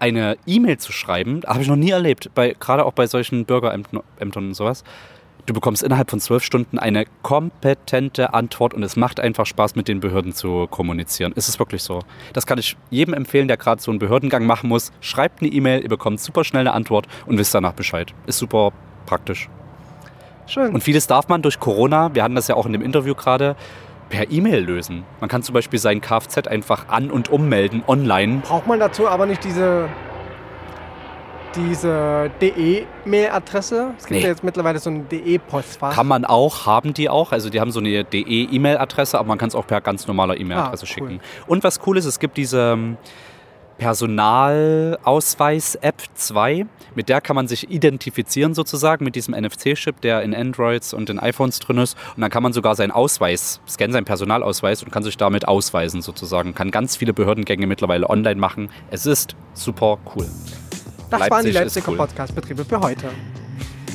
eine 0.00 0.36
E-Mail 0.46 0.78
zu 0.78 0.90
schreiben, 0.92 1.42
habe 1.46 1.62
ich 1.62 1.68
noch 1.68 1.76
nie 1.76 1.90
erlebt, 1.90 2.30
bei, 2.34 2.56
gerade 2.58 2.84
auch 2.84 2.92
bei 2.92 3.06
solchen 3.06 3.44
Bürgerämtern 3.44 4.00
Ämtern 4.18 4.48
und 4.48 4.54
sowas. 4.54 4.82
Du 5.46 5.54
bekommst 5.54 5.84
innerhalb 5.84 6.10
von 6.10 6.18
zwölf 6.18 6.42
Stunden 6.42 6.76
eine 6.76 7.04
kompetente 7.22 8.34
Antwort 8.34 8.74
und 8.74 8.82
es 8.82 8.96
macht 8.96 9.20
einfach 9.20 9.46
Spaß, 9.46 9.76
mit 9.76 9.86
den 9.86 10.00
Behörden 10.00 10.32
zu 10.32 10.66
kommunizieren. 10.66 11.32
Es 11.36 11.48
ist 11.48 11.60
wirklich 11.60 11.84
so. 11.84 12.00
Das 12.32 12.46
kann 12.46 12.58
ich 12.58 12.76
jedem 12.90 13.14
empfehlen, 13.14 13.46
der 13.46 13.56
gerade 13.56 13.80
so 13.80 13.92
einen 13.92 14.00
Behördengang 14.00 14.44
machen 14.44 14.68
muss. 14.68 14.90
Schreibt 15.00 15.40
eine 15.42 15.52
E-Mail, 15.52 15.84
ihr 15.84 15.88
bekommt 15.88 16.18
super 16.18 16.42
schnell 16.42 16.62
eine 16.62 16.72
Antwort 16.72 17.06
und 17.26 17.38
wisst 17.38 17.54
danach 17.54 17.74
Bescheid. 17.74 18.12
Ist 18.26 18.38
super 18.38 18.72
praktisch. 19.06 19.48
Schön. 20.48 20.74
Und 20.74 20.82
vieles 20.82 21.06
darf 21.06 21.28
man 21.28 21.42
durch 21.42 21.60
Corona, 21.60 22.12
wir 22.12 22.24
hatten 22.24 22.34
das 22.34 22.48
ja 22.48 22.56
auch 22.56 22.66
in 22.66 22.72
dem 22.72 22.82
Interview 22.82 23.14
gerade, 23.14 23.54
per 24.08 24.28
E-Mail 24.30 24.64
lösen. 24.64 25.04
Man 25.20 25.28
kann 25.28 25.44
zum 25.44 25.52
Beispiel 25.52 25.78
sein 25.78 26.00
Kfz 26.00 26.48
einfach 26.48 26.88
an- 26.88 27.12
und 27.12 27.28
ummelden 27.28 27.84
online. 27.86 28.42
Braucht 28.42 28.66
man 28.66 28.80
dazu 28.80 29.08
aber 29.08 29.26
nicht 29.26 29.44
diese, 29.44 29.88
diese 31.56 32.30
DE-Mail-Adresse? 32.40 33.94
Es 33.98 34.06
gibt 34.06 34.18
Nee. 34.18 34.22
ja 34.24 34.28
jetzt 34.28 34.44
mittlerweile 34.44 34.78
so 34.78 34.90
ein 34.90 35.08
DE-Postfach. 35.08 35.94
Kann 35.94 36.06
man 36.06 36.24
auch, 36.24 36.66
haben 36.66 36.94
die 36.94 37.08
auch. 37.08 37.32
Also 37.32 37.50
die 37.50 37.60
haben 37.60 37.72
so 37.72 37.80
eine 37.80 38.04
DE-E-Mail-Adresse, 38.04 39.18
aber 39.18 39.28
man 39.28 39.38
kann 39.38 39.48
es 39.48 39.54
auch 39.54 39.66
per 39.66 39.80
ganz 39.80 40.06
normaler 40.06 40.38
E-Mail-Adresse 40.38 40.86
Ah, 40.86 40.88
cool. 41.00 41.08
schicken. 41.08 41.20
Und 41.46 41.64
was 41.64 41.80
cool 41.86 41.96
ist, 41.96 42.04
es 42.04 42.18
gibt 42.20 42.36
diese 42.36 42.72
ähm, 42.74 42.96
Personalausweis-App 43.78 46.02
2. 46.14 46.66
Mit 46.94 47.08
der 47.10 47.20
kann 47.20 47.36
man 47.36 47.46
sich 47.46 47.70
identifizieren 47.70 48.54
sozusagen 48.54 49.04
mit 49.04 49.14
diesem 49.16 49.34
NFC-Chip, 49.34 50.00
der 50.00 50.22
in 50.22 50.34
Androids 50.34 50.94
und 50.94 51.10
in 51.10 51.18
iPhones 51.18 51.58
drin 51.60 51.76
ist. 51.78 51.94
Und 52.16 52.22
dann 52.22 52.30
kann 52.30 52.42
man 52.42 52.54
sogar 52.54 52.74
seinen 52.74 52.90
Ausweis, 52.90 53.60
scannen 53.68 53.92
seinen 53.92 54.06
Personalausweis 54.06 54.82
und 54.82 54.90
kann 54.92 55.02
sich 55.02 55.16
damit 55.18 55.46
ausweisen 55.46 56.00
sozusagen. 56.02 56.54
Kann 56.54 56.70
ganz 56.70 56.96
viele 56.96 57.12
Behördengänge 57.12 57.66
mittlerweile 57.66 58.08
online 58.08 58.40
machen. 58.40 58.70
Es 58.90 59.04
ist 59.04 59.36
super 59.52 59.98
cool. 60.16 60.26
Das 61.10 61.30
waren 61.30 61.44
die 61.44 61.50
Leipzig 61.52 61.54
Leipziger 61.84 61.88
cool. 61.90 61.96
Podcast-Betriebe 61.98 62.64
für 62.64 62.80
heute. 62.80 63.08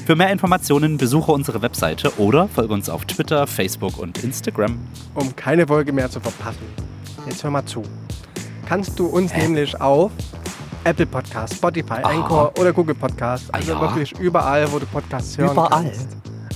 Für 0.05 0.15
mehr 0.15 0.31
Informationen 0.31 0.97
besuche 0.97 1.31
unsere 1.31 1.61
Webseite 1.61 2.11
oder 2.17 2.47
folge 2.47 2.73
uns 2.73 2.89
auf 2.89 3.05
Twitter, 3.05 3.45
Facebook 3.47 3.97
und 3.97 4.23
Instagram. 4.23 4.79
Um 5.13 5.35
keine 5.35 5.67
Folge 5.67 5.93
mehr 5.93 6.09
zu 6.09 6.19
verpassen. 6.19 6.63
Jetzt 7.27 7.43
hör 7.43 7.51
mal 7.51 7.65
zu. 7.65 7.83
Kannst 8.67 8.97
du 8.97 9.05
uns 9.07 9.33
nämlich 9.35 9.79
auf 9.79 10.11
Apple 10.83 11.05
Podcast, 11.05 11.53
Spotify, 11.55 11.99
Ah. 12.01 12.09
Anchor 12.09 12.51
oder 12.59 12.73
Google 12.73 12.95
Podcast, 12.95 13.53
also 13.53 13.73
ja. 13.73 13.81
wirklich 13.81 14.11
überall, 14.19 14.71
wo 14.71 14.79
du 14.79 14.85
Podcasts 14.87 15.37
hören 15.37 15.51
Überall? 15.51 15.83
kannst, 15.83 16.07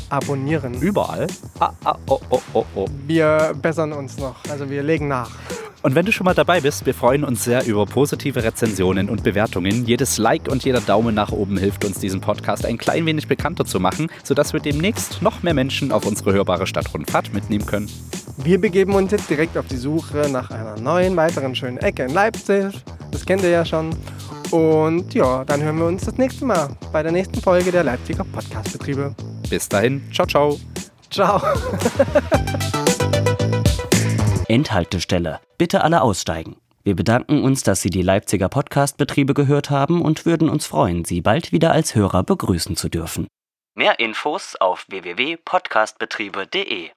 abonnieren. 0.10 0.73
Überall. 0.82 1.27
Ah, 1.60 1.72
ah, 1.84 1.98
oh, 2.07 2.19
oh, 2.30 2.41
oh, 2.53 2.65
oh. 2.76 2.86
Wir 3.07 3.53
bessern 3.61 3.94
uns 3.94 4.18
noch, 4.18 4.36
also 4.49 4.69
wir 4.69 4.84
legen 4.84 5.07
nach. 5.07 5.32
Und 5.86 5.94
wenn 5.94 6.06
du 6.06 6.11
schon 6.11 6.26
mal 6.26 6.34
dabei 6.34 6.61
bist, 6.61 6.88
wir 6.88 6.95
freuen 6.95 7.23
uns 7.23 7.44
sehr 7.44 7.64
über 7.64 7.86
positive 7.86 8.44
Rezensionen 8.44 9.07
und 9.07 9.23
Bewertungen. 9.23 9.86
Jedes 9.86 10.18
Like 10.18 10.48
und 10.48 10.64
jeder 10.65 10.82
Daumen 10.82 11.14
nach 11.14 11.32
oben 11.32 11.57
hilft 11.57 11.86
uns, 11.86 11.99
diesen 11.99 12.22
Podcast 12.22 12.65
ein 12.65 12.80
klein 12.80 13.06
wenig 13.06 13.27
bekannter 13.27 13.65
zu 13.65 13.80
machen, 13.80 14.07
sodass 14.23 14.52
wir 14.52 14.60
demnächst 14.60 15.22
noch 15.22 15.44
mehr 15.44 15.53
Menschen 15.53 15.91
auf 15.91 16.07
unsere 16.07 16.34
hörbare 16.34 16.65
Stadtrundfahrt 16.65 17.36
mitnehmen 17.36 17.68
können. 17.68 17.88
Wir 18.38 18.60
begeben 18.60 18.95
uns 18.95 19.11
jetzt 19.11 19.30
direkt 19.30 19.57
auf 19.60 19.68
die 19.68 19.77
Suche 19.77 20.27
nach 20.32 20.49
einer 20.49 20.76
neuen, 20.80 21.15
weiteren 21.15 21.53
schönen 21.53 21.77
Ecke 21.77 22.03
in 22.03 22.14
Leipzig. 22.15 22.73
Das 23.11 23.23
kennt 23.23 23.44
ihr 23.44 23.52
ja 23.52 23.64
schon. 23.64 23.91
Und 24.51 25.13
ja, 25.13 25.43
dann 25.45 25.61
hören 25.61 25.77
wir 25.77 25.85
uns 25.85 26.05
das 26.05 26.17
nächste 26.17 26.45
Mal 26.45 26.69
bei 26.91 27.03
der 27.03 27.11
nächsten 27.11 27.39
Folge 27.41 27.72
der 27.72 27.84
Leipziger 27.84 28.23
Podcastbetriebe. 28.23 29.15
Bis 29.49 29.69
dahin, 29.69 30.01
ciao, 30.11 30.27
ciao. 30.27 30.59
Ciao. 31.09 31.41
Endhaltestelle. 34.47 35.39
Bitte 35.57 35.84
alle 35.84 36.01
aussteigen. 36.01 36.57
Wir 36.84 36.95
bedanken 36.95 37.43
uns, 37.43 37.63
dass 37.63 37.81
Sie 37.81 37.89
die 37.89 38.03
Leipziger 38.03 38.47
Podcastbetriebe 38.47 39.34
gehört 39.34 39.72
haben 39.72 40.01
und 40.01 40.26
würden 40.26 40.49
uns 40.49 40.67
freuen, 40.67 41.03
Sie 41.03 41.22
bald 41.22 41.51
wieder 41.51 41.72
als 41.72 41.95
Hörer 41.95 42.23
begrüßen 42.23 42.76
zu 42.76 42.89
dürfen. 42.89 43.27
Mehr 43.73 43.99
Infos 43.99 44.55
auf 44.59 44.85
www.podcastbetriebe.de 44.88 46.91